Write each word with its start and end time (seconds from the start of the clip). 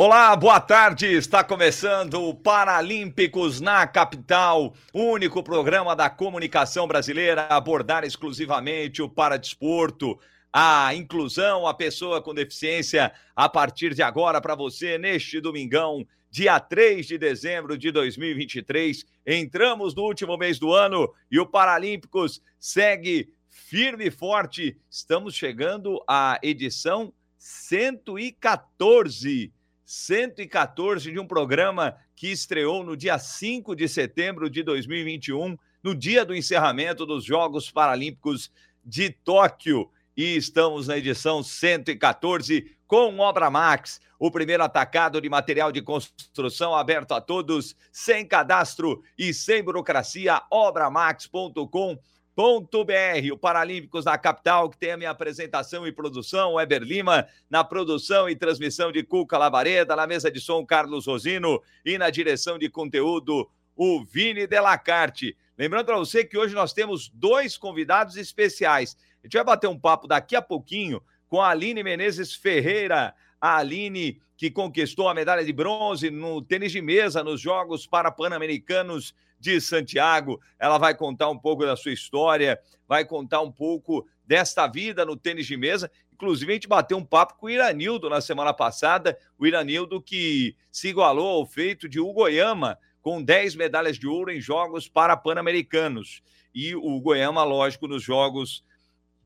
Olá, 0.00 0.36
boa 0.36 0.60
tarde. 0.60 1.06
Está 1.06 1.42
começando 1.42 2.22
o 2.22 2.32
Paralímpicos 2.32 3.60
na 3.60 3.84
Capital, 3.84 4.72
único 4.94 5.42
programa 5.42 5.96
da 5.96 6.08
comunicação 6.08 6.86
brasileira 6.86 7.42
a 7.42 7.56
abordar 7.56 8.04
exclusivamente 8.04 9.02
o 9.02 9.08
paradesporto, 9.08 10.16
a 10.52 10.94
inclusão, 10.94 11.66
a 11.66 11.74
pessoa 11.74 12.22
com 12.22 12.32
deficiência 12.32 13.12
a 13.34 13.48
partir 13.48 13.92
de 13.92 14.00
agora 14.00 14.40
para 14.40 14.54
você 14.54 14.98
neste 14.98 15.40
domingão, 15.40 16.06
dia 16.30 16.60
3 16.60 17.04
de 17.04 17.18
dezembro 17.18 17.76
de 17.76 17.90
2023. 17.90 19.04
Entramos 19.26 19.96
no 19.96 20.02
último 20.02 20.36
mês 20.36 20.60
do 20.60 20.72
ano 20.72 21.12
e 21.28 21.40
o 21.40 21.46
Paralímpicos 21.46 22.40
segue 22.56 23.32
firme 23.48 24.06
e 24.06 24.12
forte. 24.12 24.78
Estamos 24.88 25.34
chegando 25.34 26.00
à 26.06 26.38
edição 26.40 27.12
114 27.36 29.57
114 29.88 31.10
de 31.10 31.18
um 31.18 31.26
programa 31.26 31.96
que 32.14 32.30
estreou 32.30 32.84
no 32.84 32.94
dia 32.94 33.18
5 33.18 33.74
de 33.74 33.88
setembro 33.88 34.50
de 34.50 34.62
2021, 34.62 35.56
no 35.82 35.94
dia 35.94 36.26
do 36.26 36.36
encerramento 36.36 37.06
dos 37.06 37.24
Jogos 37.24 37.70
Paralímpicos 37.70 38.52
de 38.84 39.08
Tóquio. 39.08 39.90
E 40.14 40.36
estamos 40.36 40.88
na 40.88 40.98
edição 40.98 41.42
114 41.42 42.76
com 42.86 43.18
Obra 43.18 43.48
Max, 43.48 43.98
o 44.18 44.30
primeiro 44.30 44.62
atacado 44.62 45.22
de 45.22 45.30
material 45.30 45.72
de 45.72 45.80
construção 45.80 46.74
aberto 46.74 47.12
a 47.12 47.20
todos, 47.22 47.74
sem 47.90 48.26
cadastro 48.26 49.02
e 49.16 49.32
sem 49.32 49.62
burocracia. 49.62 50.42
Obramax.com.br 50.50 52.17
o 52.40 53.36
Paralímpicos 53.36 54.04
da 54.04 54.16
capital, 54.16 54.70
que 54.70 54.78
tem 54.78 54.92
a 54.92 54.96
minha 54.96 55.10
apresentação 55.10 55.84
e 55.86 55.92
produção, 55.92 56.54
Weber 56.54 56.82
Lima, 56.82 57.26
na 57.50 57.64
produção 57.64 58.28
e 58.28 58.36
transmissão 58.36 58.92
de 58.92 59.02
Cuca 59.02 59.36
Labareda, 59.36 59.96
na 59.96 60.06
mesa 60.06 60.30
de 60.30 60.40
som, 60.40 60.64
Carlos 60.64 61.06
Rosino, 61.06 61.60
e 61.84 61.98
na 61.98 62.10
direção 62.10 62.56
de 62.56 62.68
conteúdo, 62.68 63.50
o 63.74 64.04
Vini 64.04 64.46
Delacarte. 64.46 65.36
Lembrando 65.58 65.86
para 65.86 65.96
você 65.96 66.24
que 66.24 66.38
hoje 66.38 66.54
nós 66.54 66.72
temos 66.72 67.08
dois 67.08 67.56
convidados 67.56 68.16
especiais. 68.16 68.96
A 69.20 69.26
gente 69.26 69.34
vai 69.34 69.44
bater 69.44 69.66
um 69.66 69.78
papo 69.78 70.06
daqui 70.06 70.36
a 70.36 70.42
pouquinho 70.42 71.02
com 71.26 71.42
a 71.42 71.50
Aline 71.50 71.82
Menezes 71.82 72.34
Ferreira. 72.34 73.14
A 73.40 73.56
Aline, 73.56 74.20
que 74.38 74.52
conquistou 74.52 75.08
a 75.08 75.14
medalha 75.14 75.44
de 75.44 75.52
bronze 75.52 76.12
no 76.12 76.40
tênis 76.40 76.70
de 76.70 76.80
mesa 76.80 77.24
nos 77.24 77.40
Jogos 77.40 77.88
Parapan-Americanos 77.88 79.12
de 79.36 79.60
Santiago. 79.60 80.40
Ela 80.60 80.78
vai 80.78 80.94
contar 80.94 81.28
um 81.28 81.36
pouco 81.36 81.66
da 81.66 81.74
sua 81.74 81.92
história, 81.92 82.56
vai 82.86 83.04
contar 83.04 83.40
um 83.40 83.50
pouco 83.50 84.06
desta 84.24 84.68
vida 84.68 85.04
no 85.04 85.16
tênis 85.16 85.44
de 85.44 85.56
mesa. 85.56 85.90
Inclusive, 86.12 86.52
a 86.52 86.54
gente 86.54 86.68
bateu 86.68 86.96
um 86.96 87.04
papo 87.04 87.34
com 87.36 87.46
o 87.46 87.50
Iranildo 87.50 88.08
na 88.08 88.20
semana 88.20 88.54
passada, 88.54 89.18
o 89.36 89.44
Iranildo 89.44 90.00
que 90.00 90.54
se 90.70 90.86
igualou 90.86 91.40
ao 91.40 91.44
feito 91.44 91.88
de 91.88 91.98
Hugo 91.98 92.12
Goiama, 92.12 92.78
com 93.02 93.20
10 93.20 93.56
medalhas 93.56 93.98
de 93.98 94.06
ouro 94.06 94.30
em 94.30 94.40
Jogos 94.40 94.88
para 94.88 95.16
Pan-Americanos. 95.16 96.22
E 96.54 96.76
o 96.76 97.00
Goiama, 97.00 97.42
lógico, 97.42 97.88
nos 97.88 98.04
Jogos 98.04 98.62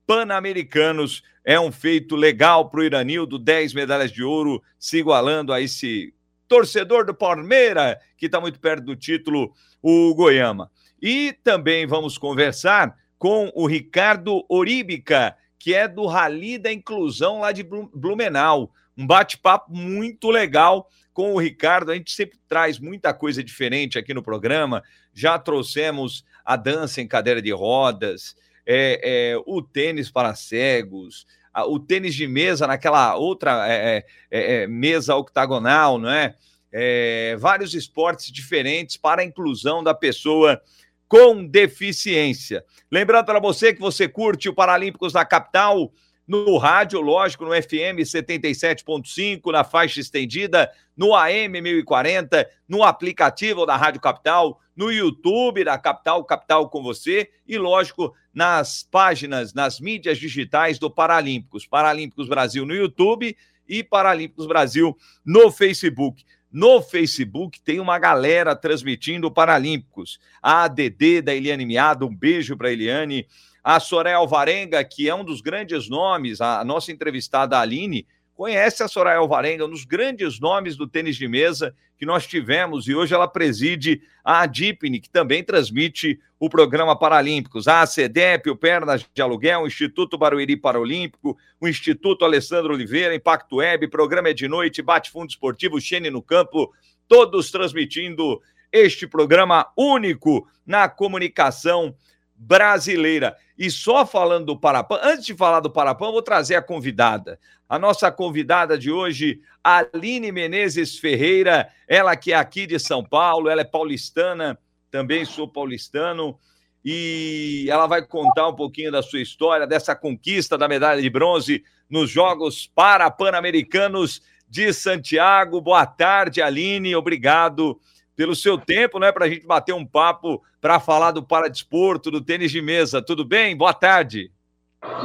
Pan-Americanos 0.07 1.23
é 1.45 1.59
um 1.59 1.73
feito 1.73 2.15
legal 2.17 2.69
para 2.71 2.81
o 2.81 2.85
Iranildo, 2.85 3.39
10 3.39 3.75
medalhas 3.75 4.13
de 4.13 4.23
ouro, 4.23 4.63
se 4.79 4.99
igualando 4.99 5.53
a 5.53 5.61
esse 5.61 6.15
torcedor 6.47 7.05
do 7.05 7.15
Palmeiras, 7.15 7.97
que 8.17 8.27
está 8.27 8.41
muito 8.41 8.61
perto 8.61 8.85
do 8.85 8.95
título 8.97 9.55
o 9.81 10.15
Goiama. 10.15 10.71
E 11.01 11.33
também 11.43 11.87
vamos 11.87 12.17
conversar 12.17 12.97
com 13.19 13.51
o 13.55 13.67
Ricardo 13.67 14.45
Oríbica, 14.49 15.37
que 15.59 15.75
é 15.75 15.89
do 15.89 16.07
Rally 16.07 16.59
da 16.59 16.73
Inclusão 16.73 17.41
lá 17.41 17.53
de 17.53 17.63
Blumenau. 17.63 18.73
Um 18.97 19.07
bate-papo 19.07 19.73
muito 19.73 20.31
legal 20.31 20.89
com 21.13 21.33
o 21.33 21.39
Ricardo. 21.39 21.91
A 21.91 21.95
gente 21.95 22.13
sempre 22.13 22.39
traz 22.49 22.79
muita 22.79 23.15
coisa 23.15 23.43
diferente 23.43 23.99
aqui 23.99 24.13
no 24.13 24.23
programa. 24.23 24.83
Já 25.13 25.39
trouxemos 25.39 26.25
a 26.45 26.57
dança 26.57 27.01
em 27.01 27.07
cadeira 27.07 27.41
de 27.41 27.53
rodas, 27.53 28.37
é, 28.67 29.33
é, 29.33 29.43
o 29.47 29.63
tênis 29.63 30.11
para 30.11 30.35
cegos, 30.35 31.27
o 31.69 31.79
tênis 31.79 32.15
de 32.15 32.27
mesa 32.27 32.67
naquela 32.67 33.15
outra 33.17 33.67
é, 33.69 34.05
é, 34.31 34.63
é 34.63 34.67
mesa 34.67 35.15
octagonal, 35.15 35.99
não 35.99 36.11
é? 36.11 36.35
é, 36.73 37.37
vários 37.39 37.75
esportes 37.75 38.33
diferentes 38.33 38.97
para 38.97 39.21
a 39.21 39.25
inclusão 39.25 39.85
da 39.85 39.93
pessoa 39.93 40.61
com 41.07 41.45
deficiência. 41.45 42.65
Lembrando 42.91 43.27
para 43.27 43.39
você 43.39 43.75
que 43.75 43.81
você 43.81 44.09
curte 44.09 44.49
o 44.49 44.55
Paralímpicos 44.55 45.13
da 45.13 45.25
Capital 45.25 45.93
no 46.27 46.57
rádio, 46.57 47.01
lógico, 47.01 47.45
no 47.45 47.51
FM 47.51 48.01
77.5, 48.01 49.53
na 49.53 49.65
faixa 49.65 50.01
estendida, 50.01 50.71
no 50.97 51.15
AM 51.15 51.61
1040, 51.61 52.49
no 52.69 52.83
aplicativo 52.83 53.67
da 53.67 53.77
Rádio 53.77 54.01
Capital, 54.01 54.61
no 54.75 54.91
YouTube 54.91 55.65
da 55.65 55.79
Capital, 55.79 56.25
Capital 56.25 56.69
com 56.69 56.83
você 56.83 57.29
e, 57.47 57.59
lógico, 57.59 58.15
nas 58.33 58.87
páginas, 58.91 59.53
nas 59.53 59.81
mídias 59.81 60.19
digitais 60.19 60.79
do 60.79 60.91
Paralímpicos. 60.91 61.67
Paralímpicos 61.67 62.29
Brasil 62.29 62.65
no 62.65 62.75
YouTube 62.75 63.37
e 63.69 63.83
Paralímpicos 63.83 64.47
Brasil 64.47 64.97
no 65.25 65.51
Facebook. 65.51 66.25
No 66.51 66.83
Facebook 66.83 67.61
tem 67.63 67.81
uma 67.81 67.99
galera 67.99 68.55
transmitindo 68.55 69.31
Paralímpicos. 69.31 70.19
A 70.43 70.65
ADD 70.65 71.23
da 71.23 71.35
Eliane 71.35 71.65
Miado, 71.65 72.07
um 72.07 72.15
beijo 72.15 72.57
para 72.57 72.71
Eliane. 72.71 73.27
A 73.63 73.79
Soraya 73.79 74.17
Alvarenga, 74.17 74.83
que 74.83 75.09
é 75.09 75.15
um 75.15 75.25
dos 75.25 75.41
grandes 75.41 75.89
nomes, 75.89 76.41
a 76.41 76.65
nossa 76.65 76.91
entrevistada 76.91 77.59
Aline, 77.59 78.07
conhece 78.35 78.83
a 78.83 78.89
Soraya 78.89 79.19
Alvarenga, 79.19 79.67
um 79.67 79.71
dos 79.71 79.85
grandes 79.85 80.41
nomes 80.41 80.77
do 80.77 80.87
tênis 80.87 81.17
de 81.17 81.29
mesa 81.29 81.75
que 81.97 82.05
nós 82.05 82.27
tivemos, 82.27 82.89
e 82.89 82.95
hoje 82.97 83.15
ela 83.15 83.29
preside 83.29 84.03
a 84.25 84.41
Adipne, 84.41 84.99
que 84.99 85.09
também 85.09 85.45
transmite 85.45 86.19
o 86.41 86.51
programa 86.51 86.99
Paralímpicos, 86.99 87.69
a 87.69 87.87
CEDEP, 87.87 88.51
o 88.51 88.57
Pernas 88.57 89.07
de 89.15 89.23
Aluguel, 89.23 89.61
o 89.61 89.67
Instituto 89.69 90.19
Barueri 90.19 90.57
Paralímpico, 90.57 91.39
o 91.61 91.69
Instituto 91.69 92.25
Alessandro 92.25 92.75
Oliveira, 92.75 93.15
Impacto 93.15 93.57
Web, 93.59 93.87
Programa 93.87 94.31
é 94.31 94.33
de 94.33 94.49
Noite, 94.49 94.83
Bate 94.83 95.13
Fundo 95.13 95.31
Esportivo, 95.31 95.81
Xene 95.81 96.11
no 96.11 96.21
Campo, 96.21 96.73
todos 97.07 97.53
transmitindo 97.53 98.43
este 98.73 99.07
programa 99.07 99.71
único 99.77 100.49
na 100.67 100.89
comunicação 100.89 101.95
brasileira. 102.43 103.37
E 103.57 103.71
só 103.71 104.05
falando 104.05 104.47
do 104.47 104.59
Parapan, 104.59 104.99
antes 105.03 105.27
de 105.27 105.35
falar 105.35 105.61
do 105.61 105.71
Parapan, 105.71 106.11
vou 106.11 106.23
trazer 106.23 106.57
a 106.57 106.63
convidada. 106.63 107.39
A 107.69 107.79
nossa 107.79 108.11
convidada 108.11 108.77
de 108.77 108.91
hoje, 108.91 109.41
Aline 109.63 110.33
Menezes 110.33 110.99
Ferreira, 110.99 111.69
ela 111.87 112.17
que 112.17 112.33
é 112.33 112.37
aqui 112.37 112.67
de 112.67 112.79
São 112.79 113.05
Paulo, 113.05 113.49
ela 113.49 113.61
é 113.61 113.65
paulistana, 113.65 114.59
também 114.91 115.25
sou 115.25 115.47
paulistano, 115.47 116.37
e 116.85 117.67
ela 117.71 117.87
vai 117.87 118.05
contar 118.05 118.49
um 118.49 118.57
pouquinho 118.57 118.91
da 118.91 119.03
sua 119.03 119.21
história, 119.21 119.67
dessa 119.67 119.95
conquista 119.95 120.59
da 120.59 120.67
medalha 120.67 121.01
de 121.01 121.09
bronze 121.09 121.63
nos 121.89 122.11
Jogos 122.11 122.67
Parapan-Americanos 122.67 124.21
de 124.49 124.73
Santiago. 124.73 125.61
Boa 125.61 125.87
tarde, 125.87 126.43
Aline, 126.43 126.97
obrigado 126.97 127.81
pelo 128.17 128.35
seu 128.35 128.59
tempo, 128.59 128.99
né, 128.99 129.11
para 129.11 129.25
a 129.25 129.29
gente 129.29 129.47
bater 129.47 129.75
um 129.75 129.87
papo 129.87 130.43
para 130.61 130.79
falar 130.79 131.11
do 131.13 131.23
paradesporto, 131.23 132.11
do 132.11 132.21
tênis 132.21 132.51
de 132.51 132.61
mesa. 132.61 133.03
Tudo 133.03 133.25
bem? 133.25 133.57
Boa 133.57 133.75
tarde. 133.75 134.31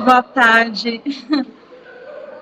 Boa 0.03 0.23
tarde. 0.23 1.01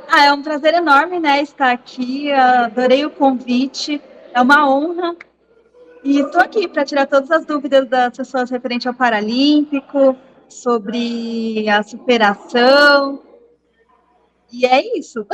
Ah, 0.07 0.25
é 0.25 0.31
um 0.31 0.43
prazer 0.43 0.75
enorme, 0.75 1.19
né, 1.19 1.41
estar 1.41 1.71
aqui. 1.71 2.31
Adorei 2.31 3.03
o 3.03 3.09
convite. 3.09 3.99
É 4.33 4.39
uma 4.39 4.69
honra. 4.69 5.15
E 6.03 6.19
estou 6.19 6.41
aqui 6.41 6.67
para 6.67 6.85
tirar 6.85 7.07
todas 7.07 7.31
as 7.31 7.43
dúvidas 7.43 7.89
das 7.89 8.15
pessoas 8.15 8.51
referente 8.51 8.87
ao 8.87 8.93
Paralímpico, 8.93 10.15
sobre 10.47 11.67
a 11.67 11.81
superação, 11.81 13.21
e 14.51 14.65
é 14.65 14.97
isso. 14.97 15.25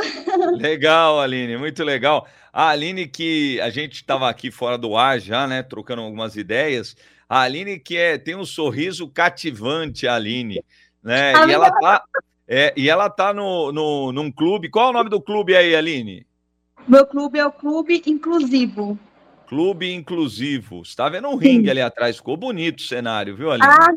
Legal, 0.58 1.20
Aline, 1.20 1.56
muito 1.56 1.82
legal. 1.84 2.26
A 2.52 2.68
Aline, 2.68 3.06
que 3.06 3.60
a 3.60 3.70
gente 3.70 3.94
estava 3.94 4.28
aqui 4.28 4.50
fora 4.50 4.76
do 4.76 4.96
ar 4.96 5.18
já, 5.18 5.46
né, 5.46 5.62
trocando 5.62 6.02
algumas 6.02 6.36
ideias. 6.36 6.96
A 7.28 7.40
Aline, 7.40 7.78
que 7.78 7.96
é, 7.96 8.18
tem 8.18 8.36
um 8.36 8.44
sorriso 8.44 9.08
cativante, 9.08 10.06
a 10.06 10.16
Aline, 10.16 10.62
né? 11.02 11.34
A 11.34 11.46
e 11.48 11.52
ela 11.52 11.70
tá. 11.70 12.04
É, 12.46 12.74
e 12.76 12.90
ela 12.90 13.08
tá 13.08 13.32
no, 13.32 13.72
no, 13.72 14.12
num 14.12 14.30
clube. 14.30 14.68
Qual 14.68 14.88
é 14.88 14.90
o 14.90 14.92
nome 14.92 15.08
do 15.08 15.20
clube 15.20 15.56
aí, 15.56 15.74
Aline? 15.74 16.26
Meu 16.86 17.06
clube 17.06 17.38
é 17.38 17.46
o 17.46 17.52
Clube 17.52 18.02
Inclusivo. 18.06 18.98
Clube 19.46 19.92
Inclusivo. 19.92 20.84
Você 20.84 20.96
tá 20.96 21.08
vendo 21.08 21.28
um 21.28 21.36
ringue 21.36 21.70
ali 21.70 21.80
atrás? 21.80 22.16
Ficou 22.16 22.36
bonito 22.36 22.80
o 22.80 22.82
cenário, 22.82 23.36
viu, 23.36 23.50
Aline? 23.50 23.68
Ah, 23.68 23.88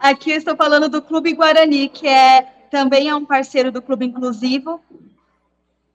aqui 0.10 0.30
eu 0.30 0.38
estou 0.38 0.56
falando 0.56 0.88
do 0.88 1.02
Clube 1.02 1.34
Guarani, 1.34 1.88
que 1.88 2.08
é 2.08 2.53
também 2.74 3.08
é 3.08 3.14
um 3.14 3.24
parceiro 3.24 3.70
do 3.70 3.80
Clube 3.80 4.04
Inclusivo. 4.04 4.82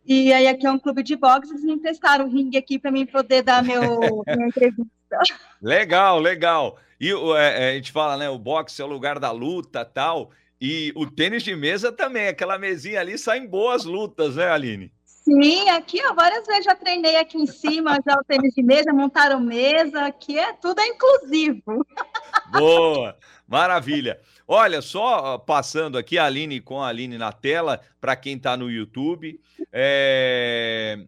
E 0.06 0.32
aí 0.32 0.48
aqui 0.48 0.66
é 0.66 0.72
um 0.72 0.80
clube 0.80 1.04
de 1.04 1.14
boxe, 1.14 1.52
eles 1.52 1.62
me 1.62 1.74
emprestaram 1.74 2.26
o 2.26 2.30
ringue 2.30 2.58
aqui 2.58 2.80
para 2.80 2.90
mim 2.90 3.06
poder 3.06 3.42
dar 3.42 3.62
meu, 3.62 4.24
minha 4.26 4.48
entrevista. 4.48 4.88
Legal, 5.62 6.22
legal. 6.22 6.78
E 6.98 7.12
é, 7.12 7.66
é, 7.66 7.72
a 7.72 7.74
gente 7.74 7.92
fala, 7.92 8.16
né? 8.16 8.30
O 8.30 8.40
boxe 8.40 8.82
é 8.82 8.86
o 8.86 8.88
lugar 8.88 9.20
da 9.20 9.30
luta 9.30 9.84
tal. 9.84 10.32
E 10.60 10.94
o 10.96 11.06
tênis 11.06 11.44
de 11.44 11.54
mesa 11.54 11.92
também, 11.92 12.30
aquela 12.30 12.58
mesinha 12.58 13.02
ali 13.02 13.18
saem 13.18 13.46
boas 13.46 13.84
lutas, 13.84 14.38
né, 14.38 14.50
Aline? 14.50 14.90
Sim, 15.06 15.70
aqui 15.70 16.02
ó, 16.06 16.14
várias 16.14 16.48
vezes 16.48 16.64
já 16.64 16.76
treinei 16.76 17.18
aqui 17.18 17.38
em 17.38 17.46
cima, 17.46 18.00
já 18.06 18.16
o 18.16 18.24
tênis 18.24 18.54
de 18.54 18.64
mesa, 18.64 18.94
montaram 18.94 19.42
mesa, 19.42 20.06
aqui 20.06 20.40
é 20.40 20.54
tudo 20.54 20.80
é 20.80 20.88
inclusivo. 20.88 21.86
Boa, 22.52 23.18
maravilha. 23.50 24.20
Olha, 24.48 24.82
só 24.82 25.38
passando 25.40 25.98
aqui 25.98 26.18
a 26.18 26.26
Aline 26.26 26.62
com 26.62 26.82
a 26.82 26.88
Aline 26.88 27.18
na 27.18 27.32
tela, 27.32 27.82
para 28.00 28.16
quem 28.16 28.38
está 28.38 28.56
no 28.56 28.70
YouTube. 28.70 29.40
É... 29.72 31.00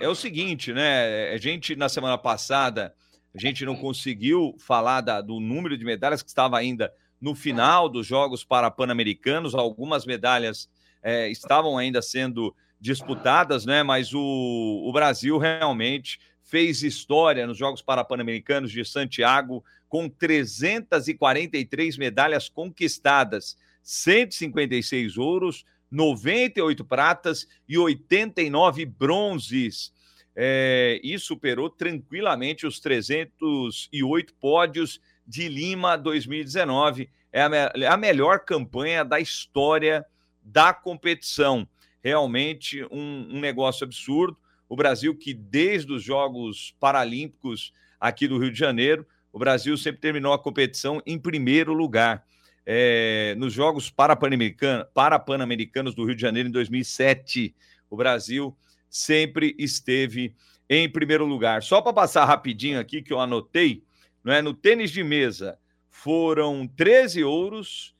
é 0.00 0.08
o 0.08 0.14
seguinte, 0.14 0.72
né? 0.72 1.32
A 1.32 1.36
gente, 1.36 1.76
na 1.76 1.88
semana 1.88 2.18
passada, 2.18 2.92
a 3.34 3.38
gente 3.38 3.64
não 3.64 3.76
conseguiu 3.76 4.56
falar 4.58 5.00
da, 5.00 5.20
do 5.20 5.38
número 5.38 5.78
de 5.78 5.84
medalhas 5.84 6.22
que 6.22 6.28
estava 6.28 6.58
ainda 6.58 6.92
no 7.20 7.34
final 7.34 7.88
dos 7.88 8.06
Jogos 8.06 8.42
para 8.42 8.70
Pan-Americanos. 8.70 9.54
Algumas 9.54 10.04
medalhas 10.04 10.68
é, 11.02 11.28
estavam 11.30 11.78
ainda 11.78 12.02
sendo 12.02 12.54
disputadas, 12.80 13.64
né? 13.64 13.82
Mas 13.82 14.12
o, 14.12 14.20
o 14.20 14.92
Brasil 14.92 15.38
realmente 15.38 16.18
fez 16.46 16.82
história 16.82 17.46
nos 17.46 17.58
Jogos 17.58 17.82
Pan-Americanos 17.82 18.70
de 18.70 18.84
Santiago 18.84 19.64
com 19.88 20.08
343 20.08 21.98
medalhas 21.98 22.48
conquistadas, 22.48 23.58
156 23.82 25.18
ouros, 25.18 25.64
98 25.90 26.84
pratas 26.84 27.46
e 27.68 27.76
89 27.76 28.86
bronzes. 28.86 29.94
É, 30.38 31.00
e 31.02 31.18
superou 31.18 31.70
tranquilamente 31.70 32.66
os 32.66 32.78
308 32.78 34.34
pódios 34.34 35.00
de 35.26 35.48
Lima 35.48 35.96
2019. 35.96 37.08
É 37.32 37.42
a, 37.42 37.48
me 37.48 37.86
a 37.86 37.96
melhor 37.96 38.40
campanha 38.40 39.02
da 39.04 39.18
história 39.18 40.04
da 40.42 40.74
competição. 40.74 41.66
Realmente 42.04 42.84
um, 42.84 43.28
um 43.30 43.40
negócio 43.40 43.84
absurdo. 43.84 44.36
O 44.68 44.76
Brasil, 44.76 45.16
que 45.16 45.32
desde 45.32 45.92
os 45.92 46.02
Jogos 46.02 46.74
Paralímpicos 46.80 47.72
aqui 48.00 48.26
do 48.26 48.38
Rio 48.38 48.52
de 48.52 48.58
Janeiro, 48.58 49.06
o 49.32 49.38
Brasil 49.38 49.76
sempre 49.76 50.00
terminou 50.00 50.32
a 50.32 50.38
competição 50.38 51.02
em 51.06 51.18
primeiro 51.18 51.72
lugar. 51.72 52.24
É, 52.64 53.34
nos 53.36 53.52
Jogos 53.52 53.90
Parapan-Americanos 53.90 55.94
do 55.94 56.04
Rio 56.04 56.16
de 56.16 56.22
Janeiro 56.22 56.48
em 56.48 56.52
2007, 56.52 57.54
o 57.88 57.96
Brasil 57.96 58.56
sempre 58.88 59.54
esteve 59.58 60.34
em 60.68 60.90
primeiro 60.90 61.24
lugar. 61.24 61.62
Só 61.62 61.80
para 61.80 61.92
passar 61.92 62.24
rapidinho 62.24 62.80
aqui 62.80 63.02
que 63.02 63.12
eu 63.12 63.20
anotei, 63.20 63.84
não 64.24 64.32
é? 64.32 64.42
No 64.42 64.52
tênis 64.52 64.90
de 64.90 65.04
mesa 65.04 65.58
foram 65.88 66.66
13 66.66 67.22
ouros, 67.22 67.94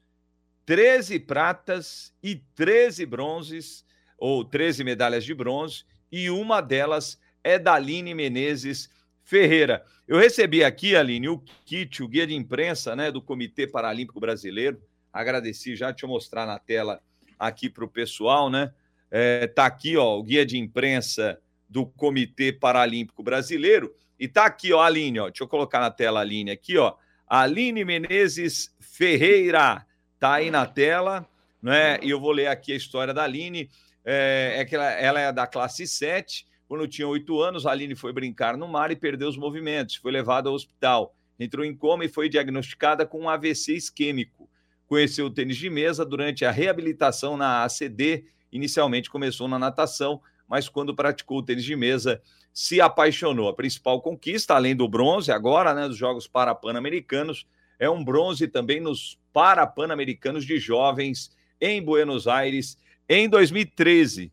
13 0.64 1.20
pratas 1.20 2.12
e 2.22 2.36
13 2.54 3.06
bronzes, 3.06 3.84
ou 4.18 4.44
13 4.44 4.82
medalhas 4.82 5.24
de 5.24 5.34
bronze, 5.34 5.84
e 6.10 6.30
uma 6.30 6.60
delas 6.60 7.18
é 7.42 7.58
da 7.58 7.74
Aline 7.74 8.14
Menezes 8.14 8.88
Ferreira. 9.22 9.84
Eu 10.06 10.18
recebi 10.18 10.62
aqui, 10.62 10.94
Aline, 10.94 11.28
o 11.28 11.42
kit, 11.64 12.02
o 12.02 12.08
guia 12.08 12.26
de 12.26 12.34
imprensa 12.34 12.94
né, 12.94 13.10
do 13.10 13.20
Comitê 13.20 13.66
Paralímpico 13.66 14.20
Brasileiro. 14.20 14.80
Agradeci 15.12 15.74
já, 15.74 15.90
deixa 15.90 16.06
eu 16.06 16.10
mostrar 16.10 16.46
na 16.46 16.58
tela 16.58 17.00
aqui 17.38 17.68
para 17.68 17.84
o 17.84 17.88
pessoal, 17.88 18.48
né? 18.50 18.72
É, 19.10 19.46
tá 19.46 19.66
aqui, 19.66 19.96
ó, 19.96 20.18
o 20.18 20.22
guia 20.22 20.44
de 20.44 20.58
imprensa 20.58 21.40
do 21.68 21.86
Comitê 21.86 22.52
Paralímpico 22.52 23.22
Brasileiro. 23.22 23.94
E 24.18 24.28
tá 24.28 24.46
aqui, 24.46 24.72
ó, 24.72 24.80
Aline, 24.80 25.20
ó. 25.20 25.26
Deixa 25.26 25.44
eu 25.44 25.48
colocar 25.48 25.80
na 25.80 25.90
tela 25.90 26.20
a 26.20 26.22
Aline 26.22 26.50
aqui, 26.50 26.78
ó. 26.78 26.94
Aline 27.26 27.84
Menezes 27.84 28.74
Ferreira. 28.80 29.84
Tá 30.18 30.34
aí 30.34 30.50
na 30.50 30.66
tela, 30.66 31.28
né? 31.60 31.98
E 32.02 32.10
eu 32.10 32.20
vou 32.20 32.32
ler 32.32 32.46
aqui 32.46 32.72
a 32.72 32.76
história 32.76 33.12
da 33.12 33.24
Aline. 33.24 33.68
É, 34.06 34.54
é 34.58 34.64
que 34.64 34.74
ela, 34.74 34.90
ela 34.92 35.20
é 35.20 35.32
da 35.32 35.46
classe 35.46 35.86
7 35.86 36.46
quando 36.68 36.88
tinha 36.88 37.06
oito 37.06 37.40
anos, 37.40 37.64
a 37.64 37.70
Aline 37.70 37.94
foi 37.94 38.12
brincar 38.12 38.56
no 38.56 38.66
mar 38.66 38.90
e 38.90 38.96
perdeu 38.96 39.28
os 39.28 39.36
movimentos. 39.36 39.96
Foi 39.96 40.10
levada 40.10 40.48
ao 40.48 40.54
hospital. 40.54 41.14
Entrou 41.38 41.64
em 41.64 41.74
coma 41.74 42.04
e 42.04 42.08
foi 42.08 42.28
diagnosticada 42.28 43.06
com 43.06 43.20
um 43.20 43.28
AVC 43.28 43.74
isquêmico. 43.74 44.48
Conheceu 44.86 45.26
o 45.26 45.30
tênis 45.30 45.56
de 45.56 45.70
mesa 45.70 46.04
durante 46.04 46.44
a 46.44 46.50
reabilitação 46.50 47.36
na 47.36 47.62
ACD. 47.62 48.24
Inicialmente 48.50 49.08
começou 49.08 49.46
na 49.46 49.58
natação, 49.58 50.20
mas 50.48 50.68
quando 50.68 50.94
praticou 50.94 51.38
o 51.38 51.42
tênis 51.42 51.64
de 51.64 51.76
mesa, 51.76 52.20
se 52.52 52.80
apaixonou. 52.80 53.48
A 53.48 53.54
principal 53.54 54.00
conquista, 54.00 54.54
além 54.54 54.74
do 54.74 54.88
bronze, 54.88 55.30
agora, 55.30 55.72
né, 55.72 55.86
dos 55.86 55.96
Jogos 55.96 56.26
Parapan-Americanos, 56.26 57.46
é 57.78 57.88
um 57.88 58.02
bronze 58.02 58.48
também 58.48 58.80
nos 58.80 59.20
Parapan-Americanos 59.32 60.44
de 60.44 60.58
Jovens 60.58 61.30
em 61.60 61.80
Buenos 61.80 62.26
Aires 62.26 62.76
em 63.08 63.28
2013. 63.28 64.32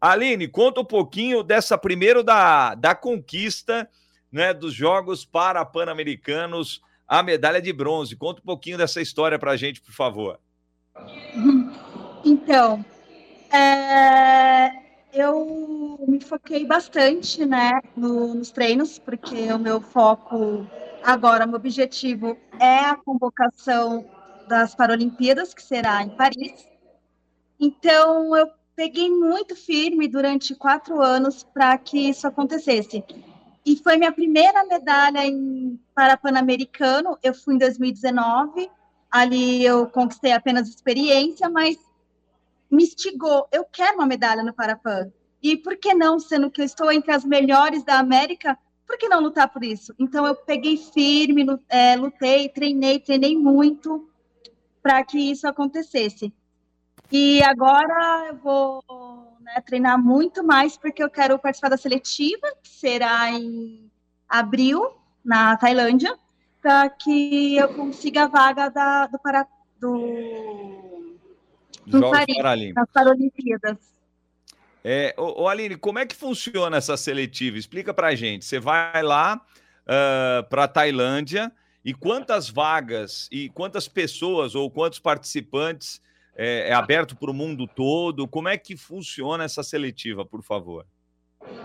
Aline, 0.00 0.48
conta 0.48 0.80
um 0.80 0.84
pouquinho 0.84 1.42
dessa 1.42 1.78
primeiro 1.78 2.22
da, 2.22 2.74
da 2.74 2.94
conquista 2.94 3.88
né, 4.32 4.52
dos 4.54 4.72
Jogos 4.74 5.24
para 5.24 5.64
Pan-Americanos, 5.64 6.80
a 7.06 7.22
medalha 7.22 7.60
de 7.60 7.72
bronze. 7.72 8.16
Conta 8.16 8.40
um 8.40 8.44
pouquinho 8.44 8.78
dessa 8.78 9.00
história 9.00 9.38
para 9.38 9.52
a 9.52 9.56
gente, 9.56 9.80
por 9.80 9.92
favor. 9.92 10.40
Então, 12.24 12.84
é, 13.52 14.70
eu 15.12 15.98
me 16.08 16.20
foquei 16.20 16.66
bastante 16.66 17.44
né, 17.44 17.70
no, 17.96 18.34
nos 18.34 18.50
treinos, 18.50 18.98
porque 18.98 19.52
o 19.52 19.58
meu 19.58 19.80
foco 19.80 20.66
agora, 21.04 21.46
meu 21.46 21.56
objetivo 21.56 22.36
é 22.58 22.78
a 22.78 22.96
convocação 22.96 24.08
das 24.48 24.74
Paralimpíadas, 24.74 25.52
que 25.52 25.62
será 25.62 26.02
em 26.02 26.10
Paris. 26.10 26.71
Então, 27.64 28.36
eu 28.36 28.50
peguei 28.74 29.08
muito 29.08 29.54
firme 29.54 30.08
durante 30.08 30.52
quatro 30.52 31.00
anos 31.00 31.44
para 31.44 31.78
que 31.78 32.08
isso 32.08 32.26
acontecesse. 32.26 33.04
E 33.64 33.76
foi 33.76 33.96
minha 33.96 34.10
primeira 34.10 34.64
medalha 34.64 35.24
em 35.24 35.78
para 35.94 36.16
Pan-Americano. 36.16 37.16
Eu 37.22 37.32
fui 37.32 37.54
em 37.54 37.58
2019. 37.58 38.68
Ali 39.08 39.64
eu 39.64 39.86
conquistei 39.86 40.32
apenas 40.32 40.68
experiência, 40.68 41.48
mas 41.48 41.76
me 42.68 42.82
instigou. 42.82 43.46
Eu 43.52 43.64
quero 43.64 43.94
uma 43.94 44.06
medalha 44.06 44.42
no 44.42 44.52
Parapan. 44.52 45.12
E 45.40 45.56
por 45.56 45.76
que 45.76 45.94
não, 45.94 46.18
sendo 46.18 46.50
que 46.50 46.62
eu 46.62 46.64
estou 46.64 46.90
entre 46.90 47.12
as 47.12 47.24
melhores 47.24 47.84
da 47.84 48.00
América, 48.00 48.58
por 48.84 48.98
que 48.98 49.08
não 49.08 49.20
lutar 49.20 49.48
por 49.48 49.62
isso? 49.62 49.94
Então 50.00 50.26
eu 50.26 50.34
peguei 50.34 50.76
firme, 50.76 51.46
é, 51.68 51.94
lutei, 51.94 52.48
treinei, 52.48 52.98
treinei 52.98 53.38
muito 53.38 54.08
para 54.82 55.04
que 55.04 55.16
isso 55.16 55.46
acontecesse. 55.46 56.34
E 57.12 57.42
agora 57.42 58.28
eu 58.28 58.36
vou 58.36 58.82
né, 59.42 59.60
treinar 59.66 60.02
muito 60.02 60.42
mais, 60.42 60.78
porque 60.78 61.02
eu 61.02 61.10
quero 61.10 61.38
participar 61.38 61.68
da 61.68 61.76
seletiva, 61.76 62.48
que 62.62 62.70
será 62.70 63.30
em 63.30 63.90
abril, 64.26 64.90
na 65.22 65.54
Tailândia, 65.58 66.16
para 66.62 66.88
que 66.88 67.54
eu 67.58 67.68
consiga 67.74 68.24
a 68.24 68.28
vaga 68.28 68.70
da, 68.70 69.06
do, 69.08 69.18
para, 69.18 69.46
do, 69.78 71.18
do 71.86 71.98
Jogos 71.98 72.18
Paris, 72.18 72.36
Paralímpicos. 72.36 72.82
das 72.82 72.92
Paralimpíadas. 72.92 73.76
É, 74.82 75.14
ô, 75.18 75.42
ô, 75.42 75.48
Aline, 75.48 75.76
como 75.76 75.98
é 75.98 76.06
que 76.06 76.16
funciona 76.16 76.78
essa 76.78 76.96
seletiva? 76.96 77.58
Explica 77.58 77.92
para 77.92 78.08
a 78.08 78.14
gente. 78.14 78.46
Você 78.46 78.58
vai 78.58 79.02
lá 79.02 79.38
uh, 79.82 80.48
para 80.48 80.64
a 80.64 80.68
Tailândia 80.68 81.52
e 81.84 81.92
quantas 81.92 82.48
vagas 82.48 83.28
e 83.30 83.50
quantas 83.50 83.86
pessoas 83.86 84.54
ou 84.54 84.70
quantos 84.70 84.98
participantes 84.98 86.00
é, 86.36 86.68
é 86.68 86.72
aberto 86.72 87.16
para 87.16 87.30
o 87.30 87.34
mundo 87.34 87.66
todo? 87.66 88.26
Como 88.26 88.48
é 88.48 88.56
que 88.56 88.76
funciona 88.76 89.44
essa 89.44 89.62
seletiva, 89.62 90.24
por 90.24 90.42
favor? 90.42 90.86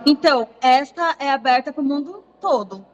Então, 0.06 0.50
esta 0.62 1.16
é 1.20 1.30
aberta 1.30 1.72
para 1.72 1.82
o 1.82 1.86
mundo 1.86 2.24
todo. 2.42 2.86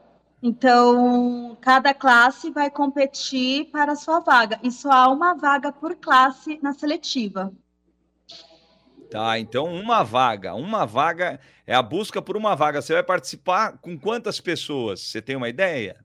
Então, 0.41 1.57
cada 1.61 1.93
classe 1.93 2.51
vai 2.51 2.69
competir 2.69 3.71
para 3.71 3.93
a 3.93 3.95
sua 3.95 4.19
vaga. 4.19 4.59
E 4.61 4.69
só 4.69 4.91
há 4.91 5.07
uma 5.07 5.33
vaga 5.33 5.71
por 5.71 5.95
classe 5.95 6.59
na 6.61 6.73
seletiva. 6.73 7.53
Tá, 9.09 9.37
então 9.37 9.65
uma 9.73 10.03
vaga. 10.03 10.55
Uma 10.55 10.85
vaga 10.85 11.39
é 11.67 11.73
a 11.75 11.81
busca 11.81 12.21
por 12.21 12.35
uma 12.35 12.55
vaga. 12.55 12.81
Você 12.81 12.93
vai 12.93 13.03
participar 13.03 13.77
com 13.77 13.97
quantas 13.97 14.41
pessoas? 14.41 15.01
Você 15.01 15.21
tem 15.21 15.35
uma 15.35 15.47
ideia? 15.47 16.02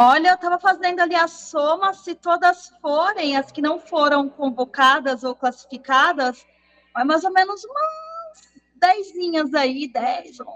Olha, 0.00 0.28
eu 0.28 0.34
estava 0.34 0.60
fazendo 0.60 1.00
ali 1.00 1.16
a 1.16 1.26
soma, 1.26 1.92
se 1.92 2.14
todas 2.14 2.70
forem, 2.80 3.36
as 3.36 3.50
que 3.50 3.60
não 3.60 3.80
foram 3.80 4.28
convocadas 4.28 5.24
ou 5.24 5.34
classificadas, 5.34 6.46
vai 6.94 7.04
mais 7.04 7.24
ou 7.24 7.32
menos 7.32 7.64
umas 7.64 8.48
dezinhas 8.76 9.52
aí, 9.54 9.90
10, 9.92 10.38
11. 10.40 10.48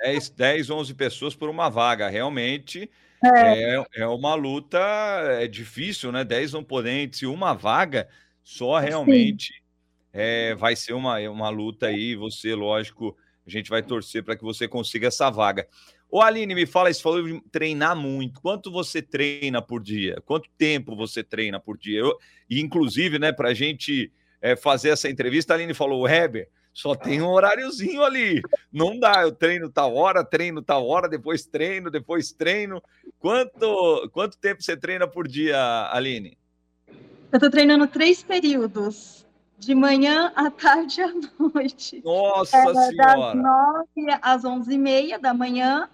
10, 0.00 0.30
10, 0.30 0.70
11 0.70 0.94
pessoas 0.94 1.36
por 1.36 1.50
uma 1.50 1.68
vaga, 1.68 2.08
realmente 2.08 2.90
é, 3.22 3.76
é, 3.76 3.84
é 3.96 4.06
uma 4.06 4.34
luta, 4.34 4.78
é 4.78 5.46
difícil, 5.46 6.10
né? 6.10 6.24
10 6.24 6.54
oponentes 6.54 7.20
e 7.20 7.26
uma 7.26 7.52
vaga, 7.52 8.08
só 8.42 8.78
realmente 8.78 9.62
é, 10.10 10.54
vai 10.54 10.74
ser 10.74 10.94
uma, 10.94 11.18
uma 11.28 11.50
luta 11.50 11.88
aí, 11.88 12.16
você, 12.16 12.54
lógico, 12.54 13.14
a 13.46 13.50
gente 13.50 13.68
vai 13.68 13.82
torcer 13.82 14.22
para 14.22 14.36
que 14.36 14.42
você 14.42 14.66
consiga 14.66 15.08
essa 15.08 15.28
vaga. 15.28 15.68
Ô, 16.14 16.22
Aline, 16.22 16.54
me 16.54 16.64
fala, 16.64 16.94
você 16.94 17.02
falou 17.02 17.24
de 17.24 17.40
treinar 17.50 17.96
muito. 17.96 18.40
Quanto 18.40 18.70
você 18.70 19.02
treina 19.02 19.60
por 19.60 19.82
dia? 19.82 20.22
Quanto 20.24 20.48
tempo 20.56 20.94
você 20.94 21.24
treina 21.24 21.58
por 21.58 21.76
dia? 21.76 21.98
Eu, 21.98 22.16
e, 22.48 22.60
inclusive, 22.60 23.18
né, 23.18 23.32
para 23.32 23.48
a 23.48 23.52
gente 23.52 24.12
é, 24.40 24.54
fazer 24.54 24.90
essa 24.90 25.10
entrevista, 25.10 25.52
a 25.52 25.56
Aline 25.56 25.74
falou, 25.74 26.08
Heber, 26.08 26.48
só 26.72 26.94
tem 26.94 27.20
um 27.20 27.26
horáriozinho 27.26 28.04
ali. 28.04 28.40
Não 28.72 28.96
dá, 28.96 29.22
eu 29.22 29.32
treino 29.32 29.68
tal 29.68 29.96
hora, 29.96 30.22
treino 30.22 30.62
tal 30.62 30.86
hora, 30.86 31.08
depois 31.08 31.46
treino, 31.46 31.90
depois 31.90 32.30
treino. 32.30 32.80
Quanto, 33.18 34.08
quanto 34.12 34.38
tempo 34.38 34.62
você 34.62 34.76
treina 34.76 35.08
por 35.08 35.26
dia, 35.26 35.90
Aline? 35.90 36.38
Eu 36.86 37.38
estou 37.38 37.50
treinando 37.50 37.88
três 37.88 38.22
períodos. 38.22 39.26
De 39.56 39.74
manhã, 39.74 40.32
à 40.36 40.50
tarde 40.50 41.00
e 41.00 41.02
à 41.02 41.12
noite. 41.38 42.02
Nossa 42.04 42.56
é, 42.56 42.66
Senhora! 42.66 42.92
Das 42.94 43.34
nove 43.34 44.18
às 44.22 44.44
onze 44.44 44.74
e 44.74 44.78
meia 44.78 45.18
da 45.18 45.34
manhã 45.34 45.88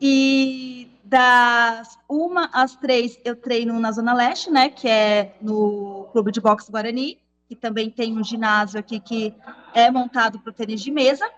e 0.00 0.90
das 1.04 1.98
uma 2.08 2.50
às 2.52 2.76
três 2.76 3.18
eu 3.24 3.34
treino 3.34 3.78
na 3.80 3.90
Zona 3.92 4.12
Leste, 4.12 4.50
né? 4.50 4.68
Que 4.68 4.88
é 4.88 5.34
no 5.40 6.08
Clube 6.12 6.30
de 6.30 6.40
Boxe 6.40 6.70
Guarani, 6.70 7.18
que 7.48 7.56
também 7.56 7.90
tem 7.90 8.16
um 8.16 8.22
ginásio 8.22 8.78
aqui 8.78 9.00
que 9.00 9.34
é 9.74 9.90
montado 9.90 10.38
para 10.38 10.50
o 10.50 10.52
tênis 10.52 10.82
de 10.82 10.90
mesa. 10.90 11.28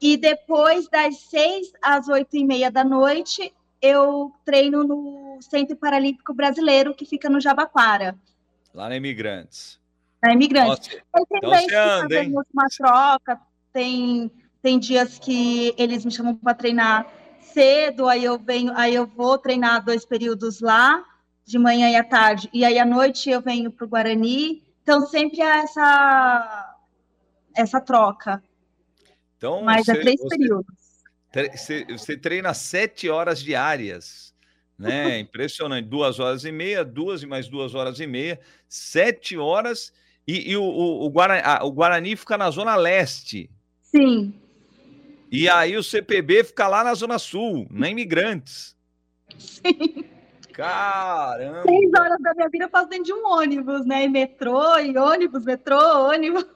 E 0.00 0.16
depois 0.16 0.88
das 0.88 1.18
seis 1.18 1.70
às 1.82 2.08
oito 2.08 2.34
e 2.36 2.44
meia 2.44 2.70
da 2.70 2.82
noite, 2.82 3.52
eu 3.82 4.32
treino 4.44 4.82
no 4.82 5.38
Centro 5.42 5.76
Paralímpico 5.76 6.32
Brasileiro, 6.32 6.94
que 6.94 7.04
fica 7.04 7.28
no 7.28 7.40
Jabaquara. 7.40 8.16
Lá 8.74 8.88
na 8.88 8.96
Imigrantes. 8.96 9.78
Na 10.22 10.32
Imigrantes. 10.32 10.88
Nossa, 10.88 11.02
então 11.12 11.50
você 11.50 11.74
anda, 11.74 12.22
hein? 12.22 12.32
uma 12.54 12.66
troca, 12.68 13.40
tem, 13.74 14.30
tem 14.62 14.78
dias 14.78 15.18
que 15.18 15.74
eles 15.76 16.02
me 16.02 16.10
chamam 16.10 16.34
para 16.34 16.54
treinar 16.54 17.19
cedo, 17.52 18.08
aí 18.08 18.24
eu 18.24 18.38
venho, 18.38 18.72
aí 18.76 18.94
eu 18.94 19.06
vou 19.06 19.38
treinar 19.38 19.84
dois 19.84 20.04
períodos 20.04 20.60
lá, 20.60 21.04
de 21.44 21.58
manhã 21.58 21.90
e 21.90 21.96
à 21.96 22.04
tarde, 22.04 22.48
e 22.52 22.64
aí 22.64 22.78
à 22.78 22.84
noite 22.84 23.28
eu 23.30 23.40
venho 23.40 23.70
para 23.70 23.84
o 23.84 23.88
Guarani. 23.88 24.62
Então 24.82 25.06
sempre 25.06 25.40
há 25.42 25.58
essa 25.58 26.76
essa 27.54 27.80
troca. 27.80 28.42
Então, 29.36 29.62
Mas 29.62 29.88
é 29.88 29.92
você, 29.92 29.98
é 29.98 30.02
três 30.02 30.20
você, 30.20 30.36
períodos. 30.36 30.74
Você, 31.32 31.84
você 31.84 32.16
treina 32.16 32.52
sete 32.54 33.08
horas 33.08 33.42
diárias, 33.42 34.34
né? 34.78 35.18
Impressionante. 35.20 35.88
Duas 35.88 36.18
horas 36.18 36.44
e 36.44 36.52
meia, 36.52 36.84
duas 36.84 37.22
e 37.22 37.26
mais 37.26 37.48
duas 37.48 37.74
horas 37.74 38.00
e 38.00 38.06
meia, 38.06 38.38
sete 38.68 39.36
horas. 39.36 39.92
E, 40.26 40.50
e 40.50 40.56
o, 40.56 40.62
o, 40.62 41.06
o, 41.06 41.10
Guarani, 41.10 41.42
o 41.62 41.72
Guarani 41.72 42.16
fica 42.16 42.36
na 42.36 42.50
zona 42.50 42.76
leste. 42.76 43.50
Sim. 43.82 44.34
E 45.30 45.48
aí 45.48 45.76
o 45.76 45.82
CPB 45.82 46.42
fica 46.42 46.66
lá 46.66 46.82
na 46.82 46.92
Zona 46.92 47.18
Sul, 47.18 47.66
na 47.70 47.88
Imigrantes. 47.88 48.76
Sim. 49.38 50.04
Caramba! 50.52 51.62
Seis 51.62 51.90
horas 51.96 52.20
da 52.20 52.34
minha 52.34 52.48
vida 52.48 52.64
eu 52.64 52.68
passo 52.68 52.88
dentro 52.88 53.04
de 53.04 53.12
um 53.12 53.24
ônibus, 53.26 53.86
né? 53.86 54.04
E 54.04 54.08
metrô, 54.08 54.78
e 54.78 54.96
ônibus, 54.98 55.44
metrô, 55.44 55.78
ônibus. 56.08 56.46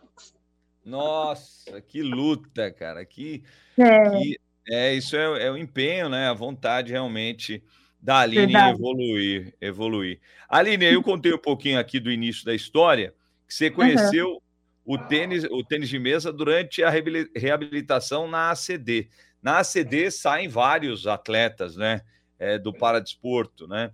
Nossa, 0.85 1.81
que 1.81 2.03
luta, 2.03 2.71
cara. 2.73 3.05
Que, 3.05 3.45
é. 3.79 4.11
que 4.11 4.39
é 4.69 4.95
isso 4.95 5.17
é, 5.17 5.47
é 5.47 5.51
o 5.51 5.57
empenho, 5.57 6.09
né? 6.09 6.29
A 6.29 6.35
vontade 6.35 6.91
realmente 6.91 7.63
da 8.01 8.19
Aline 8.19 8.47
Verdade. 8.47 8.75
evoluir, 8.75 9.55
evoluir. 9.61 10.21
Aline, 10.49 10.85
eu 10.87 11.03
contei 11.03 11.33
um 11.33 11.39
pouquinho 11.39 11.79
aqui 11.79 12.01
do 12.01 12.11
início 12.11 12.45
da 12.45 12.55
história, 12.55 13.15
que 13.47 13.55
você 13.55 13.71
conheceu 13.71 14.33
uhum 14.33 14.44
o 14.85 14.99
tênis, 14.99 15.45
o 15.45 15.65
tênis 15.65 15.89
de 15.89 15.99
mesa 15.99 16.33
durante 16.33 16.83
a 16.83 16.91
reabilitação 16.91 18.29
na 18.29 18.51
ACD. 18.51 19.09
Na 19.43 19.59
ACD 19.59 20.11
saem 20.11 20.49
vários 20.49 21.07
atletas, 21.07 21.77
né? 21.77 22.03
É, 22.39 22.59
do 22.59 22.73
paradesporto, 22.73 23.67
né? 23.67 23.93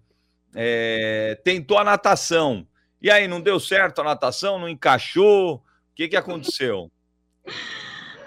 É, 0.54 1.38
tentou 1.44 1.78
a 1.78 1.85
natação. 1.85 2.66
E 3.00 3.11
aí, 3.11 3.28
não 3.28 3.40
deu 3.40 3.61
certo 3.61 4.00
a 4.00 4.04
natação? 4.04 4.59
Não 4.59 4.68
encaixou? 4.68 5.56
O 5.56 5.62
que, 5.94 6.09
que 6.09 6.16
aconteceu? 6.16 6.90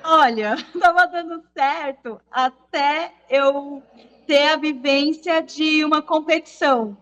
Olha, 0.03 0.55
estava 0.73 1.05
dando 1.07 1.43
certo 1.53 2.19
até 2.31 3.13
eu 3.29 3.83
ter 4.25 4.49
a 4.49 4.57
vivência 4.57 5.41
de 5.41 5.83
uma 5.83 6.01
competição. 6.01 6.97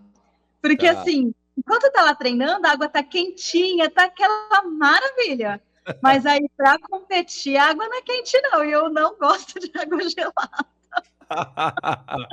Porque, 0.62 0.92
tá. 0.92 1.00
assim, 1.00 1.34
Enquanto 1.62 1.92
tá 1.92 2.04
lá 2.04 2.16
treinando, 2.16 2.66
a 2.66 2.72
água 2.72 2.90
tá 2.90 3.04
quentinha, 3.04 3.88
tá 3.88 4.06
aquela 4.06 4.64
maravilha. 4.64 5.62
Mas 6.02 6.26
aí, 6.26 6.50
para 6.58 6.80
competir, 6.80 7.56
a 7.56 7.70
água 7.70 7.88
não 7.88 7.98
é 7.98 8.02
quente, 8.02 8.42
não. 8.42 8.66
E 8.66 8.72
eu 8.72 8.90
não 8.90 9.16
gosto 9.16 9.60
de 9.60 9.72
água 9.78 10.00
gelada. 10.10 10.66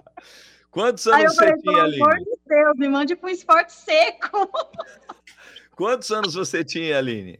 Quantos 0.71 1.07
anos 1.07 1.39
aí 1.39 1.53
você 1.53 1.59
tinha 1.59 1.83
ali? 1.83 1.99
Pelo 1.99 2.11
amor 2.11 2.19
de 2.19 2.39
Deus, 2.47 2.77
me 2.77 2.89
mande 2.89 3.17
para 3.17 3.29
um 3.29 3.33
esporte 3.33 3.73
seco. 3.73 4.49
Quantos 5.77 6.11
anos 6.11 6.35
você 6.35 6.65
tinha, 6.65 6.99
Aline? 6.99 7.39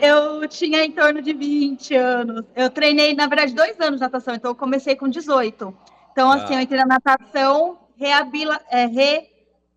Eu 0.00 0.48
tinha 0.48 0.82
em 0.82 0.92
torno 0.92 1.20
de 1.20 1.34
20 1.34 1.94
anos. 1.94 2.44
Eu 2.56 2.70
treinei, 2.70 3.14
na 3.14 3.26
verdade, 3.26 3.54
dois 3.54 3.78
anos 3.80 3.96
de 3.96 4.00
natação, 4.00 4.34
então 4.34 4.50
eu 4.50 4.54
comecei 4.54 4.96
com 4.96 5.08
18. 5.08 5.76
Então, 6.12 6.30
ah. 6.30 6.36
assim, 6.36 6.54
eu 6.54 6.60
entrei 6.60 6.80
na 6.80 6.86
natação, 6.86 7.78
reabila, 7.96 8.60
é, 8.70 8.86
re, 8.86 9.28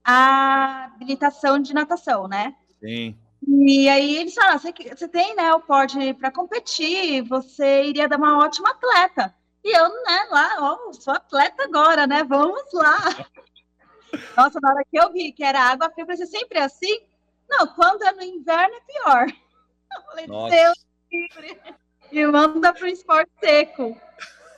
a 0.03 0.85
habilitação 0.85 1.59
de 1.59 1.73
natação, 1.73 2.27
né? 2.27 2.55
Sim. 2.79 3.17
E 3.47 3.89
aí 3.89 4.17
eles 4.17 4.33
falaram: 4.33 4.59
você, 4.59 4.73
você 4.73 5.07
tem 5.07 5.35
né, 5.35 5.53
o 5.53 5.61
porte 5.61 6.13
para 6.13 6.31
competir, 6.31 7.21
você 7.23 7.83
iria 7.83 8.07
dar 8.07 8.17
uma 8.17 8.43
ótima 8.43 8.69
atleta. 8.71 9.33
E 9.63 9.77
eu, 9.77 9.89
né, 10.03 10.27
lá, 10.29 10.55
ó, 10.59 10.93
sou 10.93 11.13
atleta 11.13 11.63
agora, 11.63 12.05
né? 12.05 12.23
Vamos 12.23 12.63
lá. 12.73 12.97
Nossa, 14.37 14.59
na 14.61 14.69
hora 14.71 14.83
que 14.89 14.97
eu 14.97 15.11
vi 15.11 15.31
que 15.31 15.43
era 15.43 15.59
água 15.59 15.89
fria, 15.89 16.03
eu 16.03 16.07
pensei, 16.07 16.25
sempre 16.27 16.59
é 16.59 16.63
assim? 16.63 16.99
Não, 17.49 17.67
quando 17.67 18.03
é 18.03 18.11
no 18.11 18.23
inverno 18.23 18.75
é 18.75 18.81
pior. 18.81 19.27
Eu 19.95 20.01
falei, 20.05 20.25
Nossa. 20.25 20.55
Deus 20.55 20.85
livre. 21.11 21.61
E 22.11 22.25
manda 22.25 22.73
para 22.73 22.85
o 22.85 22.87
esporte 22.87 23.31
seco. 23.39 23.95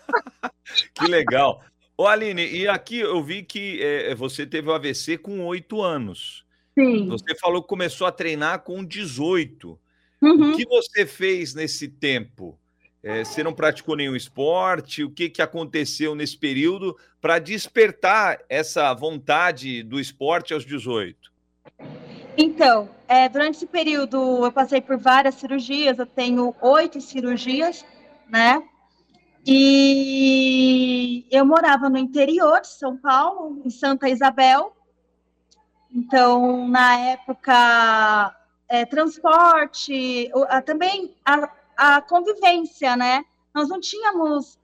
que 0.93 1.07
legal. 1.07 1.61
Ô, 1.97 2.07
Aline, 2.07 2.45
e 2.45 2.67
aqui 2.67 2.99
eu 2.99 3.23
vi 3.23 3.41
que 3.41 3.81
é, 3.81 4.13
você 4.13 4.45
teve 4.45 4.69
o 4.69 4.73
AVC 4.73 5.17
com 5.17 5.45
oito 5.45 5.81
anos. 5.81 6.45
Sim. 6.77 7.07
Você 7.07 7.33
falou 7.35 7.61
que 7.61 7.69
começou 7.69 8.05
a 8.05 8.11
treinar 8.11 8.59
com 8.63 8.83
18. 8.83 9.79
Uhum. 10.21 10.51
O 10.51 10.57
que 10.57 10.65
você 10.65 11.05
fez 11.05 11.53
nesse 11.53 11.87
tempo? 11.87 12.59
É, 13.01 13.23
você 13.23 13.43
não 13.43 13.53
praticou 13.53 13.95
nenhum 13.95 14.15
esporte? 14.15 15.03
O 15.03 15.09
que, 15.09 15.29
que 15.29 15.41
aconteceu 15.41 16.15
nesse 16.15 16.37
período 16.37 16.97
para 17.21 17.39
despertar 17.39 18.39
essa 18.49 18.93
vontade 18.93 19.83
do 19.83 19.99
esporte 19.99 20.53
aos 20.53 20.65
18? 20.65 21.31
Então, 22.37 22.89
é, 23.07 23.29
durante 23.29 23.55
esse 23.55 23.67
período 23.67 24.43
eu 24.43 24.51
passei 24.51 24.81
por 24.81 24.97
várias 24.97 25.35
cirurgias, 25.35 25.97
eu 25.97 26.05
tenho 26.05 26.53
oito 26.61 26.99
cirurgias, 26.99 27.85
né? 28.27 28.61
E 29.47 31.27
eu 31.29 31.45
morava 31.45 31.87
no 31.87 31.99
interior 31.99 32.61
de 32.61 32.67
São 32.67 32.97
Paulo, 32.97 33.61
em 33.63 33.69
Santa 33.69 34.09
Isabel. 34.09 34.75
Então, 35.93 36.67
na 36.67 36.97
época, 36.97 38.35
é, 38.67 38.85
transporte, 38.85 40.31
também 40.65 41.15
a, 41.23 41.49
a, 41.77 42.01
convivência, 42.01 42.97
né? 42.97 43.23
Nós 43.53 43.69
não 43.69 43.79
tínhamos 43.79 44.57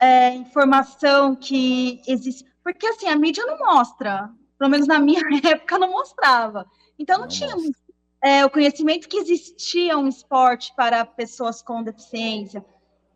é, 0.00 0.34
informação 0.34 1.36
que 1.36 2.02
existe. 2.08 2.44
Porque, 2.62 2.86
assim, 2.86 3.06
a 3.06 3.16
mídia 3.16 3.44
não 3.46 3.58
mostra. 3.58 4.30
Pelo 4.58 4.70
menos 4.70 4.88
na 4.88 4.98
minha 5.00 5.22
época 5.44 5.78
não 5.78 5.92
mostrava. 5.92 6.66
Então, 6.98 7.18
não, 7.18 7.22
não 7.22 7.28
tínhamos 7.28 7.70
é, 8.20 8.44
o 8.44 8.50
conhecimento 8.50 9.08
que 9.08 9.18
existia 9.18 9.96
um 9.96 10.08
esporte 10.08 10.74
para 10.74 11.04
pessoas 11.04 11.62
com 11.62 11.84
deficiência 11.84 12.64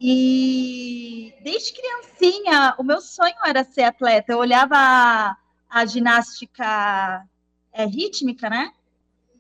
e 0.01 1.35
desde 1.43 1.73
criancinha, 1.73 2.75
o 2.79 2.83
meu 2.85 3.01
sonho 3.01 3.35
era 3.45 3.65
ser 3.65 3.83
atleta. 3.83 4.33
Eu 4.33 4.39
olhava 4.39 4.77
a, 4.77 5.37
a 5.69 5.87
ginástica 5.87 7.27
é, 7.73 7.85
rítmica, 7.85 8.49
né? 8.49 8.73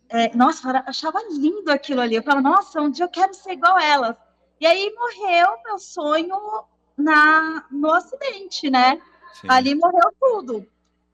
É, 0.09 0.35
nossa, 0.35 0.69
eu 0.69 0.77
achava 0.87 1.21
lindo 1.31 1.71
aquilo 1.71 2.00
ali. 2.00 2.17
Eu 2.17 2.23
falava, 2.23 2.49
nossa, 2.49 2.81
um 2.81 2.91
dia 2.91 3.05
eu 3.05 3.11
quero 3.11 3.35
ser 3.35 3.53
igual 3.53 3.79
elas. 3.79 4.17
E 4.61 4.67
aí 4.67 4.93
morreu 4.95 5.49
meu 5.65 5.79
sonho 5.79 6.65
na, 6.97 7.65
no 7.71 7.93
acidente, 7.93 8.69
né? 8.69 9.00
Sim. 9.41 9.47
Ali 9.49 9.75
morreu 9.75 10.12
tudo. 10.21 10.67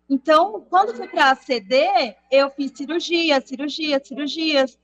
Então, 0.09 0.65
quando 0.71 0.95
fui 0.95 1.09
para 1.09 1.31
a 1.31 1.35
CD, 1.35 2.15
eu 2.31 2.51
fiz 2.51 2.73
cirurgia, 2.75 3.45
cirurgia, 3.45 4.03
cirurgias. 4.03 4.79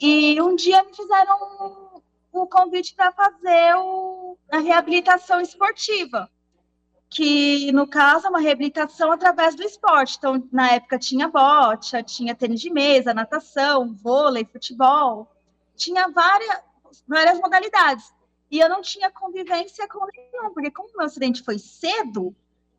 E 0.00 0.40
um 0.40 0.56
dia 0.56 0.82
me 0.82 0.94
fizeram 0.94 1.91
o 2.32 2.46
convite 2.46 2.94
para 2.94 3.12
fazer 3.12 3.74
o, 3.76 4.38
a 4.50 4.58
reabilitação 4.58 5.40
esportiva, 5.40 6.30
que 7.10 7.70
no 7.72 7.86
caso 7.86 8.26
é 8.26 8.30
uma 8.30 8.40
reabilitação 8.40 9.12
através 9.12 9.54
do 9.54 9.62
esporte. 9.62 10.16
Então, 10.16 10.48
na 10.50 10.72
época 10.72 10.98
tinha 10.98 11.28
bote, 11.28 12.02
tinha 12.04 12.34
tênis 12.34 12.60
de 12.60 12.70
mesa, 12.70 13.12
natação, 13.12 13.94
vôlei, 13.94 14.46
futebol, 14.46 15.30
tinha 15.76 16.08
várias, 16.08 16.62
várias 17.06 17.38
modalidades. 17.38 18.12
E 18.50 18.58
eu 18.58 18.68
não 18.68 18.80
tinha 18.80 19.10
convivência 19.10 19.86
com 19.88 20.06
nenhum, 20.06 20.52
porque 20.54 20.70
como 20.70 20.88
o 20.88 20.96
meu 20.96 21.06
acidente 21.06 21.42
foi 21.42 21.58
cedo, 21.58 22.34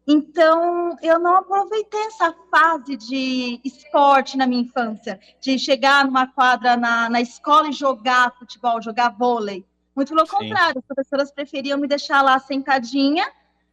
então, 0.05 0.97
eu 1.01 1.17
não 1.17 1.37
aproveitei 1.37 2.01
essa 2.07 2.35
fase 2.51 2.97
de 2.97 3.61
esporte 3.63 4.37
na 4.37 4.45
minha 4.45 4.63
infância, 4.63 5.19
de 5.39 5.57
chegar 5.57 6.05
numa 6.05 6.27
quadra 6.27 6.75
na, 6.75 7.09
na 7.09 7.21
escola 7.21 7.69
e 7.69 7.73
jogar 7.73 8.35
futebol, 8.37 8.81
jogar 8.81 9.09
vôlei. 9.09 9.65
Muito 9.95 10.13
pelo 10.13 10.25
Sim. 10.25 10.35
contrário, 10.35 10.79
as 10.79 10.85
professoras 10.85 11.31
preferiam 11.31 11.77
me 11.77 11.87
deixar 11.87 12.21
lá 12.21 12.37
sentadinha 12.39 13.25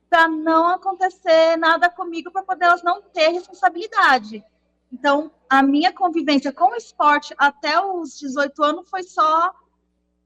para 0.08 0.28
não 0.28 0.68
acontecer 0.68 1.56
nada 1.56 1.88
comigo, 1.90 2.30
para 2.30 2.42
poder 2.42 2.66
elas 2.66 2.82
não 2.82 3.02
ter 3.02 3.28
responsabilidade. 3.30 4.44
Então, 4.92 5.30
a 5.49 5.62
minha 5.62 5.92
convivência 5.92 6.52
com 6.52 6.72
o 6.72 6.76
esporte 6.76 7.34
até 7.38 7.80
os 7.80 8.18
18 8.18 8.62
anos 8.62 8.90
foi 8.90 9.02
só 9.02 9.52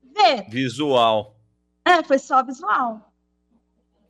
ver. 0.03 0.49
Visual. 0.49 1.37
É, 1.85 2.03
foi 2.03 2.19
só 2.19 2.43
visual. 2.43 3.14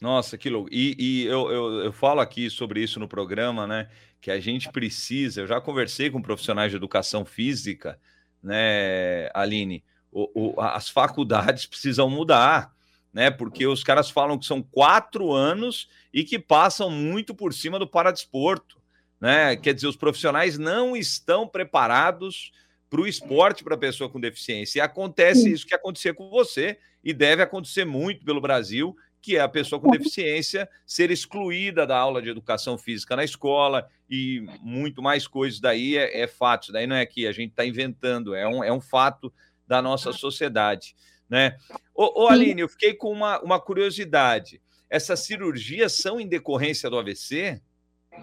Nossa, 0.05 0.37
que 0.37 0.51
louco. 0.51 0.69
E, 0.71 0.95
e 0.99 1.25
eu, 1.25 1.51
eu, 1.51 1.85
eu, 1.85 1.93
falo 1.95 2.21
aqui 2.21 2.51
sobre 2.51 2.83
isso 2.83 3.01
no 3.01 3.09
programa, 3.09 3.67
né? 3.67 3.89
Que 4.21 4.31
a 4.31 4.39
gente 4.39 4.71
precisa. 4.71 5.41
Eu 5.41 5.47
já 5.47 5.63
conversei 5.63 6.11
com 6.11 6.21
profissionais 6.21 6.71
de 6.71 6.77
educação 6.77 7.25
física, 7.25 7.99
né, 8.43 9.31
Aline? 9.33 9.83
O, 10.13 10.53
o, 10.57 10.61
as 10.61 10.91
faculdades 10.91 11.65
precisam 11.65 12.11
mudar, 12.11 12.71
né? 13.15 13.31
Porque 13.31 13.67
os 13.67 13.83
caras 13.83 14.11
falam 14.11 14.39
que 14.39 14.45
são 14.45 14.63
quatro 14.63 15.33
anos 15.33 15.89
e 16.13 16.23
que 16.23 16.39
passam 16.39 16.91
muito 16.91 17.35
por 17.35 17.55
cima 17.55 17.79
do 17.79 17.89
paradesporto, 17.89 18.79
né? 19.19 19.57
Quer 19.57 19.73
dizer, 19.73 19.87
os 19.87 19.97
profissionais 19.97 20.59
não 20.59 20.95
estão 20.95 21.49
preparados 21.49 22.53
para 22.91 23.01
o 23.01 23.07
esporte 23.07 23.65
para 23.65 23.75
a 23.75 23.79
pessoa 23.79 24.11
com 24.11 24.21
deficiência. 24.21 24.81
E 24.81 24.83
acontece 24.83 25.51
isso 25.51 25.67
que 25.67 25.75
acontecer 25.75 26.13
com 26.13 26.29
você, 26.29 26.79
e 27.03 27.15
deve 27.15 27.43
acontecer 27.43 27.85
muito 27.85 28.25
pelo 28.25 28.41
Brasil, 28.41 28.95
que 29.25 29.39
é 29.39 29.41
a 29.41 29.49
pessoa 29.49 29.81
com 29.81 29.89
deficiência 29.91 30.69
ser 30.85 31.11
excluída 31.11 31.87
da 31.87 31.97
aula 31.97 32.21
de 32.21 32.29
educação 32.29 32.77
física 32.77 33.17
na 33.17 33.25
escola 33.25 33.89
e 34.09 34.45
muito 34.61 35.01
mais 35.01 35.27
coisas 35.27 35.59
daí 35.59 35.97
é, 35.97 36.21
é 36.21 36.27
fato. 36.27 36.71
Daí 36.71 36.87
não 36.87 36.95
é 36.95 37.07
que 37.07 37.27
a 37.27 37.33
gente 37.33 37.49
está 37.49 37.65
inventando, 37.65 38.35
é 38.35 38.47
um, 38.47 38.63
é 38.63 38.71
um 38.71 38.83
fato 38.83 39.33
da 39.67 39.81
nossa 39.81 40.13
sociedade. 40.13 40.95
Né? 41.27 41.57
Ô, 41.95 42.25
ô 42.25 42.29
Aline, 42.29 42.61
eu 42.61 42.69
fiquei 42.69 42.93
com 42.93 43.11
uma, 43.11 43.41
uma 43.41 43.59
curiosidade. 43.59 44.61
Essas 44.91 45.21
cirurgias 45.21 45.95
são 45.95 46.21
em 46.21 46.29
decorrência 46.29 46.91
do 46.91 46.99
AVC? 46.99 47.63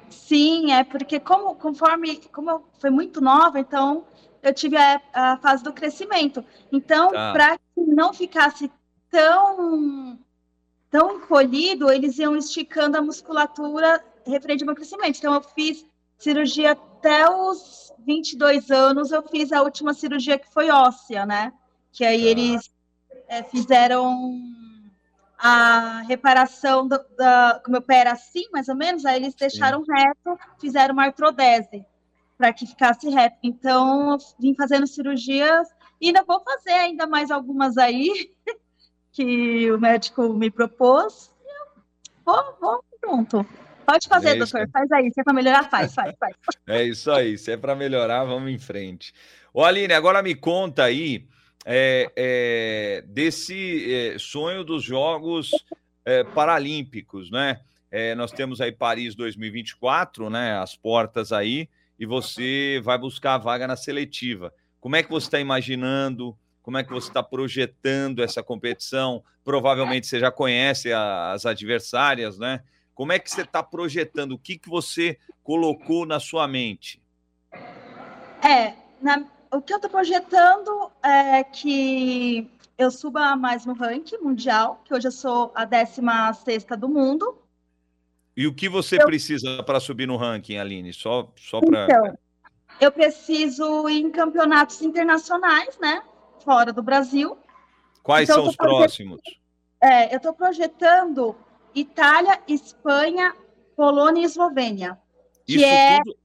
Sim, 0.08 0.72
é 0.72 0.84
porque 0.84 1.20
como 1.20 1.56
conforme 1.56 2.18
como 2.32 2.52
eu 2.52 2.64
fui 2.80 2.92
muito 2.92 3.20
nova, 3.20 3.60
então 3.60 4.06
eu 4.44 4.54
tive 4.54 4.78
a, 4.78 5.02
a 5.12 5.38
fase 5.38 5.64
do 5.64 5.74
crescimento. 5.74 6.46
Então, 6.72 7.10
tá. 7.10 7.34
para 7.34 7.58
que 7.58 7.82
não 7.88 8.14
ficasse 8.14 8.72
tão 9.10 10.20
tão 10.92 11.16
encolhido, 11.16 11.90
eles 11.90 12.20
iam 12.20 12.36
esticando 12.36 12.98
a 12.98 13.02
musculatura 13.02 14.04
referente 14.28 14.62
ao 14.62 14.68
meu 14.68 14.76
crescimento. 14.76 15.18
Então, 15.18 15.34
eu 15.34 15.42
fiz 15.42 15.86
cirurgia 16.20 16.74
até 16.74 17.28
os 17.28 17.92
22 18.06 18.70
anos, 18.70 19.12
eu 19.12 19.24
fiz 19.24 19.52
a 19.52 19.64
última 19.64 19.94
cirurgia 19.94 20.38
que 20.38 20.52
foi 20.54 20.70
óssea, 20.70 21.26
né? 21.26 21.54
Que 21.94 22.04
aí 22.04 22.28
ah. 22.28 22.30
eles 22.30 22.72
é, 23.28 23.42
fizeram 23.42 24.38
a 25.40 26.02
reparação 26.02 26.88
do, 26.88 27.00
da. 27.18 27.60
Como 27.64 27.74
meu 27.74 27.82
pé 27.82 28.00
era 28.00 28.12
assim, 28.12 28.44
mais 28.52 28.68
ou 28.68 28.76
menos, 28.76 29.06
aí 29.06 29.16
eles 29.16 29.34
deixaram 29.34 29.84
Sim. 29.84 29.92
reto, 29.94 30.40
fizeram 30.60 30.94
uma 30.94 31.06
artrodese 31.06 31.86
para 32.38 32.52
que 32.52 32.68
ficasse 32.68 33.10
reto. 33.10 33.38
Então, 33.42 34.12
eu 34.12 34.18
vim 34.40 34.54
fazendo 34.56 34.86
cirurgias 34.86 35.68
e 36.00 36.08
ainda 36.08 36.24
vou 36.24 36.42
fazer 36.44 36.72
ainda 36.72 37.08
mais 37.08 37.32
algumas 37.32 37.78
aí. 37.78 38.32
que 39.12 39.72
o 39.72 39.80
médico 39.80 40.34
me 40.34 40.50
propôs. 40.50 41.32
Vou, 42.26 42.58
vou, 42.60 42.84
pronto. 43.00 43.46
Pode 43.86 44.08
fazer, 44.08 44.30
é 44.30 44.36
doutor. 44.36 44.70
Faz 44.72 44.92
aí. 44.92 45.12
Se 45.12 45.22
é 45.22 45.24
para 45.24 45.34
melhorar, 45.34 45.70
faz, 45.70 45.94
faz, 45.94 46.16
faz. 46.18 46.36
É 46.68 46.84
isso 46.84 47.12
aí. 47.12 47.38
Se 47.38 47.52
é 47.52 47.58
para 47.58 47.76
melhorar, 47.76 48.24
vamos 48.24 48.52
em 48.52 48.60
frente. 48.60 49.14
Ô, 49.54 49.64
Aline, 49.64 49.94
agora 49.94 50.22
me 50.22 50.34
conta 50.34 50.84
aí 50.84 51.28
é, 51.66 52.12
é, 52.16 53.04
desse 53.08 53.94
é, 53.94 54.18
sonho 54.18 54.64
dos 54.64 54.84
Jogos 54.84 55.52
é, 56.06 56.24
Paralímpicos, 56.24 57.30
né? 57.30 57.60
É, 57.92 58.16
nós 58.16 58.32
temos 58.32 58.62
aí 58.62 58.72
Paris 58.72 59.16
2024, 59.16 60.30
né? 60.30 60.58
As 60.58 60.76
portas 60.76 61.34
aí, 61.34 61.68
e 62.00 62.06
você 62.06 62.80
vai 62.84 62.98
buscar 62.98 63.36
a 63.36 63.40
vaga 63.40 63.68
na 63.68 63.76
seletiva. 63.76 64.54
Como 64.80 64.96
é 64.96 65.04
que 65.04 65.10
você 65.10 65.28
está 65.28 65.40
imaginando? 65.40 66.36
Como 66.62 66.78
é 66.78 66.84
que 66.84 66.92
você 66.92 67.08
está 67.08 67.24
projetando 67.24 68.22
essa 68.22 68.44
competição? 68.44 69.24
Provavelmente 69.44 70.08
você 70.08 70.20
já 70.20 70.32
conhece 70.32 70.92
as 70.94 71.46
adversárias, 71.46 72.38
né? 72.38 72.62
Como 72.94 73.12
é 73.12 73.20
que 73.20 73.32
você 73.32 73.42
está 73.42 73.64
projetando? 73.64 74.34
O 74.34 74.38
que, 74.38 74.58
que 74.58 74.70
você 74.70 75.18
colocou 75.44 76.06
na 76.06 76.20
sua 76.20 76.48
mente? 76.48 77.02
É, 78.44 78.74
na, 79.02 79.26
o 79.52 79.62
que 79.62 79.74
eu 79.74 79.78
estou 79.78 79.90
projetando 79.90 80.92
é 81.04 81.44
que 81.44 82.50
eu 82.78 82.92
suba 82.92 83.36
mais 83.36 83.66
no 83.66 83.74
ranking 83.74 84.18
mundial, 84.18 84.82
que 84.86 84.94
hoje 84.94 85.08
eu 85.08 85.12
sou 85.12 85.52
a 85.56 85.66
16 85.66 86.66
do 86.78 86.88
mundo. 86.88 87.38
E 88.36 88.48
o 88.48 88.54
que 88.54 88.70
você 88.70 89.02
eu... 89.02 89.06
precisa 89.06 89.64
para 89.64 89.80
subir 89.80 90.08
no 90.08 90.16
ranking, 90.16 90.58
Aline? 90.58 90.94
Só, 90.94 91.32
só 91.36 91.60
para. 91.60 91.86
Então, 91.86 92.18
eu 92.80 92.92
preciso 92.92 93.88
ir 93.90 94.00
em 94.00 94.10
campeonatos 94.10 94.82
internacionais, 94.82 95.78
né? 95.80 96.02
Fora 96.44 96.74
do 96.74 96.84
Brasil. 96.84 97.38
Quais 98.04 98.30
então, 98.30 98.44
são 98.44 98.50
os 98.50 98.56
próximos? 98.56 99.22
É, 99.80 100.14
eu 100.14 100.18
estou 100.18 100.34
projetando 100.34 101.36
Itália, 101.74 102.40
Espanha, 102.48 103.34
Polônia 103.76 104.22
e 104.22 104.26
Eslovênia. 104.26 104.98
Que 105.46 105.56
Isso 105.56 105.66
é, 105.66 105.98
tudo, 105.98 106.18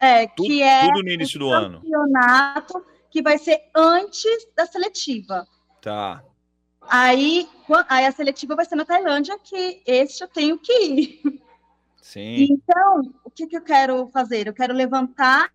é, 0.00 0.26
tudo, 0.28 0.46
que 0.46 0.62
é 0.62 0.86
tudo 0.86 1.02
no 1.02 1.10
início 1.10 1.38
do 1.38 1.50
ano. 1.50 1.80
campeonato 1.80 2.84
que 3.10 3.22
vai 3.22 3.38
ser 3.38 3.60
antes 3.74 4.48
da 4.56 4.66
seletiva. 4.66 5.46
Tá. 5.80 6.22
Aí, 6.82 7.48
aí 7.88 8.06
a 8.06 8.12
seletiva 8.12 8.56
vai 8.56 8.64
ser 8.64 8.76
na 8.76 8.84
Tailândia, 8.84 9.38
que 9.38 9.82
esse 9.86 10.22
eu 10.22 10.28
tenho 10.28 10.58
que 10.58 10.72
ir. 10.72 11.42
Sim. 12.00 12.46
Então, 12.50 13.12
o 13.24 13.30
que, 13.30 13.46
que 13.46 13.56
eu 13.56 13.62
quero 13.62 14.08
fazer? 14.08 14.46
Eu 14.46 14.54
quero 14.54 14.72
levantar 14.72 15.50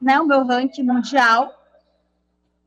né, 0.00 0.18
o 0.20 0.26
meu 0.26 0.44
ranking 0.44 0.82
mundial 0.82 1.61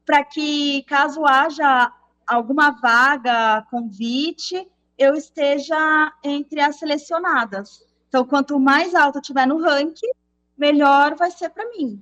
para 0.06 0.24
que, 0.24 0.84
caso 0.84 1.26
haja 1.26 1.92
alguma 2.26 2.72
vaga, 2.72 3.66
convite, 3.70 4.68
eu 4.98 5.16
esteja 5.16 6.14
entre 6.24 6.62
as 6.62 6.78
selecionadas. 6.78 7.84
Então, 8.08 8.26
quanto 8.26 8.60
mais 8.60 8.96
alto 8.96 9.18
eu 9.18 9.22
tiver 9.22 9.46
no 9.46 9.62
ranking, 9.62 10.12
melhor 10.58 11.16
vai 11.16 11.32
ser 11.32 11.50
para 11.50 11.70
mim. 11.72 12.02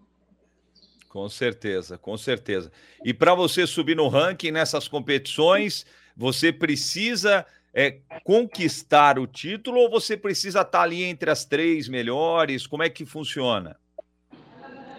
Com 1.09 1.29
certeza, 1.29 1.97
com 1.97 2.17
certeza. 2.17 2.71
E 3.03 3.13
para 3.13 3.35
você 3.35 3.67
subir 3.67 3.95
no 3.95 4.07
ranking 4.07 4.51
nessas 4.51 4.87
competições, 4.87 5.85
você 6.15 6.51
precisa 6.51 7.45
é, 7.73 7.99
conquistar 8.23 9.17
o 9.17 9.27
título 9.27 9.79
ou 9.79 9.89
você 9.89 10.15
precisa 10.17 10.61
estar 10.61 10.71
tá 10.71 10.81
ali 10.81 11.03
entre 11.03 11.29
as 11.29 11.45
três 11.45 11.87
melhores? 11.87 12.67
Como 12.67 12.83
é 12.83 12.89
que 12.89 13.05
funciona? 13.05 13.77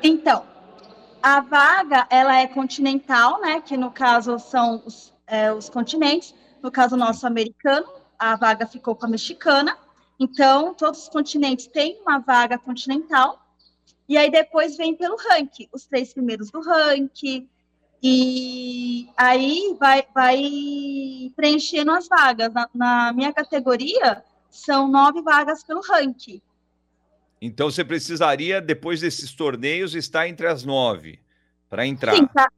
Então, 0.02 0.44
a 1.24 1.40
vaga, 1.40 2.06
ela 2.10 2.38
é 2.38 2.46
continental, 2.46 3.40
né? 3.40 3.58
Que 3.58 3.78
no 3.78 3.90
caso 3.90 4.38
são 4.38 4.82
os, 4.84 5.10
é, 5.26 5.50
os 5.50 5.70
continentes. 5.70 6.34
No 6.62 6.70
caso 6.70 6.98
nosso 6.98 7.26
americano, 7.26 7.86
a 8.18 8.36
vaga 8.36 8.66
ficou 8.66 8.94
com 8.94 9.06
a 9.06 9.08
mexicana. 9.08 9.74
Então, 10.20 10.74
todos 10.74 11.04
os 11.04 11.08
continentes 11.08 11.66
têm 11.66 11.98
uma 12.02 12.18
vaga 12.18 12.58
continental. 12.58 13.42
E 14.06 14.18
aí 14.18 14.30
depois 14.30 14.76
vem 14.76 14.94
pelo 14.94 15.16
ranking, 15.16 15.66
os 15.72 15.86
três 15.86 16.12
primeiros 16.12 16.50
do 16.50 16.60
ranking. 16.60 17.48
E 18.02 19.08
aí 19.16 19.74
vai, 19.80 20.06
vai 20.14 21.32
preenchendo 21.34 21.90
as 21.92 22.06
vagas. 22.06 22.52
Na, 22.52 22.68
na 22.74 23.12
minha 23.14 23.32
categoria, 23.32 24.22
são 24.50 24.86
nove 24.88 25.22
vagas 25.22 25.64
pelo 25.64 25.80
ranking. 25.80 26.42
Então 27.40 27.70
você 27.70 27.84
precisaria, 27.84 28.60
depois 28.60 29.00
desses 29.00 29.32
torneios, 29.32 29.94
estar 29.94 30.28
entre 30.28 30.46
as 30.46 30.64
nove 30.64 31.20
para 31.68 31.86
entrar. 31.86 32.16
Sim, 32.16 32.26
tá. 32.26 32.48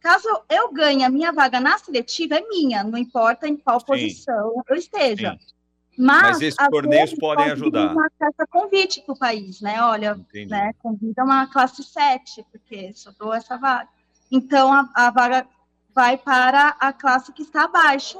Caso 0.00 0.28
eu 0.50 0.72
ganhe 0.72 1.04
a 1.04 1.08
minha 1.08 1.32
vaga 1.32 1.60
na 1.60 1.78
seletiva, 1.78 2.34
é 2.34 2.48
minha, 2.48 2.82
não 2.82 2.98
importa 2.98 3.46
em 3.46 3.56
qual 3.56 3.78
Sim. 3.78 3.86
posição 3.86 4.62
eu 4.68 4.76
esteja. 4.76 5.38
Sim. 5.38 5.52
Mas, 5.96 6.22
Mas 6.22 6.40
esses 6.40 6.68
torneios 6.70 7.14
podem 7.14 7.48
pode 7.48 7.50
ajudar. 7.52 7.92
Uma 7.92 8.10
carta 8.18 8.46
convite 8.46 9.02
para 9.02 9.12
o 9.12 9.18
país, 9.18 9.60
né? 9.60 9.80
Olha, 9.82 10.16
Entendi. 10.18 10.50
né, 10.50 10.72
convida 10.78 11.22
uma 11.22 11.46
classe 11.46 11.82
7, 11.84 12.44
porque 12.50 12.92
sobrou 12.94 13.34
essa 13.34 13.58
vaga. 13.58 13.88
Então, 14.30 14.72
a, 14.72 14.88
a 14.94 15.10
vaga 15.10 15.46
vai 15.94 16.16
para 16.16 16.68
a 16.80 16.92
classe 16.92 17.32
que 17.32 17.42
está 17.42 17.64
abaixo 17.64 18.18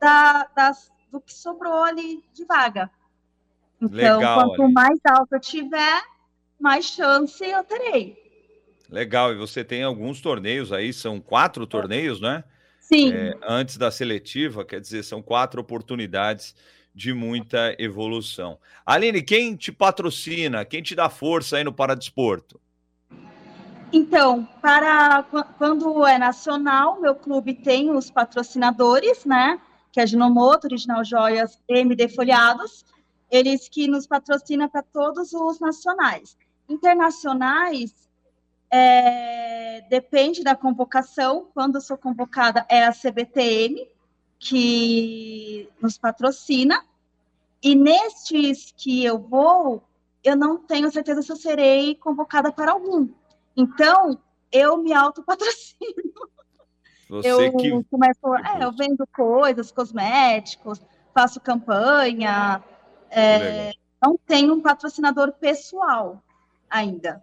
da, 0.00 0.48
das, 0.56 0.90
do 1.12 1.20
que 1.20 1.32
sobrou 1.34 1.84
ali 1.84 2.24
de 2.32 2.44
vaga. 2.46 2.90
Então, 3.84 4.18
Legal, 4.18 4.50
quanto 4.50 4.72
mais 4.72 4.98
alto 5.06 5.34
eu 5.34 5.40
tiver, 5.40 6.02
mais 6.60 6.86
chance 6.86 7.44
eu 7.44 7.62
terei. 7.64 8.16
Legal, 8.88 9.32
e 9.32 9.36
você 9.36 9.64
tem 9.64 9.82
alguns 9.82 10.20
torneios 10.20 10.72
aí, 10.72 10.92
são 10.92 11.20
quatro 11.20 11.66
torneios, 11.66 12.20
né? 12.20 12.44
Sim, 12.80 13.12
É, 13.12 13.36
antes 13.46 13.76
da 13.76 13.90
seletiva, 13.90 14.64
quer 14.64 14.80
dizer, 14.80 15.02
são 15.02 15.22
quatro 15.22 15.60
oportunidades 15.60 16.54
de 16.94 17.12
muita 17.12 17.74
evolução. 17.78 18.58
Aline, 18.86 19.20
quem 19.22 19.56
te 19.56 19.72
patrocina, 19.72 20.64
quem 20.64 20.82
te 20.82 20.94
dá 20.94 21.08
força 21.10 21.56
aí 21.56 21.64
no 21.64 21.72
Paradesporto? 21.72 22.60
Então, 23.92 24.46
para 24.60 25.22
qu- 25.24 25.44
quando 25.58 26.06
é 26.06 26.18
nacional, 26.18 27.00
meu 27.00 27.14
clube 27.14 27.54
tem 27.54 27.90
os 27.90 28.10
patrocinadores, 28.10 29.24
né? 29.24 29.60
Que 29.92 30.00
é 30.00 30.02
a 30.02 30.06
Ginomoto, 30.06 30.66
Original 30.66 31.04
Joias, 31.04 31.58
MD 31.68 32.08
Folhados, 32.08 32.84
eles 33.34 33.68
que 33.68 33.88
nos 33.88 34.06
patrocinam 34.06 34.68
para 34.68 34.82
todos 34.82 35.32
os 35.32 35.58
nacionais. 35.58 36.36
Internacionais, 36.68 37.92
é, 38.70 39.84
depende 39.90 40.44
da 40.44 40.54
convocação. 40.54 41.48
Quando 41.52 41.76
eu 41.76 41.80
sou 41.80 41.98
convocada, 41.98 42.64
é 42.68 42.84
a 42.84 42.92
CBTM, 42.92 43.88
que 44.38 45.68
nos 45.82 45.98
patrocina. 45.98 46.80
E 47.60 47.74
nestes 47.74 48.72
que 48.76 49.04
eu 49.04 49.18
vou, 49.18 49.82
eu 50.22 50.36
não 50.36 50.58
tenho 50.58 50.90
certeza 50.92 51.22
se 51.22 51.32
eu 51.32 51.36
serei 51.36 51.96
convocada 51.96 52.52
para 52.52 52.70
algum. 52.70 53.08
Então, 53.56 54.18
eu 54.52 54.76
me 54.76 54.92
autopatrocino. 54.92 56.30
Você 57.10 57.28
Eu 57.28 57.56
que. 57.56 57.84
começo, 57.90 58.34
é, 58.36 58.64
eu 58.64 58.72
vendo 58.72 59.04
coisas, 59.14 59.70
cosméticos, 59.70 60.80
faço 61.12 61.40
campanha, 61.40 62.62
é, 63.20 63.72
não 64.02 64.18
tenho 64.26 64.54
um 64.54 64.60
patrocinador 64.60 65.32
pessoal 65.32 66.22
ainda. 66.68 67.22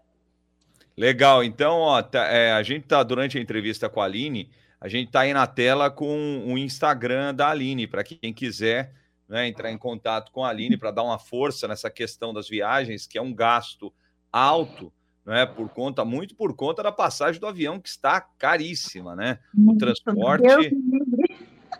Legal, 0.98 1.44
então, 1.44 1.78
ó, 1.80 2.02
tá- 2.02 2.28
é, 2.28 2.52
a 2.54 2.64
gente 2.64 2.88
tá 2.88 3.02
durante 3.04 3.38
a 3.38 3.42
entrevista 3.42 3.90
com 3.90 4.02
a 4.02 4.06
Aline, 4.06 4.50
a 4.80 4.88
gente 4.88 5.12
tá 5.12 5.22
aí 5.22 5.34
na 5.34 5.48
tela 5.48 5.90
com 5.90 6.44
o 6.46 6.58
Instagram 6.58 7.34
da 7.34 7.50
Aline, 7.50 7.88
para 7.88 8.04
quem 8.04 8.34
quiser 8.34 8.94
né, 9.28 9.48
entrar 9.48 9.72
em 9.72 9.78
contato 9.78 10.32
com 10.32 10.44
a 10.44 10.50
Aline 10.50 10.76
para 10.76 10.92
dar 10.92 11.04
uma 11.04 11.18
força 11.18 11.68
nessa 11.68 11.90
questão 11.90 12.34
das 12.34 12.50
viagens, 12.50 13.08
que 13.08 13.18
é 13.18 13.22
um 13.22 13.34
gasto 13.34 13.94
alto, 14.32 14.92
né, 15.26 15.46
por 15.46 15.70
conta, 15.70 16.04
muito 16.04 16.36
por 16.36 16.54
conta 16.56 16.84
da 16.84 16.92
passagem 16.92 17.40
do 17.40 17.48
avião, 17.48 17.80
que 17.80 17.88
está 17.88 18.20
caríssima, 18.20 19.16
né? 19.16 19.40
O 19.56 19.78
transporte, 19.78 20.76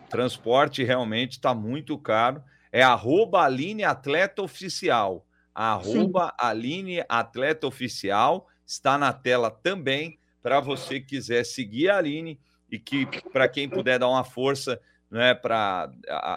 transporte 0.08 0.82
realmente 0.82 1.32
está 1.32 1.54
muito 1.54 1.98
caro. 1.98 2.42
É 2.72 2.82
arroba 2.82 3.42
Aline 3.42 3.84
Atleta 3.84 4.42
Oficial. 4.42 5.26
Arroba 5.54 6.34
Aline 6.38 7.04
Atleta 7.08 7.66
Oficial. 7.66 8.48
Está 8.66 8.96
na 8.96 9.12
tela 9.12 9.50
também 9.50 10.18
para 10.42 10.58
você 10.58 10.98
que 10.98 11.06
quiser 11.06 11.44
seguir 11.44 11.90
a 11.90 11.98
Aline 11.98 12.40
e 12.70 12.78
que 12.78 13.06
para 13.30 13.46
quem 13.46 13.68
puder 13.68 13.98
dar 13.98 14.08
uma 14.08 14.24
força 14.24 14.80
né, 15.10 15.34
para 15.34 15.90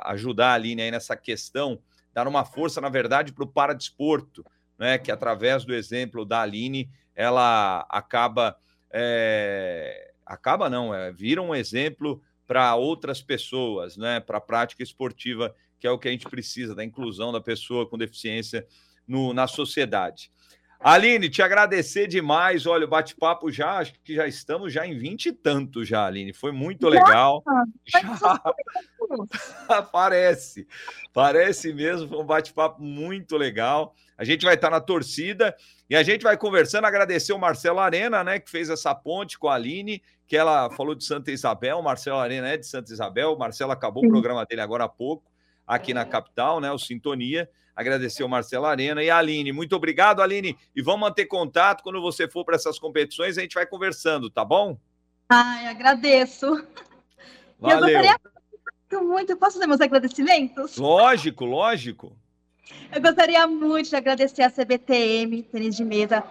ajudar 0.07 0.49
a 0.49 0.53
Aline 0.55 0.81
aí 0.81 0.91
nessa 0.91 1.15
questão, 1.15 1.79
dar 2.13 2.27
uma 2.27 2.43
força, 2.43 2.81
na 2.81 2.89
verdade, 2.89 3.31
para 3.31 3.45
o 3.45 3.47
paradesporto, 3.47 4.45
né, 4.77 4.97
que 4.97 5.11
através 5.11 5.63
do 5.63 5.73
exemplo 5.73 6.25
da 6.25 6.41
Aline, 6.41 6.89
ela 7.15 7.85
acaba. 7.89 8.57
é, 8.91 10.11
acaba 10.25 10.69
não, 10.69 10.93
é, 10.93 11.11
vira 11.13 11.41
um 11.41 11.55
exemplo 11.55 12.21
para 12.45 12.75
outras 12.75 13.21
pessoas, 13.21 13.95
né, 13.95 14.19
para 14.19 14.37
a 14.37 14.41
prática 14.41 14.83
esportiva, 14.83 15.55
que 15.79 15.87
é 15.87 15.91
o 15.91 15.97
que 15.97 16.07
a 16.07 16.11
gente 16.11 16.29
precisa, 16.29 16.75
da 16.75 16.83
inclusão 16.83 17.31
da 17.31 17.41
pessoa 17.41 17.87
com 17.87 17.97
deficiência 17.97 18.65
no, 19.07 19.33
na 19.33 19.47
sociedade. 19.47 20.31
Aline, 20.79 21.29
te 21.29 21.41
agradecer 21.41 22.05
demais. 22.05 22.65
Olha, 22.65 22.85
o 22.85 22.87
bate-papo 22.87 23.51
já, 23.51 23.79
acho 23.79 23.93
que 24.03 24.13
já 24.13 24.27
estamos 24.27 24.71
já 24.71 24.85
em 24.85 24.97
vinte 24.97 25.27
e 25.27 25.33
tanto 25.33 25.83
já, 25.83 26.05
Aline. 26.05 26.33
Foi 26.33 26.51
muito 26.51 26.87
legal. 26.87 27.43
Já 27.85 28.01
parece, 29.91 30.67
parece 31.13 31.73
mesmo. 31.73 32.07
Foi 32.07 32.19
um 32.19 32.25
bate-papo 32.25 32.83
muito 32.83 33.37
legal. 33.37 33.95
A 34.17 34.23
gente 34.23 34.45
vai 34.45 34.55
estar 34.55 34.69
na 34.69 34.79
torcida 34.79 35.55
e 35.89 35.95
a 35.95 36.03
gente 36.03 36.21
vai 36.21 36.37
conversando. 36.37 36.85
Agradecer 36.85 37.33
o 37.33 37.39
Marcelo 37.39 37.79
Arena, 37.79 38.23
né, 38.23 38.39
que 38.39 38.49
fez 38.49 38.69
essa 38.69 38.93
ponte 38.93 39.39
com 39.39 39.47
a 39.47 39.55
Aline, 39.55 40.03
que 40.27 40.37
ela 40.37 40.69
falou 40.71 40.93
de 40.93 41.03
Santa 41.03 41.31
Isabel. 41.31 41.79
O 41.79 41.83
Marcelo 41.83 42.19
Arena 42.19 42.49
é 42.49 42.57
de 42.57 42.67
Santa 42.67 42.93
Isabel. 42.93 43.33
O 43.33 43.39
Marcelo 43.39 43.71
acabou 43.71 44.03
Sim. 44.03 44.09
o 44.09 44.11
programa 44.11 44.45
dele 44.45 44.61
agora 44.61 44.83
há 44.83 44.89
pouco, 44.89 45.31
aqui 45.65 45.93
na 45.93 46.05
capital, 46.05 46.59
né, 46.59 46.71
o 46.71 46.77
Sintonia. 46.77 47.49
Agradecer 47.75 48.23
o 48.23 48.29
Marcelo 48.29 48.65
Arena 48.65 49.03
e 49.03 49.09
a 49.09 49.17
Aline. 49.17 49.51
Muito 49.51 49.75
obrigado, 49.75 50.21
Aline. 50.21 50.57
E 50.73 50.81
vamos 50.81 51.01
manter 51.01 51.25
contato 51.25 51.83
quando 51.83 52.01
você 52.01 52.27
for 52.27 52.45
para 52.45 52.55
essas 52.55 52.79
competições. 52.79 53.37
A 53.37 53.41
gente 53.41 53.55
vai 53.55 53.65
conversando, 53.65 54.29
tá 54.29 54.45
bom? 54.45 54.77
Ai, 55.27 55.67
agradeço. 55.67 56.45
E 56.45 57.71
eu 57.71 57.79
Valeu. 57.79 57.81
gostaria 57.81 58.19
muito, 58.91 59.07
muito. 59.07 59.37
Posso 59.37 59.53
fazer 59.53 59.67
meus 59.67 59.81
agradecimentos? 59.81 60.77
Lógico, 60.77 61.43
lógico. 61.43 62.15
Eu 62.93 63.01
gostaria 63.01 63.45
muito 63.45 63.89
de 63.89 63.95
agradecer 63.95 64.43
a 64.43 64.49
CBTM, 64.49 65.43
Tênis 65.43 65.75
de 65.75 65.83
Mesa, 65.83 66.23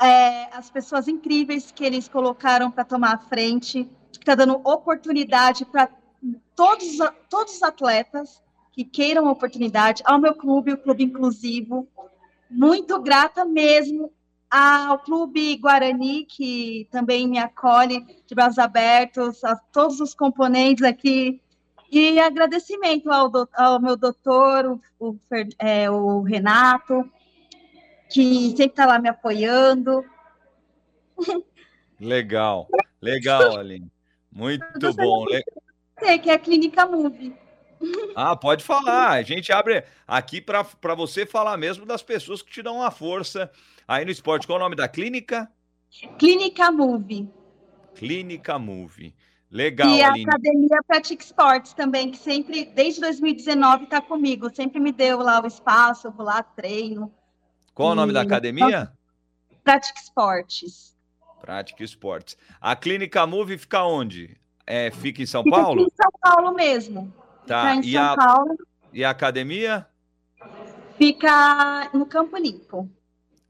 é, 0.00 0.44
as 0.56 0.70
pessoas 0.70 1.08
incríveis 1.08 1.72
que 1.72 1.84
eles 1.84 2.08
colocaram 2.08 2.70
para 2.70 2.84
tomar 2.84 3.14
a 3.14 3.18
frente, 3.18 3.88
que 4.12 4.18
está 4.18 4.34
dando 4.34 4.60
oportunidade 4.64 5.64
para 5.64 5.90
todos, 6.54 6.98
todos 7.28 7.56
os 7.56 7.62
atletas 7.62 8.43
que 8.74 8.84
queiram 8.84 9.28
a 9.28 9.30
oportunidade, 9.30 10.02
ao 10.04 10.18
meu 10.18 10.34
clube, 10.34 10.72
o 10.72 10.78
Clube 10.78 11.04
Inclusivo. 11.04 11.86
Muito 12.50 13.00
grata 13.00 13.44
mesmo 13.44 14.12
ao 14.50 14.98
Clube 14.98 15.56
Guarani, 15.58 16.24
que 16.24 16.88
também 16.90 17.28
me 17.28 17.38
acolhe 17.38 18.04
de 18.26 18.34
braços 18.34 18.58
abertos, 18.58 19.44
a 19.44 19.54
todos 19.54 20.00
os 20.00 20.12
componentes 20.12 20.82
aqui 20.84 21.40
e 21.90 22.18
agradecimento 22.18 23.12
ao, 23.12 23.28
do- 23.28 23.48
ao 23.54 23.80
meu 23.80 23.96
doutor, 23.96 24.80
o, 24.98 25.10
o 25.10 25.18
é, 25.60 25.88
o 25.88 26.22
Renato, 26.22 27.08
que 28.10 28.48
sempre 28.50 28.64
está 28.66 28.86
lá 28.86 28.98
me 28.98 29.08
apoiando. 29.08 30.04
Legal, 32.00 32.66
legal, 33.00 33.56
Aline. 33.56 33.88
Muito 34.32 34.92
bom. 34.94 35.24
Sei 36.00 36.18
que 36.18 36.28
é 36.28 36.34
a 36.34 36.38
Clínica 36.38 36.84
Move. 36.86 37.32
Ah, 38.14 38.36
pode 38.36 38.62
falar. 38.64 39.10
A 39.10 39.22
gente 39.22 39.52
abre 39.52 39.84
aqui 40.06 40.40
para 40.40 40.94
você 40.96 41.26
falar 41.26 41.56
mesmo 41.56 41.84
das 41.84 42.02
pessoas 42.02 42.42
que 42.42 42.50
te 42.50 42.62
dão 42.62 42.76
uma 42.76 42.90
força 42.90 43.50
aí 43.86 44.04
no 44.04 44.10
esporte. 44.10 44.46
Qual 44.46 44.56
é 44.56 44.60
o 44.60 44.64
nome 44.64 44.76
da 44.76 44.88
clínica? 44.88 45.50
Clínica 46.18 46.70
Move. 46.70 47.28
Clínica 47.94 48.58
Move. 48.58 49.14
Legal, 49.50 49.88
e 49.88 50.02
a 50.02 50.08
Aline. 50.10 50.28
Academia 50.28 50.78
Pratic 50.86 51.20
Sports 51.22 51.74
também, 51.74 52.10
que 52.10 52.16
sempre, 52.16 52.64
desde 52.64 53.00
2019, 53.00 53.84
está 53.84 54.00
comigo. 54.00 54.52
Sempre 54.52 54.80
me 54.80 54.90
deu 54.90 55.18
lá 55.18 55.40
o 55.40 55.46
espaço, 55.46 56.08
eu 56.08 56.12
vou 56.12 56.26
lá, 56.26 56.42
treino. 56.42 57.14
Qual 57.72 57.90
é 57.90 57.92
o 57.92 57.94
nome 57.94 58.12
da 58.12 58.22
e- 58.22 58.26
academia? 58.26 58.92
Pratic 59.62 59.96
Sports. 59.98 60.94
Prática 61.40 61.84
Esportes. 61.84 62.36
A 62.58 62.74
Clínica 62.74 63.26
Move 63.26 63.58
fica 63.58 63.84
onde? 63.84 64.34
É, 64.66 64.90
fica 64.90 65.22
em 65.22 65.26
São 65.26 65.42
Fica 65.42 65.56
Paulo? 65.56 65.82
em 65.82 65.90
São 65.90 66.10
Paulo 66.20 66.54
mesmo. 66.54 67.12
Tá. 67.46 67.74
Em 67.76 67.80
E 67.80 67.92
São 67.92 68.02
a, 68.04 68.16
Paulo. 68.16 68.56
e 68.92 69.04
a 69.04 69.10
academia? 69.10 69.86
Fica 70.96 71.90
no 71.92 72.06
Campo 72.06 72.36
Limpo. 72.36 72.88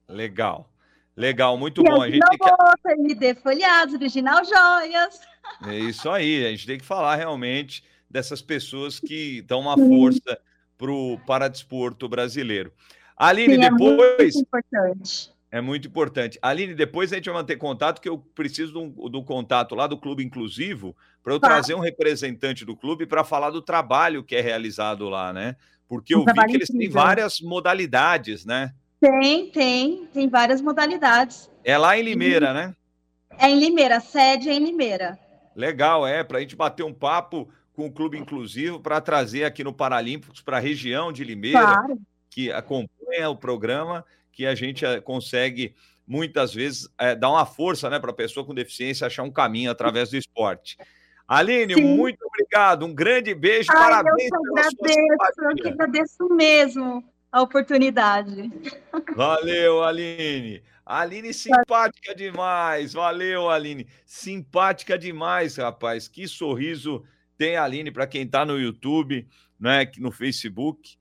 Legal. 0.08 0.70
Legal, 1.16 1.56
muito 1.56 1.80
E 1.80 1.84
bom. 1.84 2.02
A 2.02 2.10
gente 2.10 2.22
tem 2.28 2.38
que 2.38 2.90
MD 2.92 3.34
Folhados, 3.36 3.94
Original 3.94 4.44
Joias. 4.44 5.20
É 5.66 5.78
isso 5.78 6.10
aí, 6.10 6.44
a 6.44 6.50
gente 6.50 6.66
tem 6.66 6.78
que 6.78 6.84
falar 6.84 7.14
realmente 7.16 7.84
dessas 8.10 8.42
pessoas 8.42 8.98
que 8.98 9.42
dão 9.42 9.60
uma 9.60 9.76
força 9.76 10.38
para 10.76 10.90
o 10.90 11.18
paradesporto 11.26 12.08
brasileiro. 12.08 12.72
Aline, 13.16 13.54
Sim, 13.56 13.64
é 13.64 13.70
muito 13.70 13.96
depois. 13.96 14.34
importante. 14.36 15.33
É 15.54 15.60
muito 15.60 15.86
importante. 15.86 16.36
Aline, 16.42 16.74
depois 16.74 17.12
a 17.12 17.14
gente 17.14 17.26
vai 17.26 17.34
manter 17.34 17.54
contato, 17.56 18.00
que 18.00 18.08
eu 18.08 18.18
preciso 18.18 18.72
do, 18.72 19.08
do 19.08 19.22
contato 19.22 19.76
lá 19.76 19.86
do 19.86 19.96
Clube 19.96 20.24
Inclusivo 20.24 20.96
para 21.22 21.32
eu 21.32 21.38
Tá. 21.38 21.46
trazer 21.46 21.74
um 21.76 21.78
representante 21.78 22.64
do 22.64 22.74
clube 22.76 23.06
para 23.06 23.22
falar 23.22 23.50
do 23.50 23.62
trabalho 23.62 24.24
que 24.24 24.34
é 24.34 24.40
realizado 24.40 25.08
lá, 25.08 25.32
né? 25.32 25.54
Porque 25.86 26.16
Um 26.16 26.24
eu 26.26 26.34
vi 26.34 26.44
que 26.46 26.56
eles 26.56 26.66
têm 26.66 26.76
incrível. 26.78 27.00
várias 27.00 27.40
modalidades, 27.40 28.44
né? 28.44 28.74
Tem, 29.00 29.48
tem, 29.52 30.06
tem 30.06 30.28
várias 30.28 30.60
modalidades. 30.60 31.48
É 31.62 31.78
lá 31.78 31.96
em 31.96 32.02
Limeira, 32.02 32.52
né? 32.52 32.74
É 33.38 33.48
em 33.48 33.56
Limeira, 33.60 34.00
sede 34.00 34.48
é 34.48 34.54
em 34.54 34.64
Limeira. 34.64 35.16
Legal, 35.54 36.04
é, 36.04 36.24
para 36.24 36.38
a 36.38 36.40
gente 36.40 36.56
bater 36.56 36.82
um 36.82 36.92
papo 36.92 37.48
com 37.74 37.86
o 37.86 37.92
Clube 37.92 38.18
Inclusivo 38.18 38.80
para 38.80 39.00
trazer 39.00 39.44
aqui 39.44 39.62
no 39.62 39.72
Paralímpicos 39.72 40.40
para 40.40 40.56
a 40.56 40.60
região 40.60 41.12
de 41.12 41.22
Limeira, 41.22 41.60
claro. 41.60 41.98
que 42.28 42.50
acompanha 42.50 43.30
o 43.30 43.36
programa, 43.36 44.04
que 44.34 44.46
a 44.46 44.54
gente 44.54 44.84
eh, 44.84 45.00
consegue 45.00 45.74
muitas 46.06 46.52
vezes 46.52 46.88
é, 46.98 47.14
dar 47.14 47.30
uma 47.30 47.46
força 47.46 47.88
né, 47.88 47.98
para 47.98 48.10
a 48.10 48.14
pessoa 48.14 48.44
com 48.44 48.54
deficiência 48.54 49.06
achar 49.06 49.22
um 49.22 49.30
caminho 49.30 49.70
através 49.70 50.10
do 50.10 50.16
esporte. 50.16 50.76
Aline, 51.26 51.74
Sim. 51.74 51.96
muito 51.96 52.18
obrigado, 52.26 52.84
um 52.84 52.94
grande 52.94 53.34
beijo, 53.34 53.70
Ai, 53.72 53.78
parabéns. 53.78 54.30
Eu 54.30 54.50
agradeço, 54.50 55.42
eu 55.42 55.54
que 55.56 55.68
agradeço 55.68 56.28
mesmo 56.34 57.02
a 57.32 57.40
oportunidade. 57.40 58.52
Valeu, 59.16 59.82
Aline. 59.82 60.62
Aline, 60.84 61.32
simpática 61.32 62.14
demais. 62.14 62.92
Valeu, 62.92 63.48
Aline. 63.48 63.86
Simpática 64.04 64.98
demais, 64.98 65.56
rapaz. 65.56 66.06
Que 66.06 66.28
sorriso 66.28 67.02
tem 67.38 67.56
a 67.56 67.64
Aline 67.64 67.90
para 67.90 68.06
quem 68.06 68.22
está 68.22 68.44
no 68.44 68.60
YouTube, 68.60 69.26
né, 69.58 69.90
no 69.98 70.12
Facebook. 70.12 70.98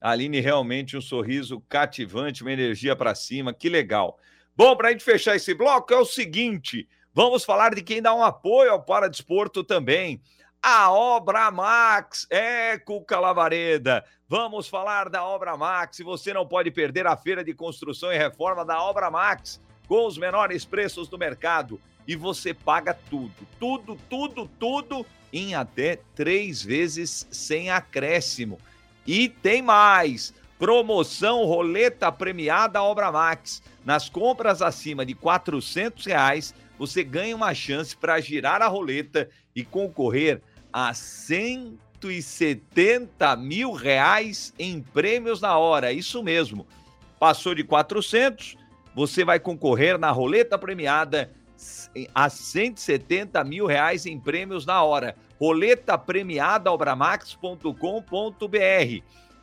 Aline 0.00 0.40
realmente 0.40 0.96
um 0.96 1.00
sorriso 1.00 1.60
cativante, 1.68 2.42
uma 2.42 2.52
energia 2.52 2.94
para 2.94 3.14
cima. 3.14 3.52
Que 3.52 3.68
legal. 3.68 4.18
Bom, 4.56 4.74
para 4.76 4.88
a 4.88 4.90
gente 4.92 5.04
fechar 5.04 5.36
esse 5.36 5.54
bloco 5.54 5.92
é 5.92 5.96
o 5.96 6.04
seguinte: 6.04 6.88
vamos 7.12 7.44
falar 7.44 7.74
de 7.74 7.82
quem 7.82 8.00
dá 8.00 8.14
um 8.14 8.22
apoio 8.22 8.72
ao 8.72 8.82
Paradesporto 8.82 9.64
também. 9.64 10.20
A 10.62 10.90
Obra 10.90 11.50
Max, 11.50 12.26
é 12.30 12.78
Cuca 12.78 13.20
Lavareda. 13.20 14.04
Vamos 14.28 14.66
falar 14.66 15.08
da 15.08 15.24
Obra 15.24 15.56
Max. 15.56 15.98
Você 15.98 16.32
não 16.32 16.46
pode 16.46 16.70
perder 16.70 17.06
a 17.06 17.16
feira 17.16 17.44
de 17.44 17.54
construção 17.54 18.12
e 18.12 18.18
reforma 18.18 18.64
da 18.64 18.82
Obra 18.82 19.10
Max 19.10 19.60
com 19.86 20.06
os 20.06 20.18
menores 20.18 20.64
preços 20.64 21.08
do 21.08 21.18
mercado. 21.18 21.80
E 22.06 22.16
você 22.16 22.52
paga 22.52 22.94
tudo, 22.94 23.46
tudo, 23.58 23.96
tudo, 24.08 24.50
tudo 24.58 25.06
em 25.32 25.54
até 25.54 26.00
três 26.14 26.62
vezes 26.62 27.26
sem 27.30 27.70
acréscimo. 27.70 28.58
E 29.06 29.28
tem 29.28 29.62
mais! 29.62 30.34
Promoção 30.58 31.44
roleta 31.44 32.10
premiada 32.10 32.82
Obra 32.82 33.12
Max. 33.12 33.62
Nas 33.84 34.08
compras 34.08 34.62
acima 34.62 35.04
de 35.04 35.12
R$ 35.12 35.20
reais, 36.04 36.54
você 36.78 37.04
ganha 37.04 37.36
uma 37.36 37.52
chance 37.54 37.94
para 37.96 38.20
girar 38.20 38.60
a 38.62 38.66
roleta 38.66 39.28
e 39.54 39.62
concorrer 39.62 40.40
a 40.72 40.94
170 40.94 43.36
mil 43.36 43.72
reais 43.72 44.54
em 44.58 44.80
prêmios 44.80 45.42
na 45.42 45.58
hora. 45.58 45.92
Isso 45.92 46.22
mesmo. 46.22 46.66
Passou 47.18 47.54
de 47.54 47.62
400, 47.62 48.56
você 48.94 49.22
vai 49.24 49.38
concorrer 49.38 49.98
na 49.98 50.10
roleta 50.10 50.58
premiada 50.58 51.30
a 52.14 52.28
170 52.28 53.42
mil 53.44 53.64
reais 53.66 54.06
em 54.06 54.18
prêmios 54.18 54.66
na 54.66 54.82
hora. 54.82 55.16
Roleta 55.38 55.98
premiada 55.98 56.72
obramax.com.br. 56.72 59.02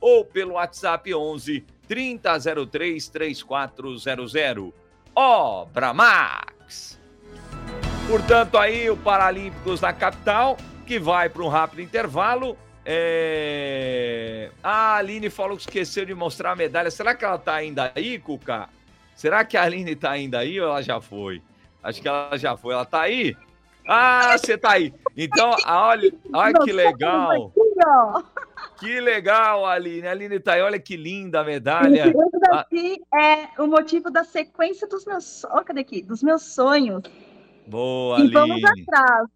ou 0.00 0.24
pelo 0.24 0.54
WhatsApp 0.54 1.14
11 1.14 1.64
3003 1.88 3.08
3400. 3.08 4.72
Obra 5.14 5.94
Max! 5.94 7.00
Portanto, 8.08 8.58
aí 8.58 8.90
o 8.90 8.96
Paralímpicos 8.96 9.80
da 9.80 9.92
capital, 9.92 10.58
que 10.86 10.98
vai 10.98 11.28
para 11.28 11.42
um 11.42 11.48
rápido 11.48 11.80
intervalo. 11.80 12.58
É... 12.84 14.50
A 14.62 14.96
Aline 14.96 15.30
falou 15.30 15.56
que 15.56 15.62
esqueceu 15.62 16.04
de 16.04 16.14
mostrar 16.14 16.52
a 16.52 16.56
medalha. 16.56 16.90
Será 16.90 17.14
que 17.14 17.24
ela 17.24 17.36
está 17.36 17.54
ainda 17.54 17.90
aí, 17.94 18.18
Cuca? 18.18 18.68
Será 19.14 19.44
que 19.44 19.56
a 19.56 19.62
Aline 19.62 19.92
está 19.92 20.10
ainda 20.10 20.40
aí 20.40 20.60
ou 20.60 20.68
ela 20.68 20.82
já 20.82 21.00
foi? 21.00 21.40
Acho 21.84 22.00
que 22.00 22.08
ela 22.08 22.36
já 22.38 22.56
foi. 22.56 22.72
Ela 22.72 22.82
está 22.82 23.02
aí? 23.02 23.36
Ah, 23.86 24.36
você 24.38 24.56
tá 24.56 24.72
aí. 24.72 24.92
Então, 25.14 25.54
olha, 25.66 26.12
olha 26.32 26.58
que 26.60 26.72
legal. 26.72 27.52
Que 28.78 28.98
legal, 29.00 29.66
Aline. 29.66 30.08
Aline 30.08 30.40
tá 30.40 30.54
aí, 30.54 30.62
olha 30.62 30.78
que 30.78 30.96
linda 30.96 31.40
a 31.40 31.44
medalha. 31.44 32.08
Isso 32.08 32.40
daqui 32.40 32.98
é 33.14 33.60
o 33.62 33.66
motivo 33.66 34.10
da 34.10 34.24
sequência 34.24 34.88
dos 34.88 35.04
meus, 35.04 35.44
oh, 35.44 35.62
cadê 35.62 35.80
aqui? 35.80 36.02
Dos 36.02 36.22
meus 36.22 36.42
sonhos. 36.42 37.02
Boa, 37.66 38.16
Aline. 38.16 38.30
E 38.30 38.32
vamos 38.32 38.62
atrás. 38.64 39.28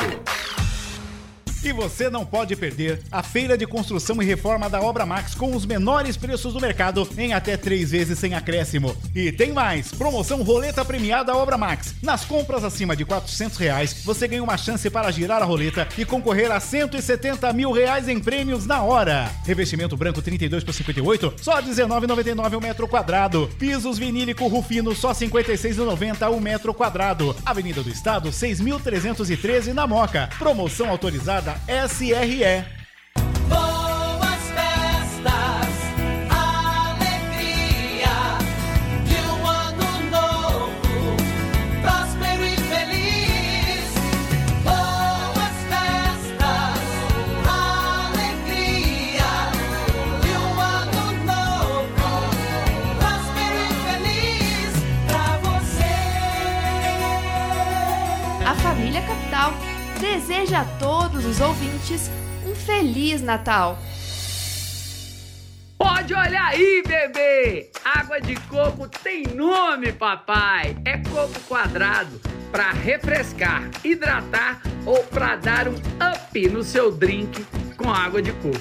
E 1.61 1.73
você 1.73 2.09
não 2.09 2.25
pode 2.25 2.55
perder 2.55 3.01
a 3.11 3.21
feira 3.21 3.57
de 3.57 3.67
construção 3.67 4.21
e 4.21 4.25
reforma 4.25 4.69
da 4.69 4.79
Obra 4.81 5.05
Max 5.05 5.35
com 5.35 5.53
os 5.53 5.65
menores 5.65 6.15
preços 6.15 6.53
do 6.53 6.61
mercado 6.61 7.07
em 7.17 7.33
até 7.33 7.57
três 7.57 7.91
vezes 7.91 8.17
sem 8.17 8.33
acréscimo. 8.33 8.95
E 9.13 9.29
tem 9.29 9.51
mais! 9.51 9.91
Promoção 9.91 10.41
roleta 10.41 10.85
premiada 10.85 11.35
Obra 11.35 11.57
Max. 11.57 11.95
Nas 12.01 12.23
compras 12.23 12.63
acima 12.63 12.95
de 12.95 13.03
400 13.03 13.57
reais, 13.57 14.03
você 14.05 14.25
ganha 14.25 14.41
uma 14.41 14.57
chance 14.57 14.89
para 14.89 15.11
girar 15.11 15.41
a 15.41 15.45
roleta 15.45 15.85
e 15.97 16.05
concorrer 16.05 16.49
a 16.49 16.61
170 16.61 17.51
mil 17.51 17.73
reais 17.73 18.07
em 18.07 18.21
prêmios 18.21 18.65
na 18.65 18.81
hora. 18.81 19.29
Revestimento 19.45 19.97
branco 19.97 20.21
32 20.21 20.63
por 20.63 20.73
58, 20.73 21.33
só 21.41 21.61
19,99 21.61 22.57
o 22.57 22.61
metro 22.61 22.87
quadrado. 22.87 23.49
Pisos 23.59 23.97
vinílico 23.97 24.47
Rufino, 24.47 24.95
só 24.95 25.11
56,90 25.11 26.31
o 26.31 26.39
metro 26.39 26.73
quadrado. 26.73 27.35
Avenida 27.45 27.83
do 27.83 27.89
Estado, 27.89 28.29
6.313 28.29 29.73
na 29.73 29.85
Moca. 29.85 30.29
Promoção 30.39 30.89
autorizada 30.89 31.48
SRE. 31.67 32.65
Boas 33.47 34.43
festas, 34.55 35.88
deseja 60.39 60.61
a 60.61 60.65
todos 60.79 61.25
os 61.25 61.41
ouvintes 61.41 62.09
um 62.45 62.55
feliz 62.55 63.21
Natal. 63.21 63.77
Pode 65.77 66.13
olhar 66.13 66.47
aí, 66.47 66.81
bebê! 66.87 67.69
Água 67.83 68.21
de 68.21 68.35
coco 68.47 68.87
tem 68.87 69.23
nome, 69.23 69.91
papai! 69.91 70.77
É 70.85 70.97
coco 70.97 71.39
quadrado 71.47 72.21
para 72.51 72.71
refrescar, 72.71 73.69
hidratar 73.83 74.61
ou 74.85 75.03
para 75.03 75.35
dar 75.35 75.67
um 75.67 75.75
up 75.75 76.49
no 76.49 76.63
seu 76.63 76.89
drink 76.89 77.45
com 77.75 77.91
água 77.91 78.21
de 78.21 78.31
coco. 78.33 78.59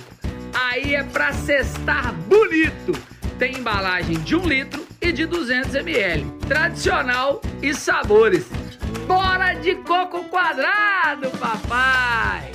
Aí 0.52 0.96
é 0.96 1.04
para 1.04 1.32
cestar 1.32 2.12
bonito! 2.12 2.92
Tem 3.38 3.56
embalagem 3.56 4.18
de 4.18 4.34
1 4.34 4.46
litro 4.48 4.86
e 5.00 5.12
de 5.12 5.26
200 5.26 5.72
ml, 5.76 6.24
tradicional 6.48 7.40
e 7.62 7.72
sabores. 7.72 8.57
Bora 9.08 9.54
de 9.54 9.74
coco 9.76 10.24
quadrado, 10.24 11.30
papai! 11.38 12.52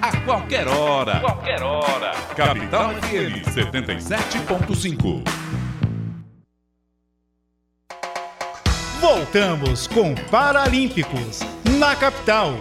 A 0.00 0.16
qualquer 0.24 0.68
hora. 0.68 1.18
Qualquer 1.18 1.60
hora. 1.64 2.12
Capital 2.36 2.94
FM 3.02 3.42
77.5. 3.44 5.24
Voltamos 9.00 9.88
com 9.88 10.14
Paralímpicos 10.30 11.40
na 11.76 11.96
capital. 11.96 12.54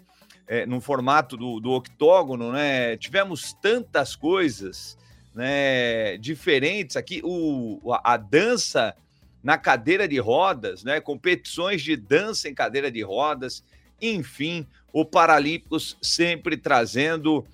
é, 0.49 0.65
no 0.65 0.81
formato 0.81 1.38
do, 1.38 1.59
do 1.59 1.69
octógono, 1.69 2.51
né? 2.51 2.97
Tivemos 2.97 3.53
tantas 3.53 4.15
coisas, 4.15 4.97
né? 5.35 6.17
Diferentes 6.17 6.97
aqui, 6.97 7.21
o, 7.23 7.79
a, 7.93 8.15
a 8.15 8.17
dança 8.17 8.95
na 9.43 9.59
cadeira 9.59 10.07
de 10.07 10.17
rodas, 10.17 10.83
né? 10.83 10.99
Competições 10.99 11.83
de 11.83 11.95
dança 11.95 12.49
em 12.49 12.55
cadeira 12.55 12.91
de 12.91 13.03
rodas, 13.03 13.63
enfim, 14.01 14.65
o 14.91 15.05
Paralímpicos 15.05 15.95
sempre 16.01 16.57
trazendo 16.57 17.45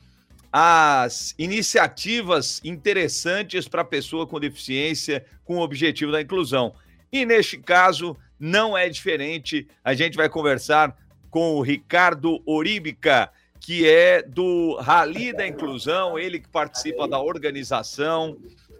as 0.49 1.35
iniciativas 1.37 2.61
interessantes 2.63 3.67
para 3.67 3.81
a 3.81 3.85
pessoa 3.85 4.25
com 4.25 4.39
deficiência 4.39 5.25
com 5.43 5.57
o 5.57 5.61
objetivo 5.61 6.13
da 6.13 6.21
inclusão. 6.21 6.73
E 7.11 7.25
neste 7.25 7.57
caso, 7.57 8.15
não 8.39 8.77
é 8.77 8.87
diferente. 8.87 9.67
A 9.83 9.93
gente 9.93 10.15
vai 10.15 10.29
conversar 10.29 10.95
com 11.35 11.57
o 11.57 11.61
Ricardo 11.61 12.41
Oríbica, 12.45 13.29
que 13.59 13.85
é 13.85 14.21
do 14.21 14.77
Rally 14.77 15.33
da 15.33 15.45
Inclusão, 15.45 16.17
ele 16.17 16.39
que 16.39 16.47
participa 16.47 17.09
da 17.09 17.19
organização, 17.19 18.37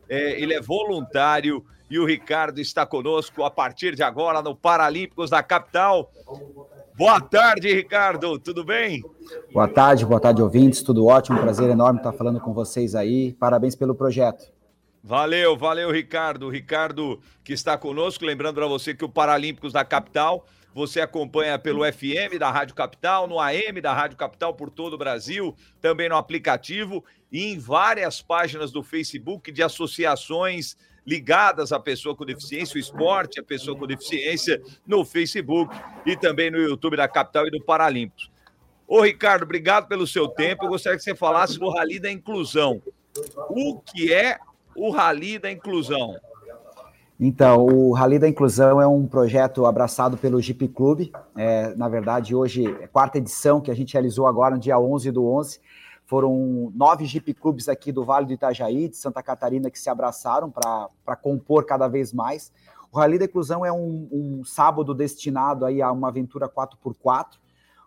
é, 0.07 0.41
ele 0.41 0.53
é 0.53 0.61
voluntário 0.61 1.65
e 1.91 1.99
o 1.99 2.05
Ricardo 2.05 2.61
está 2.61 2.85
conosco 2.85 3.43
a 3.43 3.51
partir 3.51 3.93
de 3.93 4.03
agora 4.03 4.41
no 4.41 4.55
Paralímpicos 4.55 5.29
da 5.29 5.43
capital. 5.43 6.09
Boa 6.97 7.19
tarde, 7.19 7.73
Ricardo, 7.73 8.39
tudo 8.39 8.63
bem? 8.63 9.03
Boa 9.51 9.67
tarde, 9.67 10.05
boa 10.05 10.21
tarde, 10.21 10.41
ouvintes. 10.41 10.81
Tudo 10.81 11.07
ótimo, 11.07 11.41
prazer 11.41 11.69
enorme 11.69 11.99
estar 11.99 12.13
falando 12.13 12.39
com 12.39 12.53
vocês 12.53 12.95
aí. 12.95 13.33
Parabéns 13.33 13.75
pelo 13.75 13.93
projeto. 13.93 14.49
Valeu, 15.03 15.57
valeu, 15.57 15.91
Ricardo. 15.91 16.45
O 16.45 16.49
Ricardo 16.49 17.19
que 17.43 17.51
está 17.51 17.77
conosco, 17.77 18.23
lembrando 18.23 18.55
para 18.55 18.65
você 18.65 18.95
que 18.95 19.03
o 19.03 19.09
Paralímpicos 19.09 19.73
da 19.73 19.83
Capital, 19.83 20.45
você 20.75 20.99
acompanha 20.99 21.57
pelo 21.57 21.85
FM 21.85 22.37
da 22.37 22.51
Rádio 22.51 22.75
Capital, 22.75 23.29
no 23.29 23.39
AM 23.39 23.79
da 23.79 23.93
Rádio 23.93 24.17
Capital 24.17 24.53
por 24.53 24.69
todo 24.69 24.95
o 24.95 24.97
Brasil, 24.97 25.55
também 25.79 26.09
no 26.09 26.17
aplicativo 26.17 27.01
e 27.31 27.45
em 27.45 27.57
várias 27.57 28.21
páginas 28.21 28.73
do 28.73 28.83
Facebook 28.83 29.53
de 29.53 29.63
associações 29.63 30.75
ligadas 31.07 31.71
à 31.71 31.79
pessoa 31.79 32.13
com 32.13 32.25
deficiência, 32.25 32.75
o 32.75 32.79
esporte, 32.79 33.39
a 33.39 33.43
pessoa 33.43 33.79
com 33.79 33.87
deficiência, 33.87 34.61
no 34.85 35.05
Facebook 35.05 35.73
e 36.05 36.17
também 36.17 36.51
no 36.51 36.57
YouTube 36.57 36.97
da 36.97 37.07
Capital 37.07 37.47
e 37.47 37.51
do 37.51 37.63
Paralímpicos. 37.63 38.29
Ô, 38.85 38.99
Ricardo, 38.99 39.43
obrigado 39.43 39.87
pelo 39.87 40.05
seu 40.05 40.27
tempo. 40.27 40.65
Eu 40.65 40.69
gostaria 40.69 40.97
que 40.97 41.05
você 41.05 41.15
falasse 41.15 41.57
do 41.57 41.69
Rally 41.69 41.99
da 41.99 42.11
Inclusão. 42.11 42.81
O 43.49 43.79
que 43.79 44.11
é 44.11 44.37
o 44.75 44.89
Rally 44.89 45.39
da 45.39 45.49
Inclusão? 45.49 46.19
Então, 47.19 47.65
o 47.65 47.93
Rally 47.93 48.19
da 48.19 48.27
Inclusão 48.27 48.81
é 48.81 48.87
um 48.87 49.07
projeto 49.07 49.65
abraçado 49.65 50.17
pelo 50.17 50.41
Jeep 50.41 50.67
Clube. 50.67 51.13
É, 51.35 51.73
na 51.75 51.87
verdade, 51.87 52.35
hoje 52.35 52.65
é 52.65 52.85
a 52.85 52.87
quarta 52.87 53.17
edição 53.17 53.61
que 53.61 53.71
a 53.71 53.75
gente 53.75 53.93
realizou 53.93 54.27
agora 54.27 54.55
no 54.55 54.61
dia 54.61 54.77
11 54.77 55.11
do 55.11 55.25
11. 55.25 55.61
Foram 56.05 56.71
nove 56.75 57.05
Jeep 57.05 57.33
Clubes 57.33 57.69
aqui 57.69 57.91
do 57.91 58.03
Vale 58.03 58.25
do 58.25 58.33
Itajaí, 58.33 58.89
de 58.89 58.97
Santa 58.97 59.23
Catarina, 59.23 59.71
que 59.71 59.79
se 59.79 59.89
abraçaram 59.89 60.51
para 60.51 61.15
compor 61.15 61.65
cada 61.65 61.87
vez 61.87 62.11
mais. 62.11 62.51
O 62.91 62.97
Rally 62.97 63.17
da 63.17 63.25
Inclusão 63.25 63.65
é 63.65 63.71
um, 63.71 64.07
um 64.11 64.43
sábado 64.43 64.93
destinado 64.93 65.65
aí 65.65 65.81
a 65.81 65.91
uma 65.91 66.09
aventura 66.09 66.49
4x4, 66.49 67.37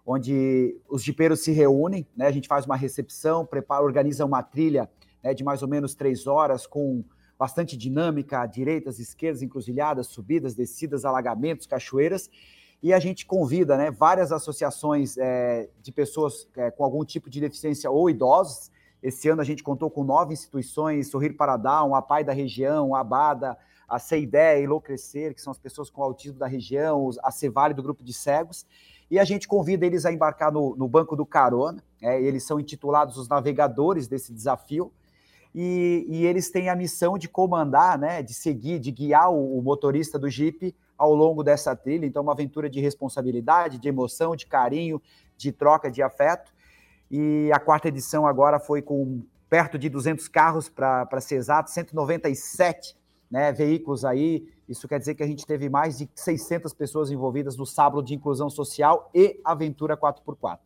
onde 0.07 0.75
os 0.89 1.03
jipeiros 1.03 1.41
se 1.41 1.53
reúnem, 1.53 2.07
né? 2.17 2.27
A 2.27 2.33
gente 2.33 2.49
faz 2.49 2.65
uma 2.65 2.77
recepção, 2.77 3.45
prepara, 3.45 3.85
organiza 3.85 4.25
uma 4.25 4.43
trilha 4.43 4.89
né, 5.23 5.35
de 5.35 5.45
mais 5.45 5.63
ou 5.63 5.69
menos 5.69 5.95
três 5.95 6.27
horas 6.27 6.67
com 6.67 7.05
bastante 7.39 7.77
dinâmica, 7.77 8.45
direitas, 8.47 8.99
esquerdas, 8.99 9.43
encruzilhadas, 9.43 10.09
subidas, 10.09 10.55
descidas, 10.55 11.05
alagamentos, 11.05 11.67
cachoeiras, 11.67 12.29
e 12.83 12.93
a 12.93 12.99
gente 12.99 13.27
convida 13.27 13.77
né, 13.77 13.91
várias 13.91 14.31
associações 14.31 15.17
é, 15.19 15.69
de 15.83 15.93
pessoas 15.93 16.49
é, 16.57 16.71
com 16.71 16.85
algum 16.85 17.05
tipo 17.05 17.29
de 17.29 17.41
deficiência 17.41 17.91
ou 17.91 18.09
idosos. 18.09 18.71
Esse 19.03 19.29
ano 19.29 19.41
a 19.41 19.45
gente 19.45 19.63
contou 19.63 19.91
com 19.91 20.05
nove 20.05 20.33
instituições, 20.33 21.09
Sorrir 21.09 21.33
para 21.33 21.57
Down, 21.57 21.95
a 21.95 22.03
Pai 22.03 22.23
da 22.23 22.33
Região, 22.33 22.95
a 22.95 23.01
Abada, 23.01 23.57
a 23.89 23.99
CIDE, 23.99 24.63
Ilo 24.63 24.81
Crescer, 24.81 25.35
que 25.35 25.41
são 25.41 25.51
as 25.51 25.59
pessoas 25.59 25.89
com 25.89 26.03
autismo 26.03 26.39
da 26.39 26.47
região, 26.47 27.09
a 27.23 27.31
Cevale 27.31 27.73
do 27.73 27.83
grupo 27.83 28.05
de 28.05 28.13
cegos, 28.13 28.67
E 29.11 29.19
a 29.19 29.25
gente 29.25 29.49
convida 29.49 29.87
eles 29.87 30.05
a 30.05 30.13
embarcar 30.13 30.53
no, 30.53 30.77
no 30.77 30.87
banco 30.87 31.17
do 31.17 31.25
carona. 31.25 31.83
É, 32.03 32.21
eles 32.21 32.45
são 32.45 32.61
intitulados 32.61 33.17
os 33.17 33.27
navegadores 33.27 34.07
desse 34.07 34.33
desafio. 34.33 34.93
E, 35.55 36.07
e, 36.09 36.27
eles 36.27 36.51
têm 36.51 36.69
a 36.69 36.77
missão 36.77 37.17
de 37.17 37.29
comandar, 37.29 37.99
né, 37.99 38.23
de 38.23 38.35
seguir, 38.35 38.79
de 38.79 38.91
guiar 38.93 39.33
o, 39.33 39.59
o, 39.59 39.63
motorista 39.63 40.19
do 40.19 40.29
Jeep 40.29 40.75
ao 40.97 41.15
longo 41.15 41.43
dessa 41.43 41.75
trilha. 41.75 42.07
Então, 42.07 42.23
uma 42.23 42.33
aventura 42.33 42.69
de 42.69 42.81
responsabilidade, 42.81 43.79
de 43.79 43.89
emoção, 43.89 44.37
de 44.37 44.47
carinho, 44.47 45.01
de 45.37 45.51
troca 45.51 45.91
de 45.91 46.03
afeto. 46.03 46.53
E 47.11 47.51
a 47.53 47.59
quarta 47.59 47.89
edição 47.89 48.27
agora 48.27 48.61
foi 48.61 48.83
com 48.83 49.23
perto 49.49 49.79
de 49.79 49.89
200 49.89 50.29
carros, 50.29 50.69
para 50.69 51.21
ser 51.21 51.37
exato, 51.37 51.71
197 51.71 52.95
né, 53.31 53.53
veículos 53.53 54.05
aí. 54.05 54.47
Isso 54.69 54.87
quer 54.87 54.99
dizer 54.99 55.15
que 55.15 55.23
a 55.23 55.27
gente 55.27 55.47
teve 55.47 55.69
mais 55.69 55.99
de 55.99 56.09
600 56.15 56.73
pessoas 56.75 57.11
envolvidas 57.11 57.57
no 57.57 57.65
sábado 57.65 58.03
de 58.03 58.15
inclusão 58.15 58.51
social 58.51 59.11
e 59.15 59.41
aventura 59.45 59.97
4x4. 59.97 60.59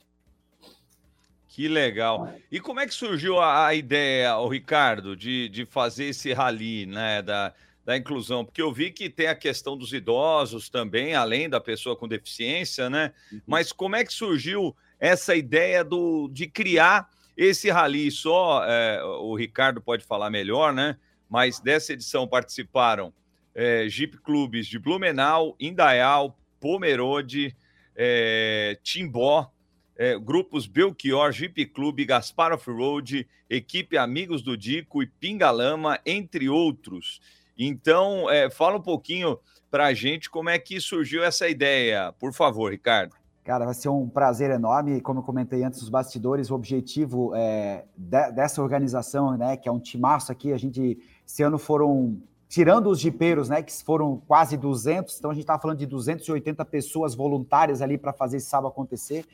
Que 1.54 1.68
legal. 1.68 2.32
E 2.50 2.58
como 2.58 2.80
é 2.80 2.86
que 2.86 2.94
surgiu 2.94 3.38
a, 3.38 3.66
a 3.66 3.74
ideia, 3.74 4.38
o 4.38 4.48
Ricardo, 4.48 5.14
de, 5.14 5.50
de 5.50 5.66
fazer 5.66 6.06
esse 6.06 6.32
rally, 6.32 6.86
né, 6.86 7.20
da, 7.20 7.52
da 7.84 7.94
inclusão? 7.94 8.42
Porque 8.42 8.62
eu 8.62 8.72
vi 8.72 8.90
que 8.90 9.10
tem 9.10 9.26
a 9.26 9.34
questão 9.34 9.76
dos 9.76 9.92
idosos 9.92 10.70
também, 10.70 11.14
além 11.14 11.50
da 11.50 11.60
pessoa 11.60 11.94
com 11.94 12.08
deficiência, 12.08 12.88
né? 12.88 13.12
Uhum. 13.30 13.40
Mas 13.46 13.70
como 13.70 13.94
é 13.94 14.02
que 14.02 14.14
surgiu 14.14 14.74
essa 14.98 15.36
ideia 15.36 15.84
do, 15.84 16.26
de 16.32 16.46
criar 16.46 17.10
esse 17.36 17.70
rally? 17.70 18.10
Só 18.10 18.64
é, 18.64 19.04
o 19.04 19.34
Ricardo 19.34 19.78
pode 19.78 20.04
falar 20.06 20.30
melhor, 20.30 20.72
né? 20.72 20.96
Mas 21.28 21.60
dessa 21.60 21.92
edição 21.92 22.26
participaram 22.26 23.12
é, 23.54 23.86
Jeep 23.90 24.16
Clubes 24.22 24.66
de 24.66 24.78
Blumenau, 24.78 25.54
Indaial, 25.60 26.34
Pomerode, 26.58 27.54
é, 27.94 28.78
Timbó, 28.82 29.52
é, 29.96 30.18
grupos 30.18 30.66
Belchior, 30.66 31.32
Jeep 31.32 31.66
Clube, 31.66 32.04
Gaspar 32.04 32.52
Off-Road, 32.52 33.28
equipe 33.48 33.96
Amigos 33.96 34.42
do 34.42 34.56
Dico 34.56 35.02
e 35.02 35.06
Pingalama, 35.06 35.98
entre 36.04 36.48
outros. 36.48 37.20
Então, 37.58 38.28
é, 38.30 38.50
fala 38.50 38.78
um 38.78 38.82
pouquinho 38.82 39.38
para 39.70 39.86
a 39.86 39.94
gente 39.94 40.30
como 40.30 40.50
é 40.50 40.58
que 40.58 40.80
surgiu 40.80 41.22
essa 41.22 41.48
ideia, 41.48 42.12
por 42.18 42.32
favor, 42.32 42.72
Ricardo. 42.72 43.14
Cara, 43.44 43.64
vai 43.64 43.74
ser 43.74 43.88
um 43.88 44.08
prazer 44.08 44.50
enorme. 44.50 45.00
Como 45.00 45.18
eu 45.18 45.24
comentei 45.24 45.64
antes, 45.64 45.82
os 45.82 45.88
bastidores, 45.88 46.50
o 46.50 46.54
objetivo 46.54 47.34
é, 47.34 47.84
de, 47.96 48.30
dessa 48.32 48.62
organização, 48.62 49.36
né, 49.36 49.56
que 49.56 49.68
é 49.68 49.72
um 49.72 49.80
timaço 49.80 50.30
aqui, 50.30 50.52
a 50.52 50.58
gente, 50.58 50.98
esse 51.26 51.42
ano 51.42 51.58
foram, 51.58 52.20
tirando 52.48 52.88
os 52.88 53.00
jipeiros, 53.00 53.48
né, 53.48 53.60
que 53.60 53.72
foram 53.82 54.22
quase 54.28 54.56
200, 54.56 55.18
então 55.18 55.30
a 55.32 55.34
gente 55.34 55.42
estava 55.42 55.60
falando 55.60 55.78
de 55.78 55.86
280 55.86 56.64
pessoas 56.66 57.16
voluntárias 57.16 57.82
ali 57.82 57.98
para 57.98 58.12
fazer 58.12 58.36
esse 58.36 58.46
sábado 58.46 58.68
acontecer 58.68 59.24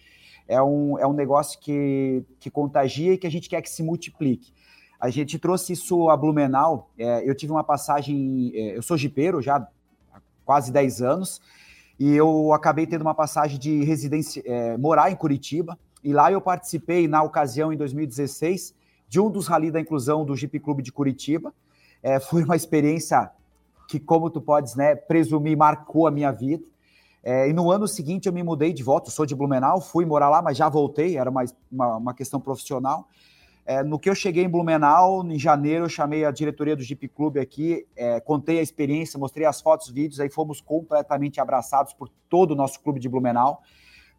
é 0.48 0.60
um, 0.62 0.98
é 0.98 1.06
um 1.06 1.12
negócio 1.12 1.60
que, 1.60 2.24
que 2.40 2.50
contagia 2.50 3.12
e 3.12 3.18
que 3.18 3.26
a 3.26 3.30
gente 3.30 3.48
quer 3.48 3.60
que 3.60 3.70
se 3.70 3.82
multiplique. 3.82 4.52
A 4.98 5.10
gente 5.10 5.38
trouxe 5.38 5.74
isso 5.74 6.08
a 6.08 6.16
Blumenau. 6.16 6.90
É, 6.98 7.28
eu 7.28 7.34
tive 7.34 7.52
uma 7.52 7.62
passagem. 7.62 8.50
É, 8.54 8.76
eu 8.76 8.82
sou 8.82 8.96
jipeiro 8.96 9.40
já 9.40 9.56
há 10.12 10.20
quase 10.44 10.72
10 10.72 11.02
anos, 11.02 11.40
e 12.00 12.14
eu 12.14 12.52
acabei 12.52 12.86
tendo 12.86 13.02
uma 13.02 13.14
passagem 13.14 13.58
de 13.58 13.84
residência, 13.84 14.42
é, 14.44 14.76
morar 14.76 15.12
em 15.12 15.16
Curitiba. 15.16 15.78
E 16.02 16.12
lá 16.12 16.32
eu 16.32 16.40
participei, 16.40 17.06
na 17.06 17.22
ocasião, 17.22 17.72
em 17.72 17.76
2016, 17.76 18.74
de 19.08 19.20
um 19.20 19.30
dos 19.30 19.46
rally 19.46 19.70
da 19.70 19.80
inclusão 19.80 20.24
do 20.24 20.34
Jeep 20.34 20.58
Clube 20.60 20.82
de 20.82 20.90
Curitiba. 20.90 21.52
É, 22.02 22.18
foi 22.18 22.42
uma 22.42 22.56
experiência 22.56 23.30
que, 23.88 24.00
como 24.00 24.30
tu 24.30 24.40
podes 24.40 24.74
né, 24.74 24.94
presumir, 24.94 25.56
marcou 25.56 26.06
a 26.06 26.10
minha 26.10 26.30
vida. 26.32 26.64
É, 27.22 27.48
e 27.48 27.52
no 27.52 27.70
ano 27.70 27.86
seguinte 27.88 28.26
eu 28.26 28.32
me 28.32 28.42
mudei 28.42 28.72
de 28.72 28.82
volta, 28.82 29.10
sou 29.10 29.26
de 29.26 29.34
Blumenau, 29.34 29.80
fui 29.80 30.04
morar 30.04 30.28
lá, 30.30 30.40
mas 30.40 30.56
já 30.56 30.68
voltei, 30.68 31.16
era 31.16 31.30
mais 31.30 31.54
uma, 31.70 31.96
uma 31.96 32.14
questão 32.14 32.40
profissional. 32.40 33.08
É, 33.66 33.82
no 33.82 33.98
que 33.98 34.08
eu 34.08 34.14
cheguei 34.14 34.44
em 34.44 34.48
Blumenau, 34.48 35.22
em 35.26 35.38
janeiro, 35.38 35.84
eu 35.84 35.88
chamei 35.90 36.24
a 36.24 36.30
diretoria 36.30 36.74
do 36.74 36.82
Jeep 36.82 37.06
Clube 37.08 37.38
aqui, 37.38 37.86
é, 37.94 38.18
contei 38.18 38.60
a 38.60 38.62
experiência, 38.62 39.18
mostrei 39.18 39.46
as 39.46 39.60
fotos, 39.60 39.90
vídeos, 39.90 40.20
aí 40.20 40.30
fomos 40.30 40.60
completamente 40.60 41.38
abraçados 41.38 41.92
por 41.92 42.08
todo 42.30 42.52
o 42.52 42.54
nosso 42.54 42.80
clube 42.80 42.98
de 42.98 43.10
Blumenau. 43.10 43.60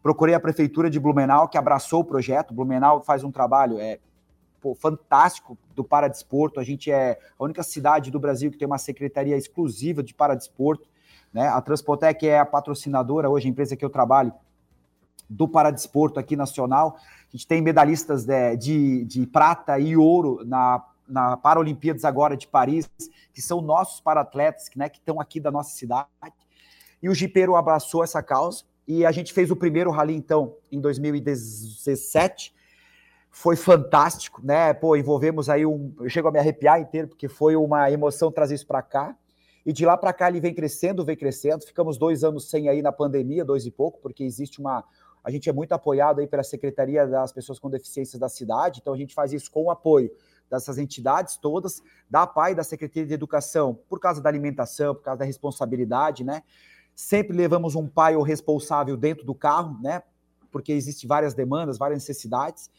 Procurei 0.02 0.34
a 0.34 0.40
prefeitura 0.40 0.88
de 0.88 1.00
Blumenau, 1.00 1.48
que 1.48 1.58
abraçou 1.58 2.00
o 2.00 2.04
projeto. 2.04 2.54
Blumenau 2.54 3.02
faz 3.02 3.24
um 3.24 3.30
trabalho 3.30 3.78
é, 3.80 3.98
pô, 4.60 4.74
fantástico 4.74 5.58
do 5.74 5.82
paradesporto. 5.82 6.60
A 6.60 6.64
gente 6.64 6.90
é 6.90 7.18
a 7.38 7.44
única 7.44 7.62
cidade 7.62 8.10
do 8.10 8.20
Brasil 8.20 8.50
que 8.50 8.56
tem 8.56 8.66
uma 8.66 8.78
secretaria 8.78 9.36
exclusiva 9.36 10.02
de 10.02 10.14
paradesporto. 10.14 10.88
Né? 11.32 11.46
A 11.48 11.60
Transpotec 11.60 12.26
é 12.26 12.38
a 12.38 12.46
patrocinadora, 12.46 13.30
hoje 13.30 13.46
a 13.46 13.50
empresa 13.50 13.76
que 13.76 13.84
eu 13.84 13.90
trabalho, 13.90 14.32
do 15.28 15.46
Paradesporto 15.46 16.18
aqui 16.18 16.34
nacional. 16.34 16.96
A 16.98 17.36
gente 17.36 17.46
tem 17.46 17.62
medalhistas 17.62 18.24
de, 18.24 18.56
de, 18.56 19.04
de 19.04 19.26
prata 19.26 19.78
e 19.78 19.96
ouro 19.96 20.42
na, 20.44 20.84
na 21.08 21.36
Paralimpíadas 21.36 22.04
agora 22.04 22.36
de 22.36 22.48
Paris, 22.48 22.90
que 23.32 23.40
são 23.40 23.60
nossos 23.60 24.00
paratletas, 24.00 24.68
né, 24.74 24.88
que 24.88 24.98
estão 24.98 25.20
aqui 25.20 25.38
da 25.38 25.50
nossa 25.50 25.70
cidade. 25.70 26.08
E 27.02 27.08
o 27.08 27.14
Jipeiro 27.14 27.54
abraçou 27.54 28.02
essa 28.02 28.22
causa 28.22 28.64
e 28.86 29.06
a 29.06 29.12
gente 29.12 29.32
fez 29.32 29.50
o 29.50 29.56
primeiro 29.56 29.90
rally, 29.90 30.14
então, 30.16 30.56
em 30.70 30.80
2017. 30.80 32.52
Foi 33.30 33.54
fantástico, 33.54 34.44
né? 34.44 34.74
Pô, 34.74 34.96
envolvemos 34.96 35.48
aí 35.48 35.64
um. 35.64 35.94
Eu 36.00 36.08
chego 36.08 36.26
a 36.26 36.32
me 36.32 36.40
arrepiar 36.40 36.80
inteiro, 36.80 37.06
porque 37.06 37.28
foi 37.28 37.54
uma 37.54 37.88
emoção 37.88 38.32
trazer 38.32 38.56
isso 38.56 38.66
para 38.66 38.82
cá. 38.82 39.16
E 39.64 39.72
de 39.72 39.84
lá 39.84 39.96
para 39.96 40.12
cá 40.12 40.28
ele 40.28 40.40
vem 40.40 40.54
crescendo, 40.54 41.04
vem 41.04 41.16
crescendo. 41.16 41.64
Ficamos 41.64 41.98
dois 41.98 42.24
anos 42.24 42.48
sem 42.48 42.68
aí 42.68 42.82
na 42.82 42.92
pandemia, 42.92 43.44
dois 43.44 43.66
e 43.66 43.70
pouco, 43.70 43.98
porque 44.00 44.24
existe 44.24 44.60
uma. 44.60 44.84
A 45.22 45.30
gente 45.30 45.48
é 45.48 45.52
muito 45.52 45.72
apoiado 45.72 46.20
aí 46.20 46.26
pela 46.26 46.42
Secretaria 46.42 47.06
das 47.06 47.32
Pessoas 47.32 47.58
com 47.58 47.68
Deficiências 47.68 48.18
da 48.18 48.28
cidade, 48.28 48.80
então 48.80 48.94
a 48.94 48.96
gente 48.96 49.14
faz 49.14 49.32
isso 49.32 49.50
com 49.50 49.64
o 49.64 49.70
apoio 49.70 50.10
dessas 50.50 50.78
entidades 50.78 51.36
todas, 51.36 51.82
da 52.08 52.26
PAI, 52.26 52.54
da 52.54 52.64
Secretaria 52.64 53.06
de 53.06 53.14
Educação, 53.14 53.78
por 53.88 54.00
causa 54.00 54.20
da 54.20 54.28
alimentação, 54.28 54.94
por 54.94 55.02
causa 55.02 55.20
da 55.20 55.24
responsabilidade, 55.24 56.24
né? 56.24 56.42
Sempre 56.94 57.36
levamos 57.36 57.74
um 57.74 57.86
pai 57.86 58.16
ou 58.16 58.22
responsável 58.22 58.96
dentro 58.96 59.24
do 59.24 59.34
carro, 59.34 59.78
né? 59.80 60.02
Porque 60.50 60.72
existem 60.72 61.06
várias 61.06 61.34
demandas, 61.34 61.78
várias 61.78 62.00
necessidades. 62.00 62.70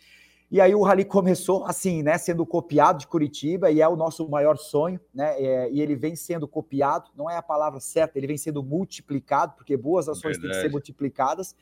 E 0.52 0.60
aí 0.60 0.76
o 0.76 0.84
Rally 0.84 1.06
começou 1.06 1.64
assim, 1.64 2.04
né, 2.04 2.18
sendo 2.18 2.46
copiado 2.46 3.00
de 3.00 3.08
Curitiba 3.08 3.72
e 3.72 3.80
é 3.80 3.88
o 3.88 3.96
nosso 3.96 4.28
maior 4.28 4.58
sonho, 4.58 5.00
né? 5.14 5.42
É, 5.42 5.72
e 5.72 5.80
ele 5.80 5.96
vem 5.96 6.14
sendo 6.14 6.46
copiado, 6.46 7.10
não 7.16 7.30
é 7.30 7.38
a 7.38 7.42
palavra 7.42 7.80
certa, 7.80 8.20
ele 8.20 8.28
vem 8.28 8.38
sendo 8.38 8.62
multiplicado, 8.62 9.54
porque 9.56 9.78
boas 9.78 10.10
ações 10.10 10.36
Verdade. 10.36 10.42
têm 10.42 10.52
que 10.52 10.68
ser 10.68 10.70
multiplicadas. 10.70 11.56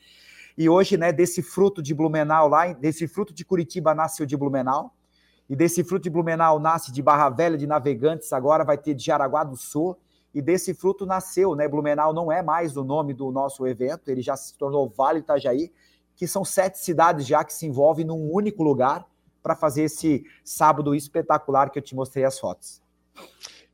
E 0.58 0.68
hoje, 0.68 0.96
né, 0.96 1.12
desse 1.12 1.40
fruto 1.40 1.80
de 1.80 1.94
Blumenau 1.94 2.48
lá, 2.48 2.72
desse 2.72 3.06
fruto 3.06 3.32
de 3.32 3.44
Curitiba 3.44 3.94
nasceu 3.94 4.26
de 4.26 4.36
Blumenau. 4.36 4.92
E 5.48 5.54
desse 5.54 5.84
fruto 5.84 6.02
de 6.02 6.10
Blumenau 6.10 6.58
nasce 6.58 6.90
de 6.90 7.00
Barra 7.00 7.28
Velha 7.28 7.56
de 7.56 7.68
Navegantes, 7.68 8.32
agora 8.32 8.64
vai 8.64 8.76
ter 8.76 8.94
de 8.94 9.04
Jaraguá 9.04 9.44
do 9.44 9.56
Sul. 9.56 9.96
E 10.34 10.42
desse 10.42 10.74
fruto 10.74 11.06
nasceu, 11.06 11.54
né? 11.54 11.68
Blumenau 11.68 12.12
não 12.12 12.30
é 12.30 12.42
mais 12.42 12.76
o 12.76 12.82
nome 12.82 13.14
do 13.14 13.30
nosso 13.30 13.64
evento, 13.68 14.08
ele 14.08 14.20
já 14.20 14.36
se 14.36 14.58
tornou 14.58 14.88
Vale 14.88 15.20
Itajaí 15.20 15.70
que 16.20 16.26
são 16.26 16.44
sete 16.44 16.78
cidades 16.78 17.26
já 17.26 17.42
que 17.42 17.50
se 17.50 17.64
envolvem 17.64 18.04
num 18.04 18.30
único 18.30 18.62
lugar 18.62 19.06
para 19.42 19.56
fazer 19.56 19.84
esse 19.84 20.22
sábado 20.44 20.94
espetacular 20.94 21.70
que 21.70 21.78
eu 21.78 21.82
te 21.82 21.94
mostrei 21.94 22.26
as 22.26 22.38
fotos. 22.38 22.82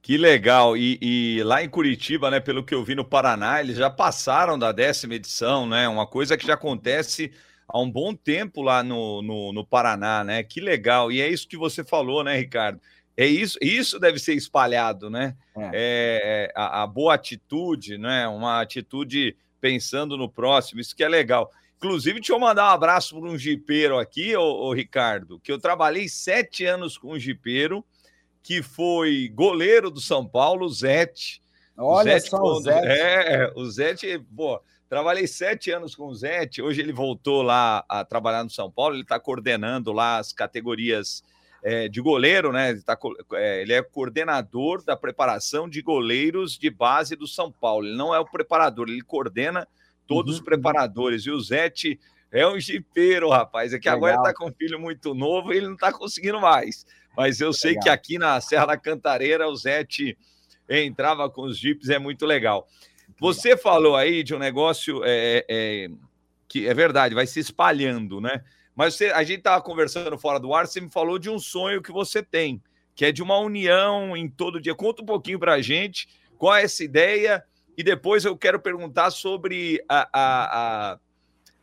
Que 0.01 0.17
legal! 0.17 0.77
E, 0.77 0.97
e, 1.03 1.43
lá 1.43 1.65
em 1.65 1.69
Curitiba, 1.69 2.31
né, 2.31 2.39
pelo 2.39 2.63
que 2.63 2.73
eu 2.73 2.85
vi 2.85 2.95
no 2.95 3.05
Paraná, 3.05 3.59
eles 3.59 3.77
já 3.77 3.91
passaram 3.91 4.57
da 4.57 4.71
décima 4.71 5.17
edição, 5.17 5.67
né? 5.67 5.89
Uma 5.89 6.07
coisa 6.07 6.37
que 6.37 6.47
já 6.47 6.55
acontece 6.55 7.33
há 7.67 7.81
um 7.81 7.91
bom 7.91 8.15
tempo 8.15 8.63
lá 8.63 8.81
no, 8.81 9.23
no, 9.23 9.53
no 9.53 9.67
Paraná, 9.67 10.23
né? 10.23 10.45
Que 10.45 10.61
legal! 10.61 11.11
E 11.11 11.21
é 11.21 11.29
isso 11.29 11.49
que 11.49 11.57
você 11.57 11.83
falou, 11.83 12.23
né, 12.23 12.37
Ricardo? 12.39 12.81
É 13.17 13.27
isso, 13.27 13.59
isso 13.61 13.99
deve 13.99 14.21
ser 14.21 14.35
espalhado, 14.35 15.11
né? 15.11 15.35
É. 15.57 15.71
É, 15.75 16.53
a, 16.55 16.85
a 16.85 16.87
boa 16.87 17.15
atitude, 17.15 17.99
né? 17.99 18.29
Uma 18.29 18.61
atitude 18.61 19.37
pensando 19.61 20.17
no 20.17 20.29
próximo, 20.29 20.81
isso 20.81 20.95
que 20.95 21.03
é 21.03 21.09
legal. 21.09 21.51
Inclusive, 21.77 22.21
deixa 22.21 22.33
eu 22.33 22.39
mandar 22.39 22.71
um 22.71 22.75
abraço 22.75 23.21
para 23.21 23.29
um 23.29 23.37
jipeiro 23.37 23.99
aqui, 23.99 24.35
ô, 24.35 24.43
ô, 24.43 24.73
Ricardo, 24.73 25.39
que 25.41 25.53
eu 25.53 25.59
trabalhei 25.59 26.09
sete 26.09 26.65
anos 26.65 26.97
com 26.97 27.13
um 27.13 27.19
jipeiro, 27.19 27.85
que 28.43 28.63
foi 28.63 29.31
goleiro 29.35 29.91
do 29.91 30.01
São 30.01 30.27
Paulo, 30.27 30.69
Zete. 30.69 31.43
Olha 31.77 32.17
o 32.17 32.19
Zete, 32.19 32.31
só, 32.31 32.41
o 32.41 32.61
Zete. 32.63 32.87
É, 32.87 33.53
o 33.55 33.65
Zete, 33.67 34.19
pô, 34.35 34.61
trabalhei 34.89 35.27
sete 35.27 35.71
anos 35.71 35.95
com 35.95 36.07
o 36.07 36.15
Zete, 36.15 36.63
hoje 36.63 36.81
ele 36.81 36.93
voltou 36.93 37.43
lá 37.43 37.85
a 37.89 38.05
trabalhar 38.05 38.43
no 38.43 38.51
São 38.51 38.71
Paulo, 38.71 38.95
ele 38.95 39.03
está 39.03 39.21
coordenando 39.21 39.93
lá 39.93 40.17
as 40.17 40.33
categorias 40.33 41.23
é, 41.63 41.89
de 41.89 42.01
goleiro, 42.01 42.53
né? 42.53 42.71
Ele, 42.71 42.83
tá, 42.83 42.97
é, 43.35 43.61
ele 43.61 43.75
é 43.75 43.83
coordenador 43.83 44.83
da 44.83 44.97
preparação 44.97 45.69
de 45.69 45.83
goleiros 45.83 46.57
de 46.57 46.71
base 46.71 47.17
do 47.17 47.27
São 47.27 47.53
Paulo, 47.53 47.87
ele 47.87 47.97
não 47.97 48.15
é 48.15 48.19
o 48.19 48.25
preparador, 48.25 48.89
ele 48.89 49.03
coordena 49.03 49.69
todos 50.07 50.35
uhum. 50.35 50.39
os 50.39 50.45
preparadores. 50.45 51.25
E 51.25 51.31
o 51.31 51.41
Zete 51.41 51.99
é 52.31 52.47
um 52.47 52.59
jipeiro, 52.59 53.31
rapaz. 53.31 53.73
É 53.73 53.79
que 53.79 53.89
Legal. 53.89 53.97
agora 53.97 54.13
ele 54.13 54.21
está 54.21 54.35
com 54.35 54.51
um 54.51 54.55
filho 54.55 54.79
muito 54.79 55.15
novo 55.15 55.53
e 55.53 55.57
ele 55.57 55.67
não 55.67 55.75
está 55.75 55.93
conseguindo 55.93 56.41
mais. 56.41 56.87
Mas 57.17 57.41
eu 57.41 57.53
sei 57.53 57.71
legal. 57.71 57.85
que 57.85 57.89
aqui 57.89 58.19
na 58.19 58.41
Serra 58.41 58.67
da 58.67 58.77
Cantareira 58.77 59.49
o 59.49 59.57
Zete 59.57 60.17
entrava 60.69 61.31
com 61.31 61.43
os 61.43 61.59
jipes, 61.59 61.89
é 61.89 61.99
muito 61.99 62.27
legal. 62.27 62.67
Você 63.21 63.57
falou 63.57 63.97
aí 63.97 64.23
de 64.23 64.35
um 64.35 64.39
negócio 64.39 65.01
é, 65.05 65.45
é, 65.49 65.89
que 66.49 66.67
é 66.67 66.75
verdade, 66.75 67.15
vai 67.15 67.27
se 67.27 67.41
espalhando, 67.41 68.21
né? 68.21 68.43
Mas 68.75 68.95
você, 68.95 69.07
a 69.07 69.23
gente 69.23 69.39
estava 69.39 69.63
conversando 69.63 70.19
fora 70.19 70.39
do 70.39 70.53
ar, 70.53 70.67
você 70.67 70.81
me 70.81 70.91
falou 70.91 71.19
de 71.19 71.31
um 71.31 71.39
sonho 71.39 71.81
que 71.81 71.91
você 71.91 72.23
tem, 72.23 72.61
que 72.95 73.07
é 73.07 73.13
de 73.13 73.23
uma 73.23 73.39
união 73.39 74.15
em 74.15 74.29
todo 74.29 74.61
dia. 74.61 74.75
Conta 74.75 75.03
um 75.03 75.07
pouquinho 75.07 75.39
para 75.39 75.55
a 75.55 75.63
gente 75.63 76.09
qual 76.37 76.55
é 76.55 76.65
essa 76.65 76.85
ideia 76.85 77.43
e 77.77 77.83
depois 77.83 78.25
eu 78.25 78.37
quero 78.37 78.59
perguntar 78.59 79.11
sobre 79.11 79.85
a, 79.89 80.09
a, 80.13 80.99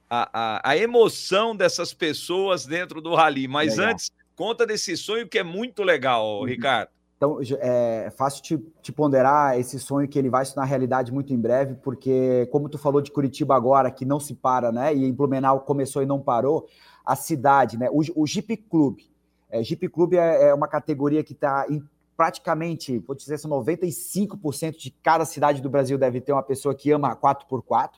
a, 0.10 0.70
a, 0.70 0.78
emoção 0.78 1.56
dessas 1.56 1.94
pessoas 1.94 2.66
dentro 2.66 3.02
do 3.02 3.16
rally. 3.16 3.48
Mas 3.48 3.78
Legal. 3.78 3.94
antes, 3.94 4.12
conta 4.36 4.66
desse 4.66 4.96
sonho 4.96 5.28
que 5.28 5.40
é 5.40 5.44
muito 5.44 5.84
legal, 5.84 6.42
Uhum. 6.42 6.46
Ricardo. 6.46 6.90
Então, 7.16 7.40
é 7.62 8.12
fácil 8.18 8.44
te, 8.44 8.58
te 8.82 8.92
ponderar 8.92 9.58
esse 9.58 9.80
sonho 9.80 10.10
que 10.10 10.20
ele 10.20 10.30
vai 10.30 10.44
se 10.44 10.54
tornar 10.54 10.68
realidade 10.68 11.10
muito 11.10 11.34
em 11.34 11.40
breve, 11.40 11.76
porque, 11.76 12.48
como 12.52 12.68
tu 12.68 12.78
falou 12.78 13.02
de 13.02 13.12
Curitiba 13.12 13.56
agora, 13.56 13.90
que 13.90 14.04
não 14.04 14.20
se 14.20 14.36
para, 14.36 14.74
né? 14.74 14.94
E 14.94 15.06
em 15.06 15.14
Blumenau 15.14 15.62
começou 15.62 16.04
e 16.04 16.06
não 16.06 16.20
parou, 16.20 16.68
a 17.06 17.16
cidade, 17.16 17.78
né? 17.78 17.88
O, 17.90 18.02
o 18.22 18.28
Jeep 18.28 18.58
Clube. 18.58 19.10
É, 19.50 19.64
Jeep 19.64 19.88
Clube 19.88 20.18
é, 20.18 20.50
é 20.50 20.54
uma 20.54 20.68
categoria 20.68 21.24
que 21.24 21.32
está 21.32 21.66
em 21.70 21.82
praticamente, 22.16 23.00
vou 23.00 23.16
dizer 23.16 23.36
assim, 23.36 23.48
95% 23.48 24.78
de 24.78 24.92
cada 24.92 25.26
cidade 25.26 25.62
do 25.62 25.70
Brasil 25.70 25.98
deve 25.98 26.22
ter 26.22 26.34
uma 26.34 26.44
pessoa 26.44 26.76
que 26.76 26.92
ama 26.92 27.12
a 27.12 27.16
4x4. 27.16 27.92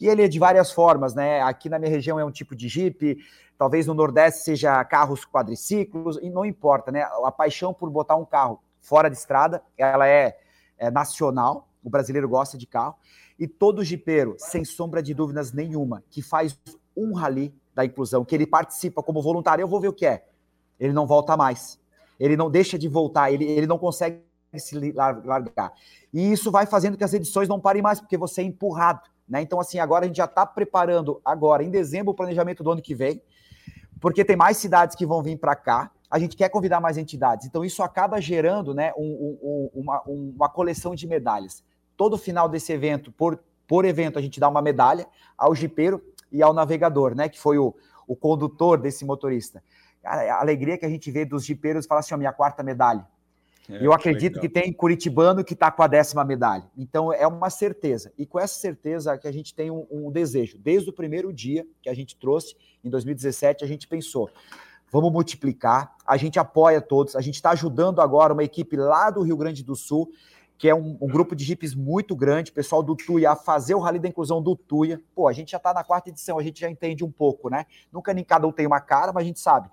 E 0.00 0.08
ele 0.08 0.22
é 0.22 0.28
de 0.28 0.38
várias 0.38 0.72
formas, 0.72 1.14
né? 1.14 1.42
Aqui 1.42 1.68
na 1.68 1.78
minha 1.78 1.90
região 1.90 2.18
é 2.18 2.24
um 2.24 2.30
tipo 2.30 2.56
de 2.56 2.68
Jeep, 2.68 3.18
talvez 3.58 3.86
no 3.86 3.94
Nordeste 3.94 4.42
seja 4.42 4.82
carros 4.84 5.26
quadriciclos, 5.26 6.18
e 6.22 6.30
não 6.30 6.44
importa, 6.44 6.90
né? 6.90 7.02
A 7.24 7.30
paixão 7.30 7.74
por 7.74 7.90
botar 7.90 8.16
um 8.16 8.24
carro 8.24 8.62
fora 8.80 9.10
de 9.10 9.16
estrada, 9.16 9.62
ela 9.76 10.08
é, 10.08 10.38
é 10.78 10.90
nacional, 10.90 11.68
o 11.84 11.90
brasileiro 11.90 12.28
gosta 12.28 12.56
de 12.56 12.66
carro, 12.66 12.96
e 13.38 13.46
todo 13.46 13.84
jipeiro, 13.84 14.36
sem 14.38 14.64
sombra 14.64 15.02
de 15.02 15.12
dúvidas 15.12 15.52
nenhuma, 15.52 16.02
que 16.10 16.22
faz 16.22 16.58
um 16.96 17.12
rally 17.12 17.54
da 17.74 17.84
inclusão, 17.84 18.24
que 18.24 18.34
ele 18.34 18.46
participa 18.46 19.02
como 19.02 19.22
voluntário, 19.22 19.62
eu 19.62 19.68
vou 19.68 19.80
ver 19.80 19.88
o 19.88 19.92
que 19.92 20.06
é. 20.06 20.26
Ele 20.78 20.92
não 20.92 21.06
volta 21.06 21.36
mais. 21.36 21.78
Ele 22.20 22.36
não 22.36 22.50
deixa 22.50 22.78
de 22.78 22.86
voltar, 22.86 23.32
ele, 23.32 23.44
ele 23.44 23.66
não 23.66 23.78
consegue 23.78 24.20
se 24.56 24.78
largar. 25.24 25.72
E 26.12 26.30
isso 26.30 26.50
vai 26.50 26.66
fazendo 26.66 26.96
que 26.96 27.04
as 27.04 27.14
edições 27.14 27.48
não 27.48 27.58
parem 27.58 27.80
mais, 27.82 27.98
porque 28.00 28.16
você 28.16 28.42
é 28.42 28.44
empurrado. 28.44 29.08
Né? 29.28 29.40
Então, 29.42 29.58
assim, 29.58 29.78
agora 29.78 30.04
a 30.04 30.08
gente 30.08 30.16
já 30.16 30.24
está 30.26 30.44
preparando, 30.44 31.20
agora, 31.24 31.62
em 31.64 31.70
dezembro, 31.70 32.10
o 32.12 32.14
planejamento 32.14 32.62
do 32.62 32.70
ano 32.70 32.82
que 32.82 32.94
vem, 32.94 33.22
porque 34.00 34.24
tem 34.24 34.36
mais 34.36 34.56
cidades 34.56 34.94
que 34.96 35.06
vão 35.06 35.22
vir 35.22 35.38
para 35.38 35.54
cá. 35.56 35.90
A 36.10 36.18
gente 36.18 36.36
quer 36.36 36.48
convidar 36.48 36.80
mais 36.80 36.98
entidades. 36.98 37.46
Então, 37.46 37.64
isso 37.64 37.82
acaba 37.82 38.20
gerando 38.20 38.74
né, 38.74 38.92
um- 38.96 39.02
um- 39.04 39.38
um- 39.42 39.80
uma, 39.80 40.02
um- 40.06 40.32
uma 40.34 40.48
coleção 40.48 40.94
de 40.94 41.06
medalhas. 41.06 41.62
Todo 41.96 42.18
final 42.18 42.48
desse 42.48 42.72
evento, 42.72 43.12
por, 43.12 43.38
por 43.68 43.84
evento, 43.84 44.18
a 44.18 44.22
gente 44.22 44.40
dá 44.40 44.48
uma 44.48 44.60
medalha 44.60 45.06
ao 45.38 45.54
jipeiro 45.54 46.02
e 46.32 46.42
ao 46.42 46.52
navegador, 46.52 47.14
né? 47.14 47.28
Que 47.28 47.38
foi 47.38 47.58
o, 47.58 47.74
o 48.08 48.16
condutor 48.16 48.78
desse 48.78 49.04
motorista. 49.04 49.62
A 50.04 50.40
alegria 50.40 50.78
que 50.78 50.86
a 50.86 50.88
gente 50.88 51.10
vê 51.10 51.24
dos 51.24 51.44
jipeiros 51.44 51.86
falar 51.86 52.00
assim: 52.00 52.14
ó, 52.14 52.16
minha 52.16 52.32
quarta 52.32 52.62
medalha. 52.62 53.06
É, 53.68 53.86
eu 53.86 53.92
acredito 53.92 54.36
legal. 54.36 54.40
que 54.40 54.48
tem 54.48 54.72
curitibano 54.72 55.44
que 55.44 55.54
está 55.54 55.70
com 55.70 55.82
a 55.82 55.86
décima 55.86 56.24
medalha. 56.24 56.64
Então 56.76 57.12
é 57.12 57.26
uma 57.26 57.50
certeza. 57.50 58.12
E 58.18 58.26
com 58.26 58.38
essa 58.38 58.58
certeza 58.58 59.16
que 59.16 59.28
a 59.28 59.32
gente 59.32 59.54
tem 59.54 59.70
um, 59.70 59.86
um 59.90 60.10
desejo. 60.10 60.58
Desde 60.58 60.90
o 60.90 60.92
primeiro 60.92 61.32
dia 61.32 61.66
que 61.80 61.88
a 61.88 61.94
gente 61.94 62.16
trouxe, 62.16 62.56
em 62.82 62.90
2017, 62.90 63.64
a 63.64 63.68
gente 63.68 63.86
pensou. 63.86 64.28
Vamos 64.92 65.12
multiplicar, 65.12 65.94
a 66.04 66.16
gente 66.16 66.38
apoia 66.40 66.80
todos, 66.80 67.14
a 67.14 67.20
gente 67.20 67.36
está 67.36 67.50
ajudando 67.50 68.00
agora 68.00 68.32
uma 68.32 68.42
equipe 68.42 68.76
lá 68.76 69.08
do 69.08 69.22
Rio 69.22 69.36
Grande 69.36 69.62
do 69.62 69.76
Sul, 69.76 70.10
que 70.60 70.68
é 70.68 70.74
um, 70.74 70.98
um 71.00 71.08
grupo 71.08 71.34
de 71.34 71.42
jipes 71.42 71.74
muito 71.74 72.14
grande, 72.14 72.52
pessoal 72.52 72.82
do 72.82 72.94
Tuia, 72.94 73.30
a 73.30 73.34
fazer 73.34 73.74
o 73.74 73.78
Rally 73.78 73.98
da 73.98 74.08
Inclusão 74.08 74.42
do 74.42 74.54
Tuia. 74.54 75.00
Pô, 75.14 75.26
a 75.26 75.32
gente 75.32 75.52
já 75.52 75.56
está 75.56 75.72
na 75.72 75.82
quarta 75.82 76.10
edição, 76.10 76.38
a 76.38 76.42
gente 76.42 76.60
já 76.60 76.68
entende 76.68 77.02
um 77.02 77.10
pouco, 77.10 77.48
né? 77.48 77.64
Nunca 77.90 78.12
nem 78.12 78.22
cada 78.22 78.46
um 78.46 78.52
tem 78.52 78.66
uma 78.66 78.78
cara, 78.78 79.10
mas 79.10 79.22
a 79.22 79.26
gente 79.26 79.40
sabe 79.40 79.70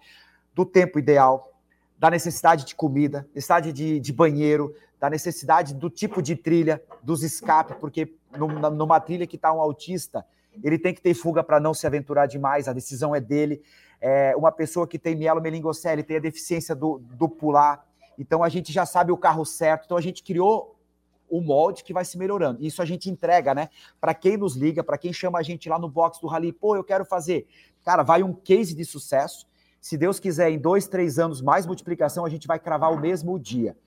do 0.55 0.65
tempo 0.65 0.97
ideal, 0.97 1.51
da 1.99 2.09
necessidade 2.09 2.63
de 2.63 2.73
comida, 2.73 3.27
necessidade 3.35 3.73
de, 3.73 3.99
de 3.99 4.13
banheiro, 4.13 4.73
da 4.97 5.09
necessidade 5.09 5.75
do 5.75 5.89
tipo 5.89 6.21
de 6.21 6.37
trilha, 6.37 6.81
dos 7.03 7.21
escapes, 7.21 7.75
porque 7.81 8.15
numa, 8.37 8.97
trilha 9.01 9.27
que 9.27 9.35
está 9.35 9.51
um 9.51 9.59
autista, 9.59 10.25
ele 10.63 10.79
tem 10.79 10.93
que 10.93 11.01
ter 11.01 11.13
fuga 11.13 11.43
para 11.43 11.59
não 11.59 11.73
se 11.73 11.85
aventurar 11.85 12.27
demais, 12.27 12.65
a 12.65 12.71
decisão 12.71 13.13
é 13.13 13.19
dele. 13.19 13.61
É, 13.99 14.33
uma 14.37 14.53
pessoa 14.53 14.87
que 14.87 14.97
tem 14.97 15.17
mielomeningocele 15.17 16.01
tem 16.01 16.15
a 16.15 16.21
deficiência 16.21 16.73
do, 16.73 16.99
do 16.99 17.27
pular, 17.27 17.85
então 18.17 18.41
a 18.41 18.47
gente 18.47 18.71
já 18.71 18.85
sabe 18.85 19.11
o 19.11 19.17
carro 19.17 19.43
certo, 19.43 19.83
então 19.83 19.97
a 19.97 20.01
gente 20.01 20.23
criou 20.23 20.76
o 21.29 21.41
molde 21.41 21.83
que 21.83 21.93
vai 21.93 22.05
se 22.05 22.17
melhorando. 22.17 22.63
Isso 22.63 22.81
a 22.81 22.85
gente 22.85 23.09
entrega, 23.09 23.53
né? 23.53 23.69
Para 23.99 24.13
quem 24.13 24.37
nos 24.37 24.55
liga, 24.55 24.83
para 24.83 24.97
quem 24.97 25.11
chama 25.11 25.39
a 25.39 25.43
gente 25.43 25.67
lá 25.67 25.77
no 25.77 25.89
box 25.89 26.19
do 26.19 26.27
Rally, 26.27 26.53
pô, 26.53 26.75
eu 26.75 26.83
quero 26.83 27.05
fazer. 27.05 27.47
Cara, 27.83 28.03
vai 28.03 28.23
um 28.23 28.33
case 28.33 28.73
de 28.73 28.85
sucesso. 28.85 29.47
Se 29.79 29.97
Deus 29.97 30.19
quiser, 30.19 30.49
em 30.49 30.59
dois, 30.59 30.87
três 30.87 31.19
anos, 31.19 31.41
mais 31.41 31.65
multiplicação, 31.65 32.25
a 32.25 32.29
gente 32.29 32.47
vai 32.47 32.59
cravar 32.59 32.91
o 32.91 32.99
mesmo 32.99 33.37
dia. 33.39 33.77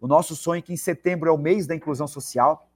O 0.00 0.06
nosso 0.06 0.36
sonho 0.36 0.58
é 0.58 0.62
que 0.62 0.72
em 0.72 0.76
setembro 0.76 1.28
é 1.28 1.32
o 1.32 1.38
mês 1.38 1.66
da 1.66 1.74
inclusão 1.74 2.06
social. 2.06 2.68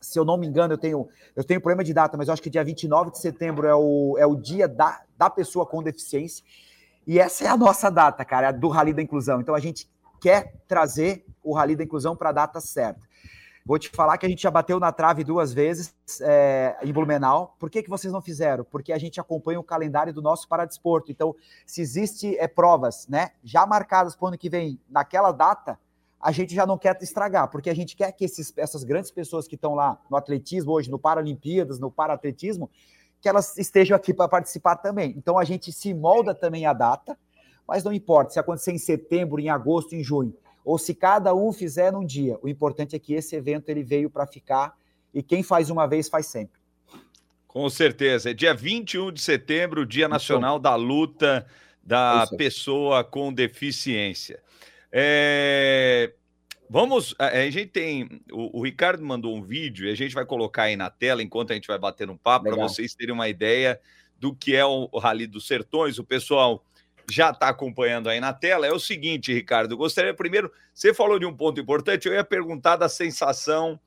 Se 0.00 0.18
eu 0.18 0.24
não 0.24 0.36
me 0.36 0.46
engano, 0.46 0.74
eu 0.74 0.78
tenho, 0.78 1.08
eu 1.34 1.44
tenho 1.44 1.60
problema 1.60 1.84
de 1.84 1.92
data, 1.92 2.16
mas 2.16 2.28
eu 2.28 2.34
acho 2.34 2.42
que 2.42 2.50
dia 2.50 2.64
29 2.64 3.12
de 3.12 3.18
setembro 3.18 3.66
é 3.66 3.74
o, 3.74 4.16
é 4.18 4.26
o 4.26 4.34
dia 4.34 4.66
da, 4.66 5.02
da 5.16 5.28
pessoa 5.30 5.66
com 5.66 5.82
deficiência. 5.82 6.44
E 7.06 7.18
essa 7.18 7.44
é 7.44 7.48
a 7.48 7.56
nossa 7.56 7.90
data, 7.90 8.24
cara, 8.24 8.48
é 8.48 8.52
do 8.52 8.68
Rally 8.68 8.92
da 8.92 9.02
Inclusão. 9.02 9.40
Então 9.40 9.54
a 9.54 9.60
gente 9.60 9.88
quer 10.20 10.54
trazer 10.66 11.24
o 11.42 11.54
Rally 11.54 11.76
da 11.76 11.84
Inclusão 11.84 12.16
para 12.16 12.30
a 12.30 12.32
data 12.32 12.60
certa. 12.60 13.00
Vou 13.68 13.78
te 13.78 13.90
falar 13.90 14.16
que 14.16 14.24
a 14.24 14.28
gente 14.30 14.40
já 14.40 14.50
bateu 14.50 14.80
na 14.80 14.90
trave 14.90 15.22
duas 15.22 15.52
vezes 15.52 15.94
é, 16.22 16.74
em 16.82 16.90
Blumenau. 16.90 17.54
Por 17.58 17.68
que, 17.68 17.82
que 17.82 17.90
vocês 17.90 18.10
não 18.10 18.22
fizeram? 18.22 18.64
Porque 18.64 18.94
a 18.94 18.96
gente 18.96 19.20
acompanha 19.20 19.60
o 19.60 19.62
calendário 19.62 20.10
do 20.10 20.22
nosso 20.22 20.48
paradesporto. 20.48 21.12
Então, 21.12 21.36
se 21.66 21.82
existe 21.82 22.34
é, 22.38 22.48
provas 22.48 23.06
né, 23.08 23.32
já 23.44 23.66
marcadas 23.66 24.16
para 24.16 24.24
o 24.24 24.28
ano 24.28 24.38
que 24.38 24.48
vem 24.48 24.80
naquela 24.88 25.32
data, 25.32 25.78
a 26.18 26.32
gente 26.32 26.54
já 26.54 26.64
não 26.64 26.78
quer 26.78 26.96
estragar, 27.02 27.50
porque 27.50 27.68
a 27.68 27.74
gente 27.74 27.94
quer 27.94 28.10
que 28.12 28.24
esses, 28.24 28.54
essas 28.56 28.84
grandes 28.84 29.10
pessoas 29.10 29.46
que 29.46 29.54
estão 29.54 29.74
lá 29.74 30.00
no 30.08 30.16
atletismo 30.16 30.72
hoje, 30.72 30.90
no 30.90 30.98
Paralimpíadas, 30.98 31.78
no 31.78 31.90
Paratletismo, 31.90 32.70
que 33.20 33.28
elas 33.28 33.58
estejam 33.58 33.94
aqui 33.94 34.14
para 34.14 34.28
participar 34.28 34.76
também. 34.76 35.12
Então 35.14 35.38
a 35.38 35.44
gente 35.44 35.70
se 35.72 35.92
molda 35.92 36.34
também 36.34 36.64
a 36.64 36.72
data, 36.72 37.18
mas 37.66 37.84
não 37.84 37.92
importa 37.92 38.32
se 38.32 38.40
acontecer 38.40 38.72
em 38.72 38.78
setembro, 38.78 39.38
em 39.38 39.50
agosto, 39.50 39.94
em 39.94 40.02
junho, 40.02 40.34
ou 40.68 40.76
se 40.76 40.94
cada 40.94 41.34
um 41.34 41.50
fizer 41.50 41.90
num 41.90 42.04
dia. 42.04 42.38
O 42.42 42.48
importante 42.48 42.94
é 42.94 42.98
que 42.98 43.14
esse 43.14 43.34
evento 43.34 43.70
ele 43.70 43.82
veio 43.82 44.10
para 44.10 44.26
ficar 44.26 44.76
e 45.14 45.22
quem 45.22 45.42
faz 45.42 45.70
uma 45.70 45.86
vez 45.86 46.10
faz 46.10 46.26
sempre. 46.26 46.60
Com 47.46 47.70
certeza. 47.70 48.32
É 48.32 48.34
dia 48.34 48.52
21 48.52 49.10
de 49.10 49.22
setembro, 49.22 49.86
Dia 49.86 50.06
Nacional 50.08 50.58
da 50.58 50.74
Luta 50.74 51.46
da 51.82 52.24
Isso. 52.24 52.36
Pessoa 52.36 53.02
com 53.02 53.32
Deficiência. 53.32 54.42
É, 54.92 56.12
Vamos, 56.68 57.14
a 57.18 57.48
gente 57.48 57.68
tem. 57.68 58.20
O, 58.30 58.58
o 58.58 58.62
Ricardo 58.62 59.02
mandou 59.02 59.34
um 59.34 59.40
vídeo 59.40 59.88
e 59.88 59.90
a 59.90 59.96
gente 59.96 60.14
vai 60.14 60.26
colocar 60.26 60.64
aí 60.64 60.76
na 60.76 60.90
tela 60.90 61.22
enquanto 61.22 61.50
a 61.50 61.54
gente 61.54 61.66
vai 61.66 61.78
bater 61.78 62.10
um 62.10 62.16
papo 62.16 62.44
para 62.44 62.56
vocês 62.56 62.94
terem 62.94 63.14
uma 63.14 63.26
ideia 63.26 63.80
do 64.18 64.34
que 64.34 64.54
é 64.54 64.66
o, 64.66 64.86
o 64.92 64.98
Rally 64.98 65.26
dos 65.26 65.46
Sertões. 65.46 65.98
O 65.98 66.04
pessoal 66.04 66.62
já 67.10 67.30
está 67.30 67.48
acompanhando 67.48 68.08
aí 68.08 68.20
na 68.20 68.32
tela. 68.32 68.66
É 68.66 68.72
o 68.72 68.78
seguinte, 68.78 69.32
Ricardo, 69.32 69.76
gostaria 69.76 70.12
primeiro. 70.14 70.50
Você 70.74 70.92
falou 70.92 71.18
de 71.18 71.26
um 71.26 71.34
ponto 71.34 71.60
importante, 71.60 72.06
eu 72.06 72.14
ia 72.14 72.24
perguntar 72.24 72.76
da 72.76 72.88
sensação 72.88 73.78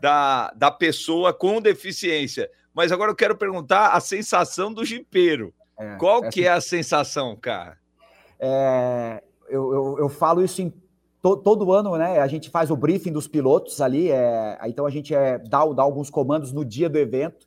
da, 0.00 0.50
da 0.54 0.70
pessoa 0.70 1.32
com 1.32 1.60
deficiência. 1.60 2.50
Mas 2.74 2.92
agora 2.92 3.10
eu 3.10 3.16
quero 3.16 3.36
perguntar 3.36 3.88
a 3.88 4.00
sensação 4.00 4.72
do 4.72 4.84
jipeiro. 4.84 5.52
É, 5.78 5.96
Qual 5.96 6.20
essa- 6.22 6.30
que 6.30 6.44
é 6.44 6.50
a 6.50 6.60
sensação, 6.60 7.34
cara? 7.36 7.78
É, 8.38 9.22
eu, 9.48 9.72
eu, 9.72 9.96
eu 10.00 10.08
falo 10.08 10.44
isso 10.44 10.62
em 10.62 10.72
to- 11.20 11.36
todo 11.38 11.72
ano, 11.72 11.96
né? 11.96 12.20
A 12.20 12.26
gente 12.28 12.50
faz 12.50 12.70
o 12.70 12.76
briefing 12.76 13.12
dos 13.12 13.26
pilotos 13.26 13.80
ali, 13.80 14.10
é, 14.10 14.58
então 14.66 14.86
a 14.86 14.90
gente 14.90 15.14
é, 15.14 15.38
dá, 15.38 15.64
dá 15.66 15.82
alguns 15.82 16.10
comandos 16.10 16.52
no 16.52 16.64
dia 16.64 16.88
do 16.88 16.98
evento. 16.98 17.46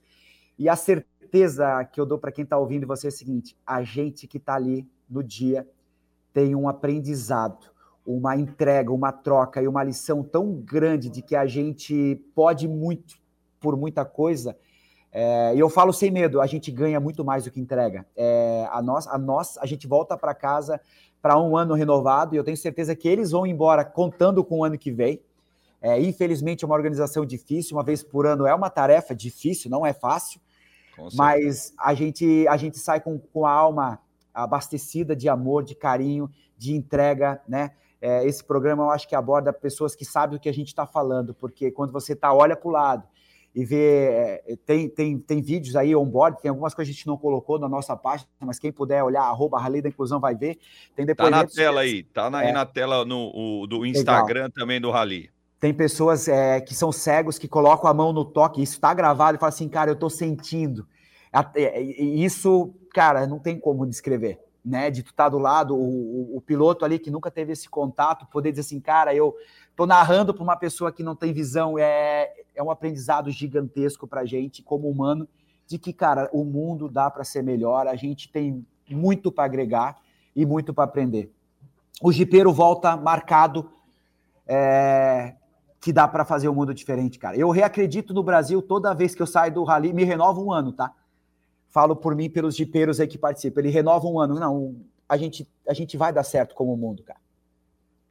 E 0.59 0.67
a 0.67 0.75
certeza 0.75 1.85
que 1.85 1.99
eu 2.01 2.05
dou 2.05 2.17
para 2.17 2.31
quem 2.31 2.43
está 2.43 2.57
ouvindo 2.57 2.85
você 2.85 3.07
é 3.07 3.09
a 3.09 3.11
seguinte: 3.11 3.55
a 3.65 3.83
gente 3.83 4.27
que 4.27 4.37
está 4.37 4.55
ali 4.55 4.85
no 5.11 5.21
dia 5.21 5.67
tem 6.33 6.55
um 6.55 6.67
aprendizado, 6.69 7.71
uma 8.05 8.35
entrega, 8.35 8.91
uma 8.91 9.11
troca 9.11 9.61
e 9.61 9.67
uma 9.67 9.83
lição 9.83 10.23
tão 10.23 10.53
grande 10.53 11.09
de 11.09 11.21
que 11.21 11.35
a 11.35 11.45
gente 11.45 12.15
pode 12.33 12.67
muito 12.67 13.19
por 13.59 13.75
muita 13.75 14.05
coisa. 14.05 14.57
É, 15.11 15.53
e 15.53 15.59
eu 15.59 15.69
falo 15.69 15.91
sem 15.91 16.09
medo, 16.09 16.39
a 16.39 16.47
gente 16.47 16.71
ganha 16.71 16.99
muito 16.99 17.23
mais 17.23 17.43
do 17.43 17.51
que 17.51 17.59
entrega. 17.59 18.05
É, 18.15 18.67
a, 18.71 18.81
nós, 18.81 19.05
a, 19.07 19.17
nós, 19.17 19.57
a 19.57 19.65
gente 19.65 19.85
volta 19.85 20.17
para 20.17 20.33
casa 20.33 20.79
para 21.21 21.39
um 21.39 21.55
ano 21.55 21.75
renovado 21.75 22.33
e 22.33 22.37
eu 22.37 22.43
tenho 22.43 22.57
certeza 22.57 22.95
que 22.95 23.07
eles 23.07 23.31
vão 23.31 23.45
embora 23.45 23.83
contando 23.83 24.43
com 24.43 24.59
o 24.59 24.63
ano 24.63 24.77
que 24.77 24.91
vem. 24.91 25.21
É, 25.81 25.99
infelizmente, 25.99 26.63
é 26.63 26.67
uma 26.67 26.75
organização 26.75 27.25
difícil, 27.25 27.75
uma 27.75 27.83
vez 27.83 28.01
por 28.01 28.25
ano 28.25 28.45
é 28.45 28.53
uma 28.53 28.69
tarefa 28.69 29.15
difícil, 29.15 29.69
não 29.69 29.85
é 29.85 29.93
fácil, 29.93 30.39
mas 31.15 31.73
a 31.77 31.93
gente, 31.95 32.47
a 32.47 32.55
gente 32.55 32.77
sai 32.77 33.01
com, 33.01 33.17
com 33.17 33.45
a 33.45 33.51
alma 33.51 33.99
abastecida 34.33 35.15
de 35.15 35.27
amor, 35.29 35.63
de 35.63 35.75
carinho, 35.75 36.29
de 36.57 36.73
entrega, 36.73 37.41
né? 37.47 37.71
É, 38.01 38.25
esse 38.25 38.43
programa 38.43 38.83
eu 38.83 38.89
acho 38.91 39.07
que 39.07 39.15
aborda 39.15 39.53
pessoas 39.53 39.95
que 39.95 40.03
sabem 40.03 40.37
o 40.37 40.39
que 40.39 40.49
a 40.49 40.53
gente 40.53 40.69
está 40.69 40.85
falando, 40.87 41.33
porque 41.35 41.69
quando 41.71 41.91
você 41.93 42.15
tá 42.15 42.33
olha 42.33 42.55
para 42.55 42.67
o 42.67 42.71
lado 42.71 43.03
e 43.53 43.63
ver. 43.65 44.11
é, 44.47 44.55
tem, 44.65 44.89
tem, 44.89 45.19
tem 45.19 45.41
vídeos 45.41 45.75
aí 45.75 45.95
on-board, 45.95 46.41
tem 46.41 46.49
algumas 46.49 46.73
coisas 46.73 46.89
que 46.89 46.95
a 46.95 46.97
gente 46.97 47.07
não 47.07 47.17
colocou 47.17 47.59
na 47.59 47.67
nossa 47.69 47.95
página, 47.95 48.27
mas 48.39 48.57
quem 48.57 48.71
puder 48.71 49.03
olhar, 49.03 49.23
arroba 49.23 49.59
Rally 49.59 49.81
da 49.81 49.89
Inclusão 49.89 50.19
vai 50.19 50.33
ver. 50.33 50.57
Tem 50.95 51.05
Tá 51.05 51.29
na 51.29 51.45
tela 51.45 51.81
aí, 51.81 52.01
tá 52.03 52.29
na- 52.29 52.39
aí 52.39 52.47
É. 52.47 52.51
na 52.53 52.65
tela 52.65 53.05
no, 53.05 53.31
o- 53.35 53.67
do 53.67 53.85
Instagram 53.85 54.49
também 54.49 54.79
do 54.81 54.89
Rally. 54.89 55.29
Tem 55.59 55.71
pessoas 55.73 56.27
é, 56.27 56.59
que 56.59 56.73
são 56.73 56.91
cegos 56.91 57.37
que 57.37 57.47
colocam 57.47 57.87
a 57.87 57.93
mão 57.93 58.11
no 58.11 58.25
toque, 58.25 58.63
isso 58.63 58.73
está 58.75 58.93
gravado 58.95 59.35
e 59.35 59.39
fala 59.39 59.49
assim, 59.49 59.69
cara, 59.69 59.91
eu 59.91 59.95
tô 59.95 60.09
sentindo. 60.09 60.87
E 61.55 62.23
Isso, 62.25 62.73
cara, 62.93 63.25
não 63.27 63.39
tem 63.39 63.59
como 63.59 63.85
descrever, 63.85 64.39
né? 64.63 64.89
De 64.91 65.03
tu 65.03 65.11
estar 65.11 65.29
do 65.29 65.37
lado, 65.37 65.75
o, 65.75 66.33
o- 66.33 66.37
o 66.37 66.41
piloto 66.41 66.85
ali 66.85 66.99
que 66.99 67.11
nunca 67.11 67.31
teve 67.31 67.53
esse 67.53 67.69
contato, 67.69 68.25
poder 68.27 68.51
dizer 68.51 68.61
assim, 68.61 68.79
cara, 68.79 69.13
eu 69.15 69.35
tô 69.75 69.85
narrando 69.85 70.33
para 70.33 70.43
uma 70.43 70.55
pessoa 70.55 70.91
que 70.91 71.03
não 71.03 71.15
tem 71.15 71.33
visão, 71.33 71.77
é, 71.77 72.31
é 72.55 72.61
um 72.63 72.71
aprendizado 72.71 73.31
gigantesco 73.31 74.07
pra 74.07 74.25
gente, 74.25 74.61
como 74.61 74.89
humano, 74.89 75.27
de 75.67 75.77
que, 75.77 75.93
cara, 75.93 76.29
o 76.33 76.43
mundo 76.43 76.89
dá 76.89 77.09
para 77.09 77.23
ser 77.23 77.41
melhor, 77.41 77.87
a 77.87 77.95
gente 77.95 78.29
tem 78.29 78.65
muito 78.89 79.31
para 79.31 79.45
agregar 79.45 79.97
e 80.35 80.45
muito 80.45 80.73
para 80.73 80.83
aprender. 80.83 81.31
O 82.01 82.11
jipeiro 82.11 82.51
volta 82.51 82.97
marcado 82.97 83.69
é, 84.47 85.35
que 85.79 85.93
dá 85.93 86.07
para 86.07 86.25
fazer 86.25 86.47
o 86.47 86.53
mundo 86.53 86.73
diferente, 86.73 87.17
cara. 87.19 87.37
Eu 87.37 87.49
reacredito 87.49 88.13
no 88.13 88.23
Brasil 88.23 88.61
toda 88.61 88.93
vez 88.93 89.15
que 89.15 89.21
eu 89.21 89.27
saio 89.27 89.53
do 89.53 89.63
rally, 89.63 89.93
me 89.93 90.03
renova 90.03 90.39
um 90.39 90.51
ano, 90.51 90.71
tá? 90.71 90.91
Falo 91.71 91.95
por 91.95 92.15
mim, 92.15 92.29
pelos 92.29 92.55
jipeiros 92.55 92.99
aí 92.99 93.07
que 93.07 93.17
participam. 93.17 93.61
Ele 93.61 93.69
renova 93.69 94.05
um 94.05 94.19
ano. 94.19 94.35
Não, 94.35 94.75
a 95.07 95.17
gente, 95.17 95.47
a 95.67 95.73
gente 95.73 95.97
vai 95.97 96.13
dar 96.13 96.23
certo 96.23 96.53
como 96.53 96.75
mundo, 96.77 97.01
cara. 97.01 97.19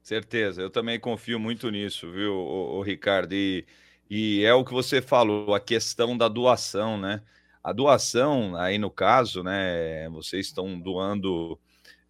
Certeza, 0.02 0.62
eu 0.62 0.70
também 0.70 0.98
confio 0.98 1.38
muito 1.38 1.70
nisso, 1.70 2.10
viu, 2.10 2.32
o, 2.32 2.78
o 2.78 2.82
Ricardo? 2.82 3.34
E, 3.34 3.66
e 4.08 4.42
é 4.44 4.54
o 4.54 4.64
que 4.64 4.72
você 4.72 5.02
falou, 5.02 5.54
a 5.54 5.60
questão 5.60 6.16
da 6.16 6.26
doação, 6.26 6.98
né? 6.98 7.22
A 7.62 7.72
doação, 7.72 8.56
aí 8.56 8.78
no 8.78 8.90
caso, 8.90 9.42
né? 9.42 10.08
Vocês 10.08 10.46
estão 10.46 10.80
doando 10.80 11.58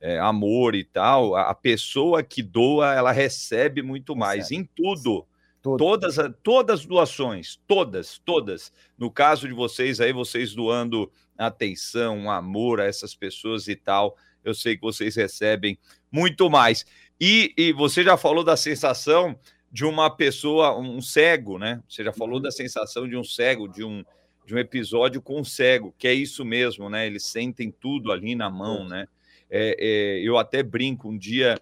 é, 0.00 0.20
amor 0.20 0.76
e 0.76 0.84
tal. 0.84 1.34
A, 1.34 1.52
pessoa 1.52 2.22
que 2.22 2.42
doa, 2.42 2.94
ela 2.94 3.10
recebe 3.10 3.82
muito 3.82 4.14
mais 4.14 4.50
Recebe. 4.50 4.62
em 4.62 4.64
tudo. 4.64 5.26
Todas, 5.62 6.16
todas 6.42 6.80
as 6.80 6.86
doações, 6.86 7.60
todas, 7.66 8.18
todas. 8.24 8.72
No 8.96 9.10
caso 9.10 9.46
de 9.46 9.52
vocês 9.52 10.00
aí, 10.00 10.12
vocês 10.12 10.54
doando 10.54 11.10
atenção, 11.36 12.30
amor 12.30 12.80
a 12.80 12.86
essas 12.86 13.14
pessoas 13.14 13.68
e 13.68 13.76
tal, 13.76 14.16
eu 14.42 14.54
sei 14.54 14.76
que 14.76 14.82
vocês 14.82 15.16
recebem 15.16 15.78
muito 16.10 16.48
mais. 16.48 16.84
E, 17.20 17.52
e 17.56 17.72
você 17.72 18.02
já 18.02 18.16
falou 18.16 18.42
da 18.42 18.56
sensação 18.56 19.38
de 19.70 19.84
uma 19.84 20.10
pessoa, 20.10 20.78
um 20.78 21.00
cego, 21.00 21.58
né? 21.58 21.82
Você 21.88 22.02
já 22.02 22.12
falou 22.12 22.40
da 22.40 22.50
sensação 22.50 23.06
de 23.06 23.16
um 23.16 23.22
cego, 23.22 23.68
de 23.68 23.84
um, 23.84 24.02
de 24.46 24.54
um 24.54 24.58
episódio 24.58 25.20
com 25.20 25.40
um 25.40 25.44
cego, 25.44 25.94
que 25.98 26.08
é 26.08 26.14
isso 26.14 26.44
mesmo, 26.44 26.88
né? 26.88 27.06
Eles 27.06 27.26
sentem 27.26 27.70
tudo 27.70 28.10
ali 28.10 28.34
na 28.34 28.50
mão, 28.50 28.88
né? 28.88 29.06
É, 29.50 29.76
é, 29.78 30.20
eu 30.26 30.38
até 30.38 30.62
brinco, 30.62 31.08
um 31.08 31.18
dia 31.18 31.56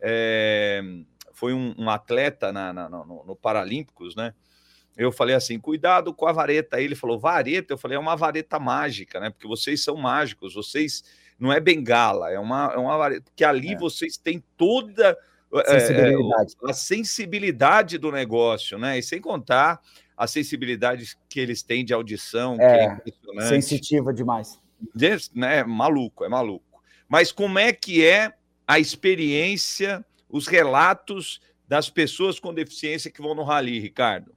é, 0.00 0.82
foi 1.38 1.52
um, 1.54 1.74
um 1.78 1.88
atleta 1.88 2.52
na, 2.52 2.72
na- 2.72 2.88
no, 2.88 3.24
no 3.24 3.36
Paralímpicos, 3.36 4.16
né? 4.16 4.34
Eu 4.96 5.12
falei 5.12 5.36
assim, 5.36 5.60
cuidado 5.60 6.12
com 6.12 6.26
a 6.26 6.32
vareta. 6.32 6.76
Aí 6.76 6.84
ele 6.84 6.96
falou, 6.96 7.18
vareta? 7.20 7.72
Eu 7.72 7.78
falei, 7.78 7.96
é 7.96 8.00
uma 8.00 8.16
vareta 8.16 8.58
mágica, 8.58 9.20
né? 9.20 9.30
Porque 9.30 9.46
vocês 9.46 9.82
são 9.84 9.96
mágicos, 9.96 10.54
vocês 10.54 11.04
não 11.38 11.52
é 11.52 11.60
bengala, 11.60 12.32
é 12.32 12.38
uma, 12.40 12.72
é 12.74 12.78
uma 12.78 12.96
vareta, 12.98 13.22
porque 13.30 13.44
ali 13.44 13.74
É. 13.74 13.78
vocês 13.78 14.16
têm 14.16 14.42
toda 14.56 15.16
é, 15.54 15.76
é, 15.76 15.80
Sensibilidade. 15.80 16.54
a 16.64 16.72
sensibilidade 16.72 17.96
do 17.98 18.10
negócio, 18.10 18.76
né? 18.76 18.98
E 18.98 19.02
sem 19.02 19.20
contar 19.20 19.80
a 20.16 20.26
sensibilidade 20.26 21.16
que 21.28 21.38
eles 21.38 21.62
têm 21.62 21.84
de 21.84 21.94
audição, 21.94 22.56
que 22.56 22.62
é 22.64 22.84
É, 22.84 22.92
impressionante. 22.92 23.48
Sensitiva 23.48 24.12
demais. 24.12 24.60
Des- 24.94 25.30
né, 25.32 25.58
é 25.58 25.64
maluco, 25.64 26.24
é 26.24 26.28
maluco. 26.28 26.82
Mas 27.08 27.30
como 27.32 27.58
é 27.58 27.72
que 27.72 28.04
é 28.04 28.32
a 28.66 28.78
experiência, 28.80 30.04
os 30.28 30.46
relatos 30.46 31.40
das 31.66 31.90
pessoas 31.90 32.40
com 32.40 32.52
deficiência 32.52 33.10
que 33.10 33.20
vão 33.20 33.34
no 33.34 33.42
rally, 33.42 33.78
Ricardo? 33.78 34.32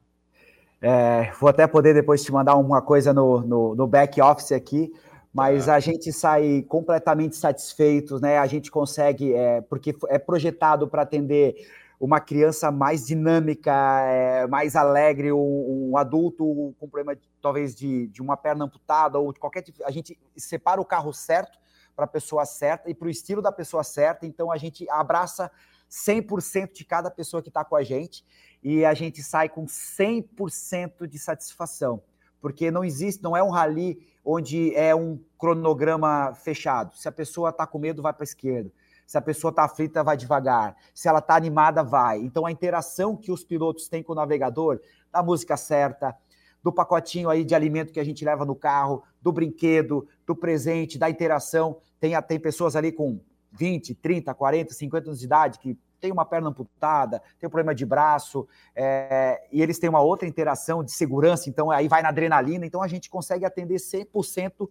É, 0.82 1.32
vou 1.40 1.50
até 1.50 1.68
poder 1.68 1.94
depois 1.94 2.24
te 2.24 2.32
mandar 2.32 2.56
uma 2.56 2.82
coisa 2.82 3.14
no, 3.14 3.42
no, 3.42 3.76
no 3.76 3.88
back 3.88 4.20
office 4.20 4.52
aqui, 4.52 4.92
mas 5.34 5.68
Tá. 5.68 5.76
a 5.76 5.80
gente 5.80 6.12
sai 6.12 6.66
completamente 6.68 7.36
satisfeitos, 7.36 8.20
né? 8.20 8.38
A 8.40 8.48
gente 8.48 8.72
consegue, 8.72 9.34
é, 9.34 9.62
porque 9.62 9.96
é 10.10 10.18
projetado 10.18 10.88
para 10.88 11.04
atender 11.04 11.56
uma 12.00 12.20
criança 12.20 12.72
mais 12.72 13.06
dinâmica, 13.06 13.72
é, 14.06 14.48
mais 14.48 14.76
alegre, 14.76 15.32
um, 15.32 15.92
um 15.92 15.98
adulto 15.98 16.74
com 16.80 16.90
problema 16.90 17.16
talvez 17.40 17.76
de, 17.76 18.08
de 18.08 18.22
uma 18.24 18.36
perna 18.36 18.66
amputada 18.66 19.20
ou 19.20 19.32
de 19.32 19.40
qualquer 19.40 19.62
tipo. 19.62 19.84
A 19.86 19.92
gente 19.92 20.18
separa 20.36 20.82
o 20.82 20.86
carro 20.86 21.14
certo 21.14 21.60
para 21.96 22.06
a 22.06 22.08
pessoa 22.08 22.44
certa 22.44 22.90
e 22.90 22.96
para 22.96 23.08
o 23.08 23.12
estilo 23.12 23.40
da 23.40 23.52
pessoa 23.52 23.84
certa, 23.84 24.26
então 24.26 24.52
a 24.52 24.58
gente 24.58 24.90
abraça 24.90 25.52
100% 25.92 26.72
de 26.72 26.86
cada 26.86 27.12
pessoa 27.12 27.44
que 27.44 27.50
está 27.50 27.66
com 27.66 27.76
a 27.76 27.84
gente 27.84 28.24
e 28.64 28.86
a 28.86 28.94
gente 28.94 29.22
sai 29.22 29.50
com 29.50 29.66
100% 29.66 31.06
de 31.06 31.20
satisfação, 31.20 32.02
porque 32.40 32.72
não 32.72 32.84
existe, 32.84 33.22
não 33.22 33.36
é 33.36 33.44
um 33.44 33.50
rally 33.50 34.08
onde 34.24 34.74
é 34.76 34.96
um 34.96 35.20
cronograma 35.38 36.34
fechado. 36.34 36.96
Se 36.96 37.08
a 37.08 37.12
pessoa 37.12 37.50
está 37.50 37.68
com 37.68 37.80
medo, 37.80 38.02
vai 38.02 38.14
para 38.14 38.24
a 38.24 38.26
esquerda. 38.26 38.72
Se 39.06 39.18
a 39.18 39.22
pessoa 39.22 39.50
está 39.50 39.66
aflita, 39.66 40.04
vai 40.04 40.16
devagar. 40.16 40.78
Se 40.94 41.10
ela 41.10 41.20
está 41.20 41.36
animada, 41.36 41.84
vai. 41.84 42.20
Então 42.20 42.46
a 42.46 42.52
interação 42.52 43.18
que 43.18 43.32
os 43.32 43.44
pilotos 43.44 43.90
têm 43.90 44.02
com 44.02 44.14
o 44.14 44.16
navegador, 44.16 44.80
da 45.12 45.22
música 45.22 45.58
certa, 45.58 46.16
do 46.64 46.72
pacotinho 46.72 47.30
aí 47.30 47.44
de 47.44 47.54
alimento 47.54 47.92
que 47.92 48.00
a 48.00 48.04
gente 48.04 48.24
leva 48.24 48.46
no 48.46 48.56
carro, 48.56 49.04
do 49.22 49.32
brinquedo, 49.32 50.08
do 50.26 50.36
presente, 50.36 50.98
da 50.98 51.10
interação. 51.10 51.78
Tem, 52.00 52.20
tem 52.22 52.40
pessoas 52.40 52.76
ali 52.76 52.92
com 52.92 53.20
20, 53.52 53.96
30, 53.96 54.34
40, 54.34 54.74
50 54.74 55.08
anos 55.10 55.20
de 55.20 55.26
idade 55.26 55.60
que 55.60 55.78
tem 56.00 56.12
uma 56.12 56.26
perna 56.26 56.50
amputada, 56.50 57.22
tem 57.40 57.48
um 57.48 57.52
problema 57.52 57.76
de 57.76 57.86
braço, 57.86 58.48
é, 58.76 59.48
e 59.52 59.62
eles 59.62 59.78
têm 59.78 59.90
uma 59.90 60.02
outra 60.02 60.28
interação 60.28 60.84
de 60.84 60.92
segurança, 60.92 61.48
então 61.48 61.70
aí 61.70 61.88
vai 61.88 62.02
na 62.02 62.10
adrenalina, 62.10 62.66
então 62.66 62.82
a 62.82 62.88
gente 62.88 63.10
consegue 63.10 63.46
atender 63.46 63.76
100% 63.76 64.68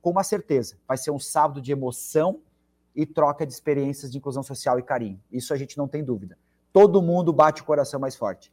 com 0.00 0.10
uma 0.10 0.22
certeza. 0.22 0.78
Vai 0.86 0.96
ser 0.96 1.10
um 1.10 1.18
sábado 1.18 1.60
de 1.60 1.72
emoção 1.72 2.40
e 2.94 3.04
troca 3.04 3.44
de 3.44 3.52
experiências 3.52 4.10
de 4.10 4.18
inclusão 4.18 4.42
social 4.42 4.78
e 4.78 4.82
carinho. 4.82 5.20
Isso 5.30 5.52
a 5.52 5.56
gente 5.56 5.76
não 5.76 5.88
tem 5.88 6.04
dúvida. 6.04 6.38
Todo 6.72 7.02
mundo 7.02 7.32
bate 7.32 7.62
o 7.62 7.64
coração 7.64 7.98
mais 7.98 8.14
forte. 8.14 8.52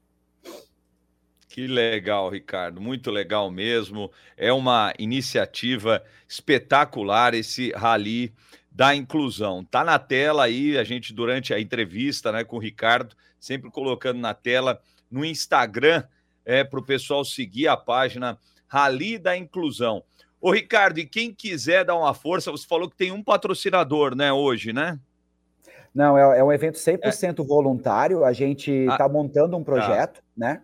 Que 1.48 1.68
legal, 1.68 2.30
Ricardo, 2.30 2.82
muito 2.82 3.10
legal 3.10 3.50
mesmo. 3.50 4.12
É 4.36 4.52
uma 4.52 4.94
iniciativa 5.00 6.04
espetacular 6.28 7.34
esse 7.34 7.72
rally 7.72 8.34
da 8.76 8.94
inclusão. 8.94 9.64
Tá 9.64 9.86
na 9.86 9.98
tela 9.98 10.44
aí, 10.44 10.78
a 10.78 10.84
gente 10.84 11.14
durante 11.14 11.54
a 11.54 11.60
entrevista, 11.60 12.30
né, 12.30 12.44
com 12.44 12.58
o 12.58 12.60
Ricardo, 12.60 13.16
sempre 13.40 13.72
colocando 13.72 14.20
na 14.20 14.34
tela 14.34 14.82
no 15.10 15.24
Instagram, 15.24 16.04
é 16.44 16.62
para 16.62 16.80
o 16.80 16.86
pessoal 16.86 17.24
seguir 17.24 17.70
a 17.70 17.78
página 17.78 18.38
Rally 18.68 19.18
da 19.18 19.38
Inclusão. 19.38 20.04
Ô, 20.42 20.52
Ricardo, 20.52 21.00
e 21.00 21.06
quem 21.06 21.34
quiser 21.34 21.86
dar 21.86 21.96
uma 21.96 22.14
força, 22.14 22.52
você 22.52 22.68
falou 22.68 22.90
que 22.90 22.98
tem 22.98 23.14
um 23.14 23.24
patrocinador, 23.24 24.14
né, 24.14 24.34
hoje, 24.34 24.74
né? 24.74 25.00
Não, 25.94 26.18
é, 26.18 26.40
é 26.40 26.44
um 26.44 26.52
evento 26.52 26.78
100% 26.78 27.48
voluntário, 27.48 28.26
a 28.26 28.34
gente 28.34 28.86
Ah, 28.90 28.92
está 28.92 29.08
montando 29.08 29.56
um 29.56 29.64
projeto, 29.64 30.22
né? 30.36 30.62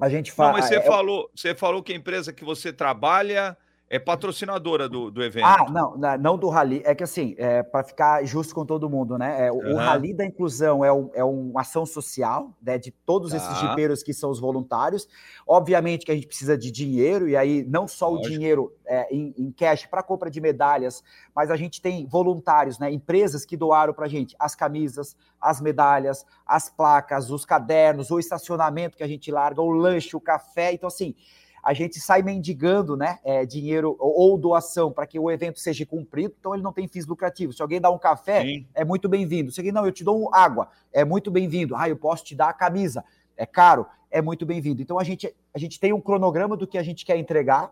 A 0.00 0.08
gente 0.08 0.30
Não, 0.30 0.34
faz. 0.34 0.56
mas 0.56 0.64
você 0.64 0.80
falou, 0.80 1.30
você 1.32 1.54
falou 1.54 1.80
que 1.80 1.92
a 1.92 1.96
empresa 1.96 2.32
que 2.32 2.44
você 2.44 2.72
trabalha 2.72 3.56
é 3.90 3.98
patrocinadora 3.98 4.88
do, 4.88 5.10
do 5.10 5.20
evento. 5.20 5.44
Ah, 5.44 5.66
não, 5.68 5.96
não 6.16 6.38
do 6.38 6.48
rally. 6.48 6.80
É 6.84 6.94
que 6.94 7.02
assim, 7.02 7.34
é, 7.36 7.60
para 7.60 7.82
ficar 7.82 8.24
justo 8.24 8.54
com 8.54 8.64
todo 8.64 8.88
mundo, 8.88 9.18
né? 9.18 9.48
É, 9.48 9.52
o, 9.52 9.56
o 9.56 9.76
Aham. 9.76 9.84
rally 9.84 10.14
da 10.14 10.24
inclusão 10.24 10.84
é, 10.84 10.92
um- 10.92 11.10
é 11.12 11.24
uma 11.24 11.62
ação 11.62 11.84
social, 11.84 12.56
né? 12.62 12.78
De 12.78 12.92
todos 12.92 13.34
esses 13.34 13.48
Tá. 13.48 13.54
jipeiros 13.54 14.04
que 14.04 14.14
são 14.14 14.30
os 14.30 14.38
voluntários. 14.38 15.08
Obviamente 15.44 16.06
que 16.06 16.12
a 16.12 16.14
gente 16.14 16.28
precisa 16.28 16.56
de 16.56 16.70
dinheiro, 16.70 17.28
e 17.28 17.36
aí 17.36 17.64
não 17.64 17.88
só 17.88 18.08
Lógico. 18.08 18.26
o 18.28 18.30
dinheiro 18.30 18.72
é, 18.86 19.12
em, 19.12 19.34
em 19.36 19.50
cash 19.50 19.86
para 19.86 20.04
compra 20.04 20.30
de 20.30 20.40
medalhas, 20.40 21.02
mas 21.34 21.50
a 21.50 21.56
gente 21.56 21.82
tem 21.82 22.06
voluntários, 22.06 22.78
né? 22.78 22.92
Empresas 22.92 23.44
que 23.44 23.56
doaram 23.56 23.92
para 23.92 24.06
a 24.06 24.08
gente 24.08 24.36
as 24.38 24.54
camisas, 24.54 25.16
as 25.40 25.60
medalhas, 25.60 26.24
as 26.46 26.70
placas, 26.70 27.28
os 27.28 27.44
cadernos, 27.44 28.12
o 28.12 28.20
estacionamento 28.20 28.96
que 28.96 29.02
a 29.02 29.08
gente 29.08 29.32
larga, 29.32 29.60
o 29.60 29.70
lanche, 29.70 30.14
o 30.14 30.20
café. 30.20 30.72
Então, 30.72 30.86
assim, 30.86 31.16
a 31.62 31.74
gente 31.74 32.00
sai 32.00 32.22
mendigando 32.22 32.96
né, 32.96 33.18
é, 33.24 33.44
dinheiro 33.44 33.96
ou, 33.98 34.38
doação 34.38 34.90
para 34.92 35.06
que 35.06 35.18
o 35.18 35.30
evento 35.30 35.58
seja 35.60 35.84
cumprido, 35.84 36.34
então 36.38 36.54
ele 36.54 36.62
não 36.62 36.72
tem 36.72 36.88
fins 36.88 37.06
lucrativos. 37.06 37.56
Se 37.56 37.62
alguém 37.62 37.80
dá 37.80 37.90
um 37.90 37.98
café, 37.98 38.42
Sim. 38.42 38.66
é 38.74 38.84
muito 38.84 39.08
bem-vindo. 39.08 39.50
Se 39.50 39.60
alguém, 39.60 39.72
não, 39.72 39.84
eu 39.84 39.92
te 39.92 40.02
dou 40.02 40.32
água, 40.34 40.68
é 40.92 41.04
muito 41.04 41.30
bem-vindo. 41.30 41.76
Ah, 41.76 41.88
eu 41.88 41.96
posso 41.96 42.24
te 42.24 42.34
dar 42.34 42.48
a 42.48 42.52
camisa, 42.52 43.04
é 43.36 43.44
caro, 43.44 43.86
é 44.10 44.22
muito 44.22 44.46
bem-vindo. 44.46 44.80
Então 44.80 44.98
a 44.98 45.04
gente, 45.04 45.34
a 45.54 45.58
gente 45.58 45.78
tem 45.78 45.92
um 45.92 46.00
cronograma 46.00 46.56
do 46.56 46.66
que 46.66 46.78
a 46.78 46.82
gente 46.82 47.04
quer 47.04 47.16
entregar 47.16 47.70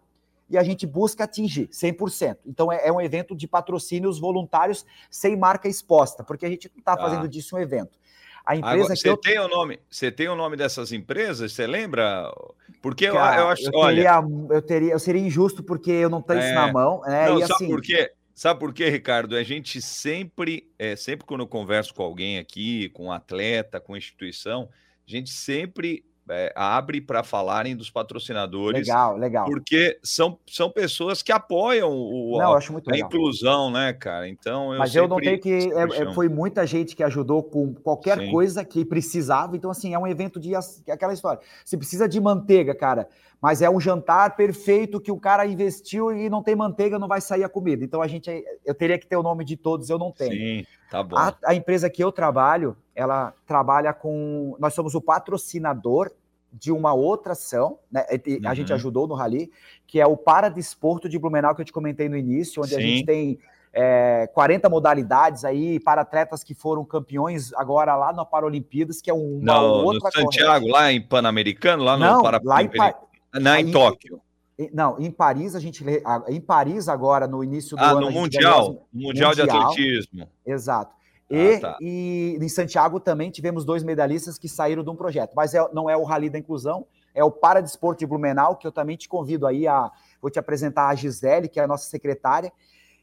e 0.51 0.57
a 0.57 0.63
gente 0.63 0.87
busca 0.87 1.25
atingir 1.25 1.69
100%. 1.69 2.39
Então 2.47 2.73
é, 2.73 2.87
é 2.89 2.93
um 2.93 3.01
evento 3.01 3.35
de 3.35 3.47
patrocínios 3.47 4.19
voluntários 4.19 4.85
sem 5.11 5.37
marca 5.37 5.69
exposta, 5.69 6.25
porque 6.25 6.47
a 6.47 6.49
gente 6.49 6.71
não 6.75 6.79
está 6.79 6.97
Tá. 6.97 7.03
fazendo 7.03 7.29
disso 7.29 7.57
um 7.57 7.59
evento. 7.59 7.99
A 8.45 8.53
Agora, 8.55 8.77
empresa 8.77 8.95
que 8.95 9.01
você 9.01 9.09
eu 9.11 9.17
tem 9.17 9.39
o 9.39 9.49
nome, 9.49 9.79
você 9.91 10.11
tem 10.11 10.27
o 10.29 10.35
nome 10.35 10.57
dessas 10.57 10.91
empresas? 10.91 11.53
Você 11.53 11.67
lembra? 11.67 12.33
Porque 12.81 13.07
eu, 13.07 13.15
Cara, 13.15 13.41
eu 13.41 13.49
acho, 13.49 13.65
eu 13.65 13.71
olha, 13.75 13.97
teria, 13.97 14.55
eu 14.57 14.63
teria, 14.63 14.93
eu 14.93 14.99
seria 14.99 15.21
injusto 15.21 15.63
porque 15.63 15.91
eu 15.91 16.09
não 16.09 16.23
tenho 16.23 16.41
isso 16.41 16.49
É. 16.49 16.55
na 16.55 16.73
mão, 16.73 17.01
né? 17.03 17.29
Não, 17.29 17.39
e 17.39 17.41
sabe 17.43 17.53
assim, 17.55 17.69
por 17.69 17.83
quê? 17.83 18.13
Sabe 18.35 18.61
por 18.61 18.73
quê, 18.73 18.89
Ricardo? 18.89 19.35
A 19.35 19.43
gente 19.43 19.83
sempre, 19.83 20.71
é, 20.79 20.95
sempre 20.95 21.27
quando 21.27 21.41
eu 21.41 21.47
converso 21.49 21.93
com 21.93 22.05
alguém 22.05 22.39
aqui, 22.39 22.89
com 22.91 23.07
um 23.07 23.13
atleta, 23.13 23.81
com 23.81 23.97
instituição, 23.97 24.69
a 25.07 25.11
gente 25.11 25.31
sempre 25.31 26.05
é, 26.31 26.53
abre 26.55 27.01
para 27.01 27.23
falarem 27.23 27.77
dos 27.77 27.91
patrocinadores, 27.91 28.87
legal, 28.87 29.17
legal. 29.17 29.47
porque 29.47 29.99
são, 30.03 30.39
são 30.47 30.71
pessoas 30.71 31.23
que 31.23 31.33
apoiam 31.33 31.91
o, 31.91 32.39
Não, 32.39 32.55
a, 32.55 32.59
a 32.59 32.99
inclusão, 32.99 33.71
né, 33.71 33.93
cara? 33.93 34.29
Então 34.29 34.73
eu 34.73 34.79
Mas 34.79 34.95
eu 34.95 35.09
não 35.09 35.17
tenho 35.19 35.41
que. 35.41 35.53
é- 35.73 36.03
é- 36.03 36.13
foi 36.13 36.29
muita 36.29 36.67
gente 36.67 36.95
que 36.95 37.03
ajudou 37.03 37.43
com 37.43 37.75
qualquer 37.75 38.19
Sim. 38.19 38.31
coisa 38.31 38.65
que 38.65 38.85
precisava. 38.85 39.57
Então, 39.57 39.71
assim, 39.71 39.95
é 39.95 39.99
um 39.99 40.07
evento 40.07 40.39
de. 40.39 40.55
ass- 40.55 40.83
aquela 40.89 41.13
história. 41.13 41.41
Você 41.65 41.77
precisa 41.77 42.09
de 42.09 42.21
manteiga, 42.21 42.75
cara. 42.75 43.09
Mas 43.41 43.63
é 43.63 43.71
um 43.71 43.81
jantar 43.81 44.35
perfeito 44.35 45.01
que 45.01 45.13
o 45.13 45.17
cara 45.19 45.47
investiu 45.47 46.11
e 46.13 46.29
não 46.29 46.43
tem 46.43 46.57
manteiga, 46.57 46.99
não 46.99 47.07
vai 47.07 47.21
sair 47.21 47.45
a 47.45 47.49
comida. 47.49 47.85
Então, 47.85 48.03
a 48.03 48.09
gente. 48.09 48.29
Eu 48.67 48.75
teria 48.75 48.99
que 48.99 49.07
ter 49.07 49.17
o 49.17 49.23
nome 49.23 49.45
de 49.45 49.57
todos, 49.57 49.89
eu 49.89 49.99
não 49.99 50.11
tenho. 50.11 50.33
Sim, 50.33 50.67
tá 50.91 51.03
bom. 51.05 51.17
A, 51.17 51.33
a 51.45 51.55
empresa 51.55 51.89
que 51.89 52.03
eu 52.03 52.11
trabalho, 52.11 52.77
ela 52.99 53.33
trabalha 53.47 53.93
com. 53.93 54.57
Nós 54.59 54.75
somos 54.75 54.93
o 54.97 55.01
patrocinador 55.01 56.11
de 56.53 56.73
uma 56.73 56.93
outra 56.93 57.33
ação, 57.33 57.79
né? 57.93 58.05
A 58.45 58.55
gente 58.55 58.71
Uhum. 58.71 58.75
ajudou 58.75 59.07
no 59.07 59.15
Rally, 59.15 59.53
que 59.87 60.01
é 60.01 60.07
o 60.07 60.17
Paradesporto 60.17 61.09
de 61.09 61.17
Blumenau, 61.19 61.55
que 61.55 61.61
eu 61.61 61.65
te 61.65 61.73
comentei 61.73 62.09
no 62.09 62.17
início, 62.17 62.61
onde 62.63 62.75
a 62.75 62.79
Sim. 62.79 62.85
gente 62.87 63.07
tem 63.07 63.39
é, 63.73 64.27
40 64.35 64.69
modalidades 64.69 65.45
aí 65.45 65.79
para 65.79 66.01
atletas 66.01 66.43
que 66.43 66.55
foram 66.55 66.85
campeões 66.87 67.53
agora 67.53 67.95
lá 67.95 68.13
na 68.15 68.25
Paralimpíadas, 68.25 69.01
que 69.03 69.11
é 69.11 69.15
uma 69.15 69.55
no, 69.61 69.79
no 69.83 69.85
outra 69.85 70.11
Santiago, 70.11 70.67
lá 70.69 70.91
em 70.91 71.01
Pan-Americano, 71.03 71.85
lá 71.85 71.97
no 71.97 72.05
Não, 72.05 72.23
lá 72.43 72.63
em, 72.63 72.69
Pa- 72.69 72.99
Não, 73.35 73.57
em 73.57 73.71
Tóquio. 73.71 74.21
em- 74.59 74.71
Não, 74.73 74.99
em 74.99 75.11
Paris 75.11 75.55
a 75.55 75.61
gente 75.61 75.85
a- 76.05 76.25
em 76.29 76.41
Paris 76.41 76.89
agora 76.89 77.29
no 77.29 77.45
início 77.45 77.77
do 77.77 77.85
Ah, 77.85 77.91
ano 77.91 78.01
no 78.01 78.07
a 78.07 78.11
gente 78.11 78.21
Mundial. 78.21 78.61
as- 78.71 78.77
Mundial 78.91 79.35
de 79.35 79.41
Mundial. 79.43 79.61
Atletismo. 79.71 80.29
Exato. 80.47 80.98
Ah, 81.31 81.35
E, 81.37 81.61
tá. 81.61 81.79
e 81.81 82.39
em 82.41 82.49
Santiago 82.49 82.99
também 82.99 83.31
tivemos 83.31 83.65
dois 83.65 83.83
medalhistas 83.83 84.39
que 84.39 84.49
saíram 84.49 84.83
de 84.83 84.91
um 84.91 84.97
projeto, 84.97 85.33
mas 85.35 85.55
é- 85.55 85.69
não 85.73 85.89
é 85.89 85.97
o 85.97 86.03
Rally 86.05 86.31
da 86.31 86.39
Inclusão, 86.39 86.87
é 87.15 87.23
o 87.23 87.31
Paradesporto 87.31 87.99
de 88.01 88.07
Blumenau, 88.07 88.57
que 88.57 88.67
eu 88.67 88.73
também 88.73 88.97
te 88.97 89.09
convido 89.09 89.47
aí 89.47 89.67
a. 89.67 89.91
Vou 90.21 90.31
te 90.31 90.39
apresentar 90.39 90.89
a 90.89 90.95
Gisele, 90.95 91.49
que 91.49 91.61
é 91.61 91.65
a 91.65 91.67
nossa 91.67 91.89
secretária, 91.89 92.53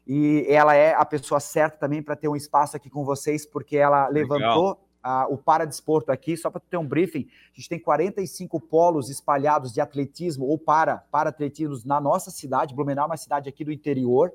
e 0.06 0.46
ela 0.48 0.74
é 0.74 0.94
a 0.94 1.04
pessoa 1.04 1.40
certa 1.40 1.78
também 1.78 2.02
para 2.02 2.14
ter 2.16 2.28
um 2.28 2.36
espaço 2.36 2.76
aqui 2.76 2.88
com 2.90 3.04
vocês, 3.04 3.44
porque 3.46 3.76
ela 3.76 4.08
Legal. 4.08 4.38
levantou 4.38 4.80
ah, 5.02 5.26
o 5.30 5.36
Paradesporto 5.38 6.10
aqui, 6.10 6.36
só 6.36 6.50
para 6.50 6.60
ter 6.60 6.76
um 6.76 6.86
briefing, 6.86 7.28
a 7.52 7.56
gente 7.56 7.68
tem 7.68 7.78
45 7.78 8.60
polos 8.60 9.08
espalhados 9.08 9.72
de 9.72 9.80
atletismo 9.80 10.44
ou 10.46 10.58
para, 10.58 10.98
para 11.12 11.30
atletismos 11.30 11.84
na 11.84 12.00
nossa 12.00 12.30
cidade, 12.30 12.74
Blumenau 12.74 13.04
é 13.04 13.06
uma 13.06 13.16
cidade 13.16 13.48
aqui 13.48 13.64
do 13.64 13.70
interior, 13.70 14.32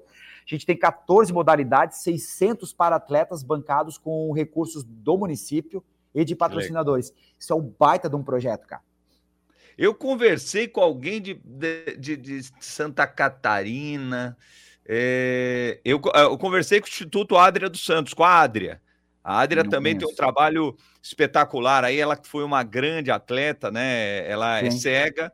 a 0.56 0.58
gente 0.58 0.66
tem 0.66 0.78
14 0.78 1.32
modalidades, 1.34 2.00
600 2.04 2.74
para-atletas 2.74 3.44
bancados 3.44 3.98
com 3.98 4.32
recursos 4.34 4.84
do 4.84 5.18
município 5.18 5.84
e 6.14 6.26
de 6.26 6.36
patrocinadores. 6.36 7.14
Isso 7.40 7.54
é 7.54 7.56
um 7.56 7.74
baita 7.80 8.10
de 8.10 8.16
um 8.16 8.24
projeto, 8.24 8.68
cara. 8.68 8.82
Eu 9.78 9.96
conversei 9.96 10.68
com 10.68 10.82
alguém 10.82 11.22
de, 11.22 11.34
de, 11.98 12.18
de- 12.18 12.42
Santa 12.60 13.08
Catarina. 13.08 14.38
é, 14.86 15.80
eu, 15.86 16.00
co- 16.00 16.12
eu 16.14 16.38
conversei 16.38 16.80
com 16.82 16.86
o 16.88 16.90
Instituto 16.90 17.38
Adria 17.38 17.70
dos 17.70 17.84
Santos, 17.86 18.14
com 18.14 18.24
a 18.24 18.42
Adria. 18.42 18.82
A 19.24 19.40
Adria 19.40 19.64
também 19.68 19.94
tem 19.94 20.00
um 20.06 20.10
conheço. 20.10 20.18
trabalho 20.18 20.76
espetacular. 21.02 21.84
Aí 21.86 21.98
ela 22.00 22.18
que 22.18 22.28
foi 22.28 22.44
uma 22.44 22.64
grande 22.64 23.12
atleta, 23.12 23.72
né? 23.72 24.28
Ela 24.30 24.60
é 24.60 24.70
Sim. 24.72 24.80
cega, 24.80 25.32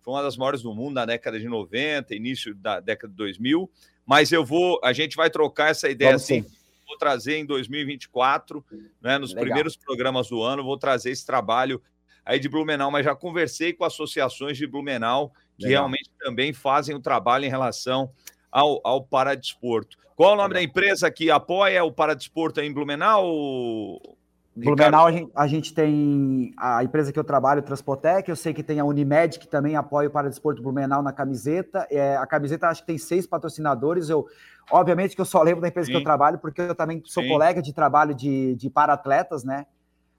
foi 0.00 0.14
uma 0.14 0.22
das 0.22 0.36
maiores 0.36 0.62
do 0.62 0.72
mundo 0.74 0.94
na 0.94 1.04
década 1.04 1.38
de 1.38 1.48
90, 1.48 2.14
início 2.14 2.54
da 2.54 2.78
década 2.80 3.10
de 3.10 3.16
2000. 3.16 3.68
Mas 4.06 4.32
eu 4.32 4.44
vou, 4.44 4.80
a 4.82 4.92
gente 4.92 5.16
vai 5.16 5.30
trocar 5.30 5.70
essa 5.70 5.88
ideia 5.88 6.10
Vamos 6.10 6.24
assim. 6.24 6.42
sim. 6.42 6.50
Vou 6.86 6.98
trazer 6.98 7.36
em 7.36 7.46
2024, 7.46 8.64
né, 9.00 9.18
nos 9.18 9.30
Legal. 9.30 9.44
primeiros 9.44 9.76
programas 9.76 10.28
do 10.28 10.42
ano, 10.42 10.62
vou 10.62 10.76
trazer 10.76 11.10
esse 11.10 11.24
trabalho 11.24 11.82
aí 12.24 12.38
de 12.38 12.48
Blumenau, 12.48 12.90
mas 12.90 13.04
já 13.04 13.14
conversei 13.14 13.72
com 13.72 13.84
associações 13.84 14.56
de 14.56 14.66
Blumenau 14.66 15.32
que 15.56 15.64
Legal. 15.64 15.82
realmente 15.82 16.10
também 16.18 16.52
fazem 16.52 16.94
o 16.94 17.00
trabalho 17.00 17.44
em 17.44 17.48
relação 17.48 18.10
ao, 18.50 18.80
ao 18.84 19.02
paradesporto. 19.02 19.96
Qual 20.16 20.30
é 20.30 20.34
o 20.34 20.36
nome 20.36 20.54
da 20.54 20.62
empresa 20.62 21.10
que 21.10 21.30
apoia 21.30 21.82
o 21.84 21.92
paradesporto 21.92 22.60
aí 22.60 22.66
em 22.66 22.72
Blumenau? 22.72 24.00
Blumenau, 24.56 25.06
a 25.06 25.10
gente, 25.12 25.32
a 25.34 25.46
gente 25.48 25.74
tem 25.74 26.52
a 26.56 26.84
empresa 26.84 27.12
que 27.12 27.18
eu 27.18 27.24
trabalho, 27.24 27.60
Transpotec, 27.60 28.28
eu 28.28 28.36
sei 28.36 28.54
que 28.54 28.62
tem 28.62 28.78
a 28.78 28.84
Unimed, 28.84 29.38
que 29.40 29.48
também 29.48 29.74
apoia 29.74 30.06
o 30.08 30.10
Paradesporto 30.12 30.62
Blumenau 30.62 31.02
na 31.02 31.12
camiseta. 31.12 31.86
É, 31.90 32.16
a 32.16 32.24
camiseta 32.26 32.68
acho 32.68 32.82
que 32.82 32.86
tem 32.86 32.96
seis 32.98 33.26
patrocinadores. 33.26 34.08
Eu, 34.08 34.26
obviamente 34.70 35.16
que 35.16 35.20
eu 35.20 35.24
só 35.24 35.42
lembro 35.42 35.60
da 35.60 35.66
empresa 35.68 35.88
que 35.88 35.92
Sim. 35.94 35.98
eu 35.98 36.04
trabalho, 36.04 36.38
porque 36.38 36.60
eu 36.60 36.74
também 36.74 37.02
sou 37.04 37.22
Sim. 37.24 37.28
colega 37.30 37.60
de 37.60 37.72
trabalho 37.72 38.14
de, 38.14 38.54
de 38.54 38.70
para-atletas, 38.70 39.42
né? 39.42 39.66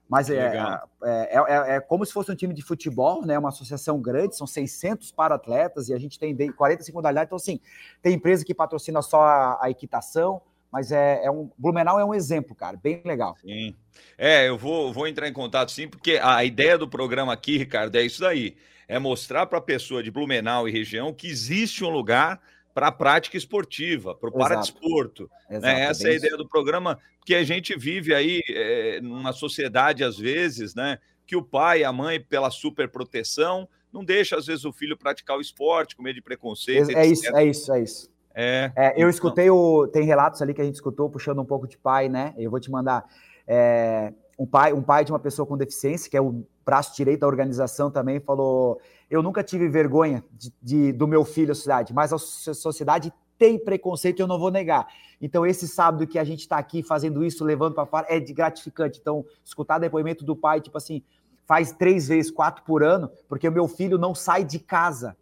Mas 0.08 0.28
é, 0.30 0.50
Legal. 0.50 0.88
é, 1.02 1.36
é- 1.36 1.76
é 1.76 1.80
como 1.80 2.04
se 2.06 2.12
fosse 2.12 2.30
um 2.30 2.36
time 2.36 2.52
de 2.54 2.62
futebol, 2.62 3.24
né? 3.26 3.36
Uma 3.38 3.48
associação 3.48 3.98
grande, 4.00 4.36
são 4.36 4.46
600 4.46 5.10
para-atletas 5.12 5.88
e 5.88 5.94
a 5.94 5.98
gente 5.98 6.18
tem 6.18 6.34
de- 6.34 6.52
45 6.52 6.94
modalidades. 6.96 7.26
Então, 7.28 7.36
assim, 7.36 7.58
tem 8.02 8.14
empresa 8.14 8.44
que 8.44 8.54
patrocina 8.54 9.00
só 9.02 9.22
a, 9.22 9.58
a 9.64 9.70
equitação, 9.70 10.40
mas 10.72 10.92
é, 10.92 11.24
é 11.24 11.30
um. 11.30 11.50
Blumenau 11.56 11.98
é 11.98 12.04
um 12.04 12.14
exemplo, 12.14 12.54
cara, 12.54 12.76
bem 12.76 13.02
legal. 13.04 13.36
Sim. 13.40 13.74
É, 14.18 14.48
eu 14.48 14.58
vou, 14.58 14.92
vou 14.92 15.06
entrar 15.06 15.28
em 15.28 15.32
contato 15.32 15.72
sim, 15.72 15.88
porque 15.88 16.18
a 16.22 16.44
ideia 16.44 16.76
do 16.76 16.88
programa 16.88 17.32
aqui, 17.32 17.56
Ricardo, 17.56 17.96
é 17.96 18.02
isso 18.02 18.20
daí. 18.20 18.56
É 18.88 18.98
mostrar 18.98 19.46
para 19.46 19.58
a 19.58 19.62
pessoa 19.62 20.02
de 20.02 20.10
Blumenau 20.10 20.68
e 20.68 20.72
região 20.72 21.12
que 21.12 21.26
existe 21.26 21.82
um 21.84 21.90
lugar 21.90 22.40
para 22.72 22.88
a 22.88 22.92
prática 22.92 23.36
esportiva, 23.36 24.14
para 24.14 24.28
o 24.28 24.32
paradesporto. 24.32 25.30
Né? 25.48 25.84
Essa 25.84 26.08
é 26.08 26.12
a 26.12 26.14
ideia 26.14 26.36
do 26.36 26.46
programa, 26.46 26.98
porque 27.18 27.34
a 27.34 27.42
gente 27.42 27.76
vive 27.76 28.14
aí 28.14 28.42
é, 28.50 29.00
numa 29.00 29.32
sociedade, 29.32 30.04
às 30.04 30.18
vezes, 30.18 30.74
né? 30.74 30.98
Que 31.26 31.34
o 31.34 31.42
pai 31.42 31.80
e 31.80 31.84
a 31.84 31.92
mãe, 31.92 32.20
pela 32.20 32.50
superproteção, 32.50 33.66
não 33.90 34.04
deixa, 34.04 34.36
às 34.36 34.46
vezes, 34.46 34.66
o 34.66 34.72
filho 34.72 34.96
praticar 34.96 35.38
o 35.38 35.40
esporte, 35.40 35.96
com 35.96 36.02
medo 36.02 36.16
de 36.16 36.22
preconceito. 36.22 36.90
É, 36.90 37.04
é 37.04 37.06
isso, 37.06 37.34
é 37.34 37.44
isso, 37.46 37.72
é 37.72 37.82
isso. 37.82 38.10
É, 38.36 38.70
É, 38.76 38.88
eu 38.90 38.94
então, 38.96 39.08
escutei 39.08 39.48
o. 39.50 39.88
Tem 39.88 40.04
relatos 40.04 40.42
ali 40.42 40.52
que 40.52 40.60
a 40.60 40.64
gente 40.64 40.74
escutou, 40.74 41.08
puxando 41.08 41.40
um 41.40 41.44
pouco 41.44 41.66
de 41.66 41.78
pai, 41.78 42.08
né? 42.08 42.34
Eu 42.36 42.50
vou 42.50 42.60
te 42.60 42.70
mandar. 42.70 43.04
é, 43.48 44.12
um, 44.38 44.46
pai, 44.46 44.72
um 44.74 44.82
pai 44.82 45.04
de 45.04 45.10
uma 45.12 45.18
pessoa 45.18 45.46
com 45.46 45.56
deficiência, 45.56 46.10
que 46.10 46.16
é 46.16 46.20
o 46.20 46.44
braço 46.64 46.94
direito 46.94 47.20
da 47.20 47.26
organização 47.26 47.90
também, 47.90 48.20
falou: 48.20 48.78
Eu 49.10 49.22
nunca 49.22 49.42
tive 49.42 49.68
vergonha 49.68 50.22
de, 50.32 50.52
de- 50.62 50.92
do 50.92 51.08
meu 51.08 51.24
filho 51.24 51.52
à 51.52 51.54
sociedade, 51.54 51.94
mas 51.94 52.12
a 52.12 52.18
so- 52.18 52.54
sociedade 52.54 53.10
tem 53.38 53.58
preconceito, 53.58 54.20
eu 54.20 54.26
não 54.26 54.38
vou 54.38 54.50
negar. 54.50 54.86
Então, 55.20 55.46
esse 55.46 55.66
sábado 55.66 56.06
que 56.06 56.18
a 56.18 56.24
gente 56.24 56.40
está 56.40 56.58
aqui 56.58 56.82
fazendo 56.82 57.24
isso, 57.24 57.42
levando 57.44 57.74
para 57.74 57.86
fora, 57.86 58.06
é 58.10 58.20
de 58.20 58.32
gratificante. 58.34 58.98
Então, 59.00 59.24
escutar 59.44 59.78
depoimento 59.78 60.24
do 60.24 60.36
pai, 60.36 60.60
tipo 60.60 60.76
assim, 60.76 61.02
faz 61.46 61.72
três 61.72 62.08
vezes, 62.08 62.30
quatro 62.30 62.62
por 62.64 62.82
ano, 62.82 63.10
porque 63.28 63.48
o 63.48 63.52
meu 63.52 63.66
filho 63.68 63.96
não 63.96 64.14
sai 64.14 64.44
de 64.44 64.58
casa. 64.58 65.16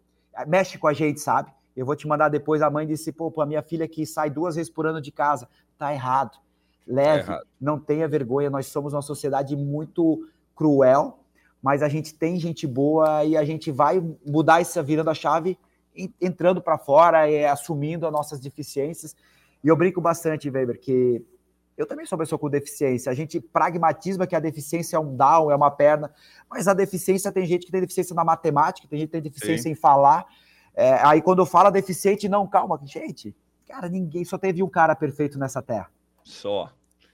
Mexe 0.47 0.77
com 0.77 0.87
a 0.87 0.93
gente, 0.93 1.19
sabe? 1.21 1.49
Eu 1.75 1.85
vou 1.85 1.95
te 1.95 2.07
mandar 2.07 2.29
depois. 2.29 2.61
A 2.61 2.69
mãe 2.69 2.85
disse: 2.87 3.11
pô, 3.11 3.33
a 3.41 3.45
minha 3.45 3.61
filha 3.61 3.87
que 3.87 4.05
sai 4.05 4.29
duas 4.29 4.55
vezes 4.55 4.71
por 4.71 4.85
ano 4.87 5.01
de 5.01 5.11
casa. 5.11 5.47
Tá 5.77 5.93
errado. 5.93 6.37
Leve, 6.87 7.23
Tá 7.25 7.31
errado. 7.33 7.47
não 7.59 7.79
tenha 7.79 8.07
vergonha. 8.07 8.49
Nós 8.49 8.67
somos 8.67 8.93
uma 8.93 9.01
sociedade 9.01 9.55
muito 9.55 10.27
cruel, 10.55 11.19
mas 11.61 11.81
a 11.83 11.89
gente 11.89 12.13
tem 12.13 12.39
gente 12.39 12.65
boa 12.65 13.23
e 13.25 13.35
a 13.35 13.43
gente 13.43 13.71
vai 13.71 14.01
mudar 14.25 14.61
essa 14.61 14.81
virando 14.81 15.09
a 15.09 15.13
chave, 15.13 15.57
en- 15.95 16.13
entrando 16.21 16.61
para 16.61 16.77
fora 16.77 17.29
e 17.29 17.45
assumindo 17.45 18.05
as 18.05 18.11
nossas 18.13 18.39
deficiências. 18.39 19.15
E 19.63 19.67
eu 19.67 19.75
brinco 19.75 19.99
bastante, 19.99 20.49
Weber, 20.49 20.79
que 20.79 21.25
eu 21.77 21.85
também 21.85 22.05
sou 22.05 22.15
uma 22.17 22.23
pessoa 22.23 22.39
com 22.39 22.49
deficiência. 22.49 23.11
A 23.11 23.15
gente 23.15 23.39
pragmatisma 23.41 24.25
que 24.25 24.35
a 24.35 24.39
deficiência 24.39 24.95
é 24.95 24.99
um 24.99 25.13
down, 25.13 25.51
é 25.51 25.55
uma 25.55 25.71
perna, 25.71 26.13
mas 26.49 26.67
a 26.69 26.73
deficiência 26.73 27.31
tem 27.33 27.45
gente 27.45 27.65
que 27.65 27.71
tem 27.71 27.81
deficiência 27.81 28.15
na 28.15 28.23
matemática, 28.23 28.87
tem 28.87 28.99
gente 28.99 29.07
que 29.09 29.11
tem 29.13 29.21
deficiência 29.21 29.63
Sim. 29.63 29.71
em 29.71 29.75
falar. 29.75 30.25
É, 30.75 30.93
aí 31.05 31.21
quando 31.21 31.39
eu 31.39 31.45
falo 31.45 31.69
deficiente, 31.71 32.27
não, 32.27 32.45
calma, 32.47 32.79
gente, 32.83 33.33
cara, 33.67 33.87
ninguém 33.87 34.25
só 34.25 34.37
teve 34.37 34.61
um 34.61 34.69
cara 34.69 34.95
perfeito 34.95 35.39
nessa 35.39 35.61
terra. 35.61 35.89
Só. 36.23 36.69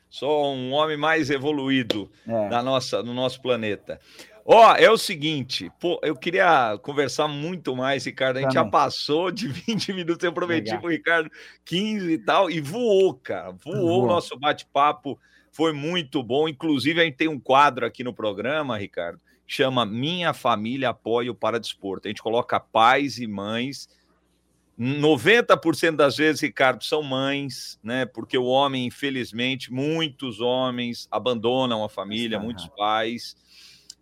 Só 0.10 0.52
um 0.52 0.72
homem 0.74 0.98
mais 0.98 1.30
evoluído 1.30 2.10
É. 2.28 2.50
da 2.50 2.62
nossa, 2.62 3.02
no 3.04 3.14
nosso 3.14 3.42
planeta. 3.42 4.00
Ó, 4.44 4.76
é 4.76 4.90
o 4.90 4.98
seguinte, 4.98 5.72
pô, 5.80 6.00
eu 6.04 6.16
queria 6.16 6.78
conversar 6.82 7.28
muito 7.28 7.76
mais, 7.76 8.04
Ricardo. 8.06 8.38
A 8.38 8.42
gente 8.42 8.54
já 8.54 8.62
Também. 8.62 8.72
passou 8.72 9.32
de 9.32 9.48
20 9.48 9.94
minutos, 9.94 10.24
eu 10.24 10.34
prometi 10.34 10.66
Legal. 10.66 10.82
pro 10.82 10.90
Ricardo 10.90 11.30
15 11.64 12.12
e 12.12 12.18
tal, 12.18 12.50
e 12.50 12.60
voou, 12.60 13.14
cara. 13.14 13.52
Voou 13.64 13.78
Voou. 13.78 14.04
o 14.04 14.08
nosso 14.08 14.38
bate-papo, 14.38 15.18
foi 15.52 15.72
muito 15.72 16.24
bom. 16.24 16.50
Inclusive, 16.50 17.00
a 17.00 17.04
gente 17.06 17.18
tem 17.18 17.28
um 17.28 17.40
quadro 17.40 17.86
aqui 17.86 18.04
no 18.04 18.14
programa, 18.14 18.78
Ricardo, 18.78 19.20
chama 19.54 19.86
Minha 19.86 20.34
Família 20.34 20.90
Apoia 20.90 21.32
o 21.32 21.36
Paradesporto. 21.36 22.08
A 22.08 22.10
gente 22.10 22.22
coloca 22.22 22.60
pais 22.60 23.18
e 23.18 23.28
mães 23.28 23.88
90% 24.80 25.96
das 25.96 26.18
vezes, 26.18 26.42
Ricardo, 26.42 26.84
são 26.84 27.04
mães, 27.04 27.78
né? 27.84 28.06
Porque 28.06 28.38
o 28.38 28.46
homem, 28.46 28.86
infelizmente, 28.88 29.72
muitos 29.72 30.42
homens 30.42 31.08
abandonam 31.12 31.84
a 31.84 31.90
família, 31.90 32.38
Está 32.38 32.44
muitos 32.44 32.64
errado. 32.66 32.76
pais. 32.78 33.36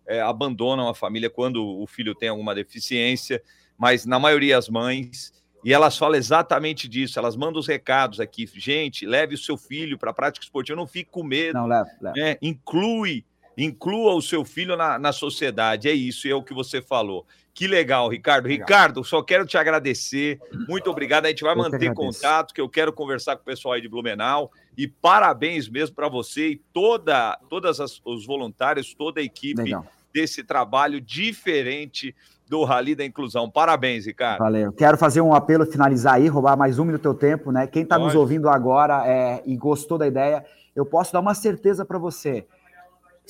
é, 0.06 0.20
abandonam 0.20 0.88
a 0.88 0.94
família 0.94 1.28
quando 1.28 1.62
o 1.64 1.86
filho 1.86 2.14
tem 2.14 2.30
alguma 2.30 2.54
deficiência, 2.54 3.42
mas 3.76 4.06
na 4.06 4.18
maioria 4.18 4.56
as 4.56 4.68
mães. 4.68 5.32
E 5.62 5.72
elas 5.74 5.98
falam 5.98 6.16
exatamente 6.16 6.88
disso, 6.88 7.18
elas 7.18 7.36
mandam 7.36 7.60
os 7.60 7.66
recados 7.68 8.18
aqui. 8.18 8.48
Gente, 8.54 9.04
leve 9.04 9.34
o 9.34 9.38
seu 9.38 9.58
filho 9.58 9.98
para 9.98 10.10
a 10.10 10.14
prática 10.14 10.44
esportiva, 10.44 10.74
não 10.76 10.86
fique 10.86 11.10
com 11.10 11.22
medo. 11.22 11.54
Não, 11.58 11.66
leva, 11.66 11.90
leva. 12.00 12.16
né? 12.16 12.36
Inclui, 12.40 13.24
inclua 13.56 14.14
o 14.14 14.22
seu 14.22 14.44
filho 14.44 14.76
na, 14.76 14.98
na 14.98 15.12
sociedade. 15.12 15.88
É 15.88 15.92
isso, 15.92 16.28
é 16.28 16.34
o 16.34 16.42
que 16.42 16.54
você 16.54 16.80
falou. 16.80 17.26
Que 17.52 17.66
legal, 17.66 18.08
Ricardo. 18.08 18.46
Legal. 18.46 18.66
Ricardo, 18.66 19.04
só 19.04 19.22
quero 19.22 19.44
te 19.44 19.58
agradecer. 19.58 20.38
Muito 20.68 20.88
obrigado. 20.90 21.26
A 21.26 21.28
gente 21.28 21.42
vai 21.42 21.52
Eu 21.52 21.58
manter 21.58 21.92
contato, 21.92 22.54
que 22.54 22.60
eu 22.60 22.68
quero 22.68 22.92
conversar 22.92 23.36
com 23.36 23.42
o 23.42 23.44
pessoal 23.44 23.74
aí 23.74 23.80
de 23.80 23.88
Blumenau. 23.88 24.50
E 24.78 24.86
parabéns 24.86 25.68
mesmo 25.68 25.94
para 25.94 26.08
você 26.08 26.50
e 26.50 26.56
toda, 26.72 27.36
todas 27.50 27.80
as- 27.80 28.00
os 28.04 28.24
voluntários, 28.24 28.94
toda 28.94 29.20
a 29.20 29.22
equipe 29.24 29.60
Legal. 29.62 29.84
desse 30.14 30.42
trabalho 30.44 31.00
diferente 31.00 32.14
do 32.48 32.64
Rally 32.64 32.94
da 32.94 33.04
Inclusão. 33.04 33.50
Parabéns, 33.50 34.06
Ricardo. 34.06 34.38
Valeu. 34.38 34.72
Quero 34.72 34.96
fazer 34.96 35.20
um 35.20 35.34
apelo, 35.34 35.66
finalizar 35.66 36.14
aí, 36.14 36.28
roubar 36.28 36.56
mais 36.56 36.78
um 36.78 36.84
minuto 36.84 37.02
do 37.02 37.14
teu 37.14 37.14
tempo, 37.14 37.52
né? 37.52 37.66
Quem 37.66 37.82
está 37.82 37.98
nos 37.98 38.14
ouvindo 38.14 38.48
agora 38.48 39.06
é, 39.06 39.42
e 39.44 39.56
gostou 39.56 39.98
da 39.98 40.06
ideia, 40.06 40.44
eu 40.74 40.86
posso 40.86 41.12
dar 41.12 41.20
uma 41.20 41.34
certeza 41.34 41.84
para 41.84 41.98
você. 41.98 42.46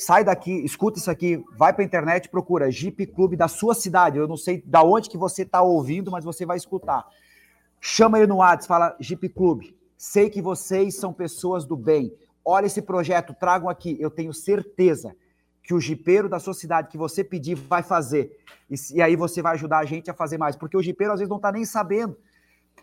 Sai 0.01 0.25
daqui, 0.25 0.65
escuta 0.65 0.99
isso 0.99 1.11
aqui, 1.11 1.45
vai 1.55 1.75
para 1.75 1.83
a 1.83 1.85
internet, 1.85 2.31
procura 2.31 2.71
Jeep 2.71 3.07
Clube 3.09 3.37
da 3.37 3.49
sua 3.49 3.75
cidade. 3.75 4.17
Eu 4.17 4.27
não 4.27 4.37
sei 4.37 4.63
da 4.65 4.83
onde 4.83 5.11
que 5.11 5.19
você 5.19 5.43
está 5.43 5.61
ouvindo, 5.61 6.11
mas 6.11 6.25
você 6.25 6.47
vai 6.47 6.57
escutar. 6.57 7.07
Chama 7.79 8.17
ele 8.17 8.27
no 8.27 8.37
WhatsApp, 8.37 8.67
fala 8.67 8.97
Jeep 8.99 9.29
Clube. 9.29 9.77
Sei 9.99 10.31
que 10.31 10.41
vocês 10.41 10.97
são 10.97 11.13
pessoas 11.13 11.67
do 11.67 11.77
bem. 11.77 12.17
Olha 12.43 12.65
esse 12.65 12.81
projeto, 12.81 13.35
tragam 13.35 13.69
aqui. 13.69 13.95
Eu 14.01 14.11
tenho 14.11 14.33
certeza 14.33 15.15
que 15.63 15.75
o 15.75 15.79
jipeiro 15.79 16.31
da 16.31 16.39
sua 16.39 16.55
cidade 16.55 16.89
que 16.89 16.97
você 16.97 17.23
pedir 17.23 17.55
vai 17.55 17.83
fazer. 17.83 18.35
E, 18.71 18.77
e 18.95 19.03
aí 19.03 19.15
você 19.17 19.43
vai 19.43 19.53
ajudar 19.53 19.81
a 19.81 19.85
gente 19.85 20.11
a 20.11 20.15
fazer 20.15 20.39
mais. 20.39 20.57
Porque 20.57 20.79
o 20.79 20.83
jipeiro 20.83 21.13
às 21.13 21.21
vezes 21.21 21.29
não 21.29 21.37
está 21.37 21.53
nem 21.53 21.67
sabendo. 21.67 22.17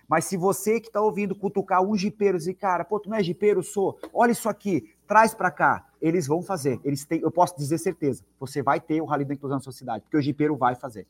Mas 0.07 0.25
se 0.25 0.37
você 0.37 0.79
que 0.79 0.85
está 0.85 1.01
ouvindo 1.01 1.35
cutucar 1.35 1.81
um 1.81 1.97
jipeiro 1.97 2.37
e 2.37 2.39
dizer, 2.39 2.53
cara, 2.53 2.85
pô, 2.85 2.99
tu 2.99 3.09
não 3.09 3.17
é 3.17 3.23
jipeiro, 3.23 3.63
sou. 3.63 3.97
Olha 4.13 4.31
isso 4.33 4.47
aqui, 4.47 4.93
traz 5.07 5.33
para 5.33 5.49
cá. 5.49 5.86
Eles 6.01 6.27
vão 6.27 6.41
fazer. 6.41 6.79
Eles 6.83 7.05
têm, 7.05 7.21
eu 7.21 7.31
posso 7.31 7.57
dizer 7.57 7.77
certeza. 7.77 8.23
Você 8.39 8.61
vai 8.61 8.79
ter 8.79 9.01
o 9.01 9.05
Rally 9.05 9.25
da 9.25 9.33
Inclusão 9.33 9.57
na 9.57 9.61
sua 9.61 9.71
cidade, 9.71 10.01
porque 10.03 10.17
o 10.17 10.21
jipeiro 10.21 10.55
vai 10.55 10.75
fazer. 10.75 11.05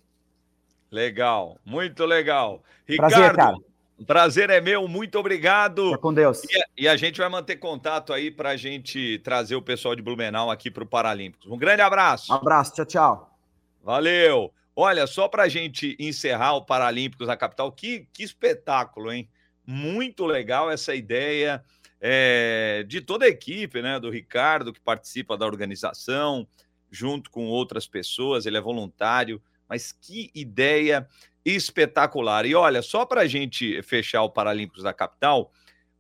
Legal, 0.90 1.58
muito 1.66 2.06
legal. 2.06 2.64
Prazer, 2.96 3.18
Ricardo, 3.18 3.36
cara. 3.36 3.58
o 4.00 4.06
prazer 4.06 4.50
é 4.50 4.62
meu, 4.62 4.88
muito 4.88 5.20
obrigado. 5.20 5.88
Fica 5.88 5.98
com 5.98 6.14
Deus. 6.14 6.42
E 6.44 6.58
a, 6.58 6.66
e 6.78 6.88
a 6.88 6.96
gente 6.96 7.20
vai 7.20 7.28
manter 7.30 7.58
contato 7.58 8.14
aí 8.14 8.32
para 8.32 8.52
a 8.52 8.58
gente 8.58 9.20
trazer 9.20 9.56
o 9.56 9.62
pessoal 9.62 9.96
de 9.96 10.02
Blumenau 10.02 10.50
aqui 10.50 10.72
para 10.72 10.84
o 10.84 10.88
Paralímpicos. 10.88 11.52
Um 11.52 11.58
grande 11.58 11.82
abraço. 11.82 12.32
Abraço, 12.32 12.74
tchau, 12.74 12.86
tchau. 12.86 13.38
Valeu. 13.84 14.54
Olha, 14.76 15.08
só 15.08 15.28
para 15.28 15.44
a 15.44 15.50
gente 15.50 15.98
encerrar 16.00 16.54
o 16.54 16.66
Paralímpicos 16.66 17.28
na 17.28 17.36
capital, 17.36 17.72
que, 17.72 18.08
que 18.14 18.24
espetáculo, 18.24 19.12
hein? 19.12 19.28
Muito 19.66 20.26
legal 20.26 20.72
essa 20.72 20.96
ideia 20.96 21.62
é, 22.00 22.84
de 22.88 23.02
toda 23.02 23.26
a 23.26 23.30
equipe, 23.30 23.82
né? 23.82 24.00
Do 24.00 24.10
Ricardo, 24.10 24.74
que 24.74 24.80
participa 24.80 25.38
da 25.38 25.46
organização, 25.46 26.48
junto 26.92 27.30
com 27.30 27.48
outras 27.48 27.88
pessoas, 27.88 28.46
ele 28.46 28.58
é 28.58 28.62
voluntário, 28.62 29.42
mas 29.68 29.92
que 29.92 30.32
ideia 30.34 31.08
espetacular. 31.44 32.46
E 32.46 32.56
olha, 32.56 32.82
só 32.82 33.06
para 33.06 33.22
a 33.22 33.28
gente 33.28 33.82
fechar 33.82 34.24
o 34.24 34.30
Paralímpicos 34.30 34.84
da 34.84 34.94
capital, 34.94 35.52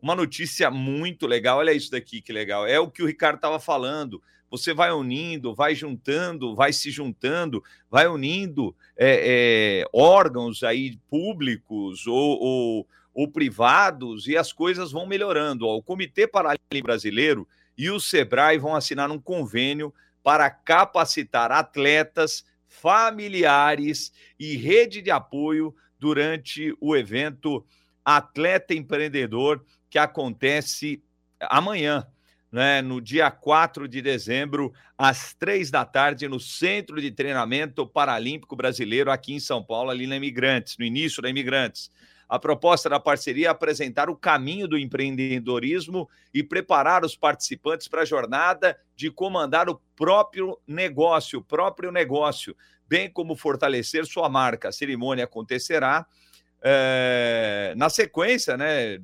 uma 0.01 0.15
notícia 0.15 0.69
muito 0.69 1.25
legal. 1.25 1.59
Olha 1.59 1.73
isso 1.73 1.91
daqui 1.91 2.21
que 2.21 2.31
legal. 2.31 2.67
É 2.67 2.79
o 2.79 2.89
que 2.89 3.01
o 3.01 3.05
Ricardo 3.05 3.37
estava 3.37 3.59
falando. 3.59 4.21
Você 4.49 4.73
vai 4.73 4.91
unindo, 4.91 5.53
vai 5.53 5.75
juntando, 5.75 6.55
vai 6.55 6.71
se 6.71 6.89
juntando, 6.89 7.61
vai 7.89 8.07
unindo 8.07 8.75
é, 8.95 9.81
é, 9.81 9.85
órgãos 9.91 10.63
aí 10.63 10.97
públicos 11.09 12.07
ou, 12.07 12.39
ou, 12.39 12.87
ou 13.17 13.27
privados 13.27 14.27
e 14.27 14.37
as 14.37 14.53
coisas 14.53 14.91
vão 14.91 15.07
melhorando. 15.07 15.65
O 15.65 15.81
Comitê 15.81 16.27
Paralímpico 16.27 16.83
Brasileiro 16.83 17.47
e 17.75 17.89
o 17.89 17.99
Sebrae 17.99 18.59
vão 18.59 18.75
assinar 18.75 19.09
um 19.09 19.19
convênio 19.19 19.91
para 20.21 20.51
capacitar 20.51 21.51
atletas, 21.51 22.45
familiares 22.67 24.13
e 24.39 24.55
rede 24.55 25.01
de 25.01 25.09
apoio 25.09 25.75
durante 25.97 26.77
o 26.79 26.95
evento 26.95 27.65
Atleta 28.05 28.75
Empreendedor 28.75 29.65
que 29.89 29.97
acontece 29.97 31.01
amanhã, 31.41 32.05
né, 32.51 32.83
no 32.83 33.01
dia 33.01 33.31
4 33.31 33.87
de 33.87 33.99
dezembro, 33.99 34.71
às 34.95 35.33
três 35.33 35.71
da 35.71 35.83
tarde, 35.83 36.27
no 36.27 36.39
Centro 36.39 37.01
de 37.01 37.09
Treinamento 37.09 37.87
Paralímpico 37.87 38.55
Brasileiro, 38.55 39.09
aqui 39.09 39.33
em 39.33 39.39
São 39.39 39.63
Paulo, 39.63 39.89
ali 39.89 40.05
na 40.05 40.17
Imigrantes, 40.17 40.77
no 40.77 40.85
início 40.85 41.19
da 41.19 41.29
Imigrantes. 41.31 41.89
A 42.27 42.37
proposta 42.37 42.89
da 42.89 42.99
parceria 42.99 43.47
é 43.47 43.49
apresentar 43.49 44.09
o 44.09 44.15
caminho 44.15 44.67
do 44.67 44.77
empreendedorismo 44.77 46.09
e 46.33 46.43
preparar 46.43 47.05
os 47.05 47.15
participantes 47.15 47.87
para 47.87 48.01
a 48.01 48.05
jornada 48.05 48.77
de 48.95 49.09
comandar 49.09 49.69
o 49.69 49.81
próprio 49.95 50.59
negócio, 50.67 51.39
o 51.39 51.43
próprio 51.43 51.91
negócio, 51.91 52.55
bem 52.87 53.09
como 53.09 53.35
fortalecer 53.35 54.05
sua 54.05 54.27
marca. 54.27 54.69
A 54.69 54.73
cerimônia 54.73 55.23
acontecerá 55.23 56.05
eh, 56.61 57.73
na 57.77 57.89
sequência 57.89 58.57
né, 58.57 58.97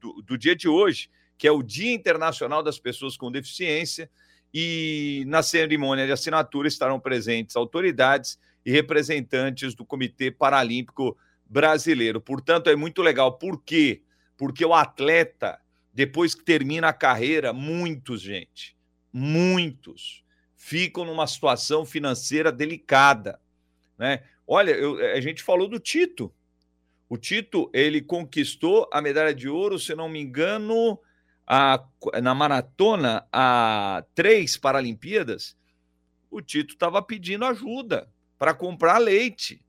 do, 0.00 0.22
do 0.22 0.38
dia 0.38 0.54
de 0.54 0.68
hoje, 0.68 1.10
que 1.36 1.48
é 1.48 1.52
o 1.52 1.62
Dia 1.62 1.92
Internacional 1.92 2.62
das 2.62 2.78
Pessoas 2.78 3.16
com 3.16 3.30
Deficiência, 3.30 4.08
e 4.54 5.24
na 5.26 5.42
cerimônia 5.42 6.06
de 6.06 6.12
assinatura 6.12 6.68
estarão 6.68 6.98
presentes 6.98 7.56
autoridades 7.56 8.38
e 8.64 8.70
representantes 8.70 9.74
do 9.74 9.84
Comitê 9.84 10.30
Paralímpico 10.30 11.16
Brasileiro. 11.48 12.20
Portanto, 12.20 12.68
é 12.68 12.76
muito 12.76 13.02
legal. 13.02 13.38
Por 13.38 13.62
quê? 13.62 14.02
Porque 14.36 14.64
o 14.64 14.74
atleta, 14.74 15.60
depois 15.92 16.34
que 16.34 16.44
termina 16.44 16.88
a 16.88 16.92
carreira, 16.92 17.52
muitos, 17.52 18.20
gente, 18.20 18.76
muitos, 19.12 20.22
ficam 20.56 21.04
numa 21.04 21.26
situação 21.26 21.86
financeira 21.86 22.52
delicada. 22.52 23.40
Né? 23.96 24.22
Olha, 24.46 24.72
eu- 24.72 24.98
a 25.14 25.20
gente 25.20 25.42
falou 25.42 25.68
do 25.68 25.78
Tito. 25.78 26.32
O 27.08 27.16
Tito, 27.16 27.70
ele 27.72 28.02
conquistou 28.02 28.88
a 28.92 29.00
medalha 29.00 29.34
de 29.34 29.48
ouro, 29.48 29.78
se 29.78 29.94
não 29.94 30.08
me 30.08 30.20
engano, 30.20 31.00
a- 31.46 31.82
na 32.22 32.34
maratona, 32.34 33.26
a 33.32 34.04
três 34.14 34.56
Paralimpíadas. 34.58 35.56
O 36.30 36.42
Tito 36.42 36.74
estava 36.74 37.00
pedindo 37.00 37.46
ajuda 37.46 38.10
para 38.38 38.52
comprar 38.52 38.98
leite. 38.98 39.64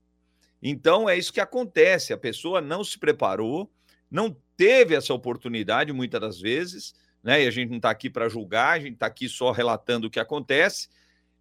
Então 0.62 1.08
é 1.08 1.16
isso 1.16 1.32
que 1.32 1.40
acontece. 1.40 2.12
A 2.12 2.18
pessoa 2.18 2.60
não 2.60 2.84
se 2.84 2.98
preparou, 2.98 3.70
não 4.10 4.36
teve 4.56 4.94
essa 4.94 5.14
oportunidade 5.14 5.92
muitas 5.92 6.20
das 6.20 6.40
vezes, 6.40 6.94
né? 7.22 7.42
E 7.44 7.46
a 7.46 7.50
gente 7.50 7.70
não 7.70 7.76
está 7.76 7.90
aqui 7.90 8.10
para 8.10 8.28
julgar, 8.28 8.76
a 8.76 8.80
gente 8.80 8.94
está 8.94 9.06
aqui 9.06 9.28
só 9.28 9.50
relatando 9.52 10.06
o 10.06 10.10
que 10.10 10.20
acontece. 10.20 10.88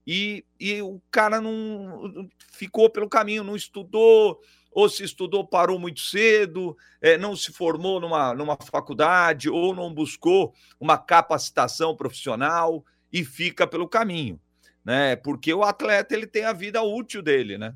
E, 0.06 0.46
e 0.60 0.82
o 0.82 1.02
cara 1.12 1.40
não 1.40 2.30
ficou 2.52 2.90
pelo 2.90 3.10
caminho, 3.10 3.44
não 3.44 3.56
estudou, 3.56 4.40
ou 4.72 4.88
se 4.88 5.04
estudou, 5.04 5.46
parou 5.46 5.80
muito 5.80 6.00
cedo, 6.00 6.78
eh, 7.02 7.18
não 7.18 7.36
se 7.36 7.52
formou 7.52 8.00
numa, 8.00 8.34
numa 8.34 8.58
faculdade, 8.58 9.50
ou 9.50 9.76
não 9.76 9.94
buscou 9.94 10.54
uma 10.80 10.98
capacitação 10.98 11.96
profissional 11.96 12.86
e 13.12 13.24
fica 13.24 13.68
pelo 13.68 13.88
caminho, 13.88 14.40
né? 14.84 15.16
Porque 15.16 15.54
o 15.54 15.64
atleta 15.64 16.16
ele 16.16 16.28
tem 16.28 16.46
a 16.46 16.54
vida 16.54 16.82
útil 16.82 17.22
dele, 17.22 17.58
né? 17.58 17.76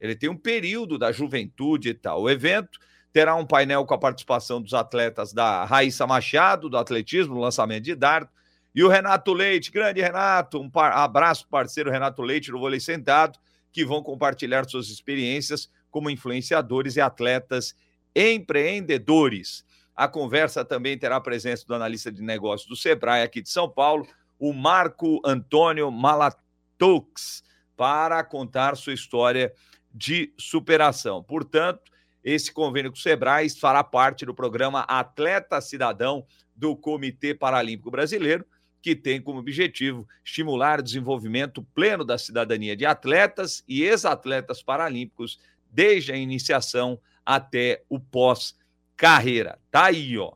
Ele 0.00 0.16
tem 0.16 0.30
um 0.30 0.36
período 0.36 0.98
da 0.98 1.12
juventude 1.12 1.90
e 1.90 1.94
tal. 1.94 2.22
O 2.22 2.30
evento 2.30 2.78
terá 3.12 3.34
um 3.34 3.44
painel 3.44 3.84
com 3.84 3.94
a 3.94 3.98
participação 3.98 4.62
dos 4.62 4.72
atletas 4.72 5.32
da 5.32 5.64
Raíssa 5.64 6.06
Machado, 6.06 6.68
do 6.68 6.78
atletismo, 6.78 7.34
no 7.34 7.40
lançamento 7.40 7.84
de 7.84 7.94
dardo, 7.94 8.30
e 8.72 8.84
o 8.84 8.88
Renato 8.88 9.32
Leite, 9.32 9.72
grande 9.72 10.00
Renato, 10.00 10.60
um 10.60 10.70
par- 10.70 10.92
abraço 10.92 11.46
parceiro 11.48 11.90
Renato 11.90 12.22
Leite 12.22 12.52
no 12.52 12.60
vôlei 12.60 12.78
sentado, 12.78 13.38
que 13.72 13.84
vão 13.84 14.00
compartilhar 14.00 14.64
suas 14.68 14.88
experiências 14.88 15.68
como 15.90 16.08
influenciadores 16.08 16.94
e 16.94 17.00
atletas 17.00 17.74
empreendedores. 18.14 19.64
A 19.94 20.06
conversa 20.06 20.64
também 20.64 20.96
terá 20.96 21.16
a 21.16 21.20
presença 21.20 21.66
do 21.66 21.74
analista 21.74 22.12
de 22.12 22.22
negócios 22.22 22.68
do 22.68 22.76
Sebrae 22.76 23.22
aqui 23.22 23.42
de 23.42 23.50
São 23.50 23.68
Paulo, 23.68 24.06
o 24.38 24.52
Marco 24.52 25.20
Antônio 25.24 25.90
Malatux, 25.90 27.42
para 27.76 28.22
contar 28.22 28.76
sua 28.76 28.94
história 28.94 29.52
de 29.92 30.32
superação. 30.38 31.22
Portanto, 31.22 31.90
esse 32.22 32.52
convênio 32.52 32.90
com 32.90 32.96
o 32.96 33.00
Sebrae 33.00 33.48
fará 33.50 33.82
parte 33.82 34.26
do 34.26 34.34
programa 34.34 34.80
Atleta 34.80 35.60
Cidadão 35.60 36.24
do 36.54 36.76
Comitê 36.76 37.34
Paralímpico 37.34 37.90
Brasileiro, 37.90 38.44
que 38.82 38.94
tem 38.94 39.20
como 39.20 39.38
objetivo 39.38 40.06
estimular 40.24 40.80
o 40.80 40.82
desenvolvimento 40.82 41.62
pleno 41.74 42.04
da 42.04 42.18
cidadania 42.18 42.76
de 42.76 42.86
atletas 42.86 43.62
e 43.66 43.82
ex-atletas 43.82 44.62
paralímpicos 44.62 45.38
desde 45.70 46.12
a 46.12 46.16
iniciação 46.16 47.00
até 47.24 47.82
o 47.88 47.98
pós-carreira. 47.98 49.58
Tá 49.70 49.86
aí, 49.86 50.16
ó. 50.18 50.32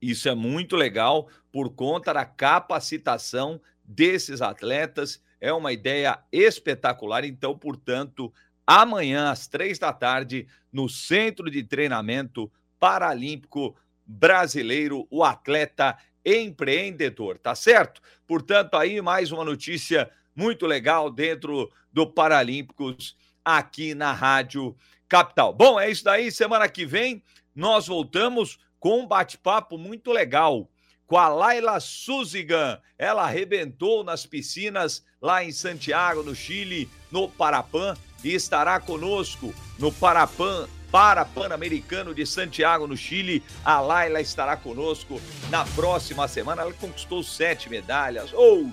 Isso 0.00 0.28
é 0.28 0.34
muito 0.34 0.76
legal 0.76 1.28
por 1.50 1.74
conta 1.74 2.12
da 2.12 2.24
capacitação 2.24 3.60
desses 3.84 4.40
atletas 4.42 5.22
é 5.44 5.52
uma 5.52 5.72
ideia 5.72 6.18
espetacular. 6.32 7.22
Então, 7.22 7.56
portanto, 7.56 8.32
amanhã 8.66 9.30
às 9.30 9.46
três 9.46 9.78
da 9.78 9.92
tarde, 9.92 10.46
no 10.72 10.88
Centro 10.88 11.50
de 11.50 11.62
Treinamento 11.62 12.50
Paralímpico 12.78 13.76
Brasileiro, 14.06 15.06
o 15.10 15.24
atleta 15.24 15.96
empreendedor, 16.24 17.38
tá 17.38 17.54
certo? 17.54 18.00
Portanto, 18.26 18.76
aí 18.76 19.00
mais 19.00 19.30
uma 19.30 19.44
notícia 19.44 20.10
muito 20.34 20.66
legal 20.66 21.10
dentro 21.10 21.70
do 21.92 22.06
Paralímpicos 22.06 23.16
aqui 23.44 23.94
na 23.94 24.12
Rádio 24.12 24.76
Capital. 25.08 25.52
Bom, 25.52 25.78
é 25.78 25.90
isso 25.90 26.04
daí. 26.04 26.32
Semana 26.32 26.68
que 26.68 26.86
vem 26.86 27.22
nós 27.54 27.86
voltamos 27.86 28.58
com 28.80 29.00
um 29.00 29.06
bate-papo 29.06 29.78
muito 29.78 30.10
legal 30.10 30.68
com 31.06 31.16
a 31.16 31.28
Laila 31.28 31.78
Suzigan. 31.78 32.80
Ela 32.98 33.24
arrebentou 33.24 34.02
nas 34.02 34.26
piscinas 34.26 35.04
lá 35.24 35.42
em 35.42 35.50
Santiago, 35.52 36.22
no 36.22 36.34
Chile, 36.34 36.86
no 37.10 37.26
Parapan, 37.26 37.96
e 38.22 38.34
estará 38.34 38.78
conosco 38.78 39.54
no 39.78 39.90
Parapan. 39.90 40.68
Para 40.92 41.24
Pan-Americano 41.24 42.14
de 42.14 42.24
Santiago, 42.24 42.86
no 42.86 42.96
Chile, 42.96 43.42
a 43.64 43.80
Laila 43.80 44.20
estará 44.20 44.56
conosco 44.56 45.20
na 45.50 45.64
próxima 45.64 46.28
semana. 46.28 46.62
Ela 46.62 46.72
conquistou 46.72 47.20
sete 47.24 47.68
medalhas: 47.68 48.32
ouro, 48.32 48.70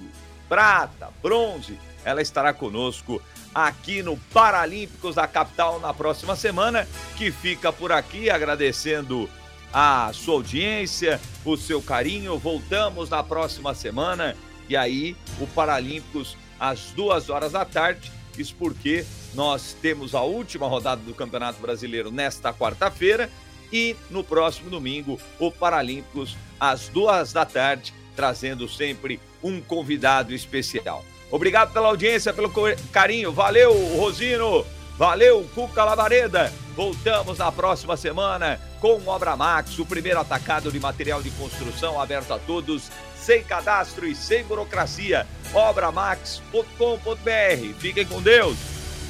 prata, 0.48 1.10
bronze. 1.20 1.80
Ela 2.06 2.22
estará 2.22 2.54
conosco 2.54 3.20
aqui 3.56 4.04
no 4.04 4.18
Paralímpicos 4.32 5.16
da 5.16 5.28
capital 5.28 5.80
na 5.80 5.96
próxima 5.96 6.36
semana, 6.36 6.88
que 7.18 7.32
fica 7.32 7.74
por 7.74 7.92
aqui 7.92 8.30
agradecendo 8.30 9.28
a 9.74 10.12
sua 10.14 10.36
audiência, 10.36 11.20
o 11.44 11.58
seu 11.58 11.82
carinho. 11.82 12.38
Voltamos 12.38 13.10
na 13.10 13.24
próxima 13.24 13.74
semana 13.74 14.38
e 14.72 14.78
aí 14.78 15.18
o 15.40 15.46
Paralímpicos 15.48 16.38
às 16.58 16.92
duas 16.92 17.30
horas 17.30 17.52
da 17.52 17.66
tarde. 17.66 18.10
Isso 18.38 18.56
porque 18.58 19.06
nós 19.34 19.76
temos 19.82 20.16
a 20.16 20.22
última 20.22 20.66
rodada 20.66 21.02
do 21.02 21.14
Campeonato 21.14 21.62
Brasileiro 21.62 22.10
nesta 22.10 22.54
quarta-feira 22.54 23.30
e 23.72 23.98
no 24.10 24.24
próximo 24.24 24.70
domingo 24.70 25.20
o 25.38 25.52
Paralímpicos 25.52 26.38
às 26.58 26.88
duas 26.88 27.34
da 27.34 27.46
tarde, 27.46 27.94
trazendo 28.16 28.68
sempre 28.70 29.20
um 29.44 29.60
convidado 29.60 30.34
especial. 30.34 31.04
Obrigado 31.30 31.74
pela 31.74 31.90
audiência, 31.90 32.32
pelo 32.32 32.52
carinho. 32.94 33.34
Valeu, 33.34 33.74
Rosino. 33.98 34.66
Valeu, 34.98 35.50
Cuca 35.54 35.84
Lavareda. 35.84 36.54
Voltamos 36.76 37.38
na 37.38 37.52
próxima 37.52 37.98
semana 37.98 38.60
com 38.80 39.06
Obra 39.08 39.36
Max, 39.36 39.78
o 39.80 39.86
primeiro 39.86 40.20
atacado 40.20 40.72
de 40.72 40.80
material 40.80 41.22
de 41.22 41.30
construção 41.32 42.00
aberto 42.00 42.32
a 42.34 42.40
todos, 42.40 42.90
sem 43.22 43.44
cadastro 43.44 44.08
e 44.08 44.16
sem 44.16 44.44
burocracia. 44.44 45.28
Obramax.com.br. 45.54 47.80
Fiquem 47.80 48.06
com 48.06 48.22
Deus. 48.22 48.58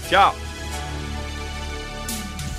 Tchau. 0.09 0.50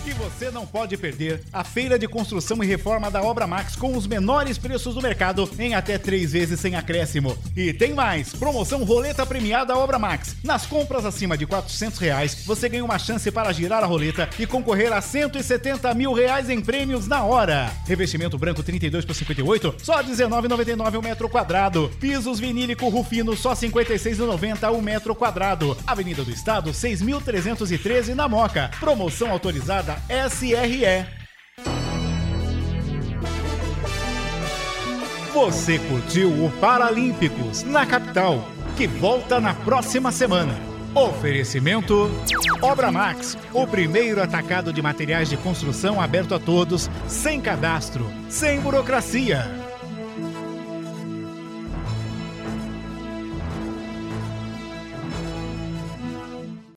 E 0.04 0.10
você 0.14 0.50
não 0.50 0.66
pode 0.66 0.96
perder 0.96 1.42
a 1.52 1.62
feira 1.62 1.96
de 1.96 2.08
construção 2.08 2.62
e 2.62 2.66
reforma 2.66 3.08
da 3.08 3.22
Obra 3.22 3.46
Max 3.46 3.76
com 3.76 3.96
os 3.96 4.04
menores 4.04 4.58
preços 4.58 4.96
do 4.96 5.00
mercado 5.00 5.48
em 5.56 5.76
até 5.76 5.96
três 5.96 6.32
vezes 6.32 6.58
sem 6.58 6.74
acréscimo. 6.74 7.38
E 7.56 7.72
tem 7.72 7.94
mais, 7.94 8.34
promoção 8.34 8.82
roleta 8.82 9.24
premiada 9.24 9.76
Obra 9.76 10.00
Max. 10.00 10.34
Nas 10.42 10.66
compras 10.66 11.06
acima 11.06 11.38
de 11.38 11.46
400 11.46 12.00
reais, 12.00 12.44
você 12.44 12.68
ganha 12.68 12.84
uma 12.84 12.98
chance 12.98 13.30
para 13.30 13.52
girar 13.52 13.84
a 13.84 13.86
roleta 13.86 14.28
e 14.40 14.44
concorrer 14.44 14.92
a 14.92 15.00
170 15.00 15.94
mil 15.94 16.12
reais 16.12 16.50
em 16.50 16.60
prêmios 16.60 17.06
na 17.06 17.22
hora. 17.22 17.70
Revestimento 17.86 18.36
branco 18.36 18.60
32 18.60 19.04
por 19.04 19.14
58, 19.14 19.76
só 19.84 20.02
19,99 20.02 20.98
o 20.98 21.02
metro 21.02 21.28
quadrado. 21.28 21.88
Pisos 22.00 22.40
vinílico 22.40 22.88
Rufino, 22.88 23.36
só 23.36 23.52
56,90 23.52 24.72
o 24.72 24.82
metro 24.82 25.14
quadrado. 25.14 25.76
Avenida 25.86 26.24
do 26.24 26.32
Estado, 26.32 26.72
6.313 26.72 28.14
na 28.14 28.28
Moca. 28.28 28.68
Promoção 28.80 29.30
autorizada 29.30 29.91
SRE. 30.28 31.06
Você 35.32 35.78
curtiu 35.78 36.28
o 36.44 36.50
Paralímpicos 36.60 37.62
na 37.62 37.86
capital, 37.86 38.46
que 38.76 38.86
volta 38.86 39.40
na 39.40 39.54
próxima 39.54 40.12
semana. 40.12 40.54
Oferecimento 40.94 42.10
Obra 42.60 42.92
Max, 42.92 43.38
o 43.52 43.66
primeiro 43.66 44.22
atacado 44.22 44.72
de 44.72 44.82
materiais 44.82 45.30
de 45.30 45.38
construção 45.38 46.00
aberto 46.00 46.34
a 46.34 46.38
todos, 46.38 46.90
sem 47.08 47.40
cadastro, 47.40 48.06
sem 48.28 48.60
burocracia. 48.60 49.61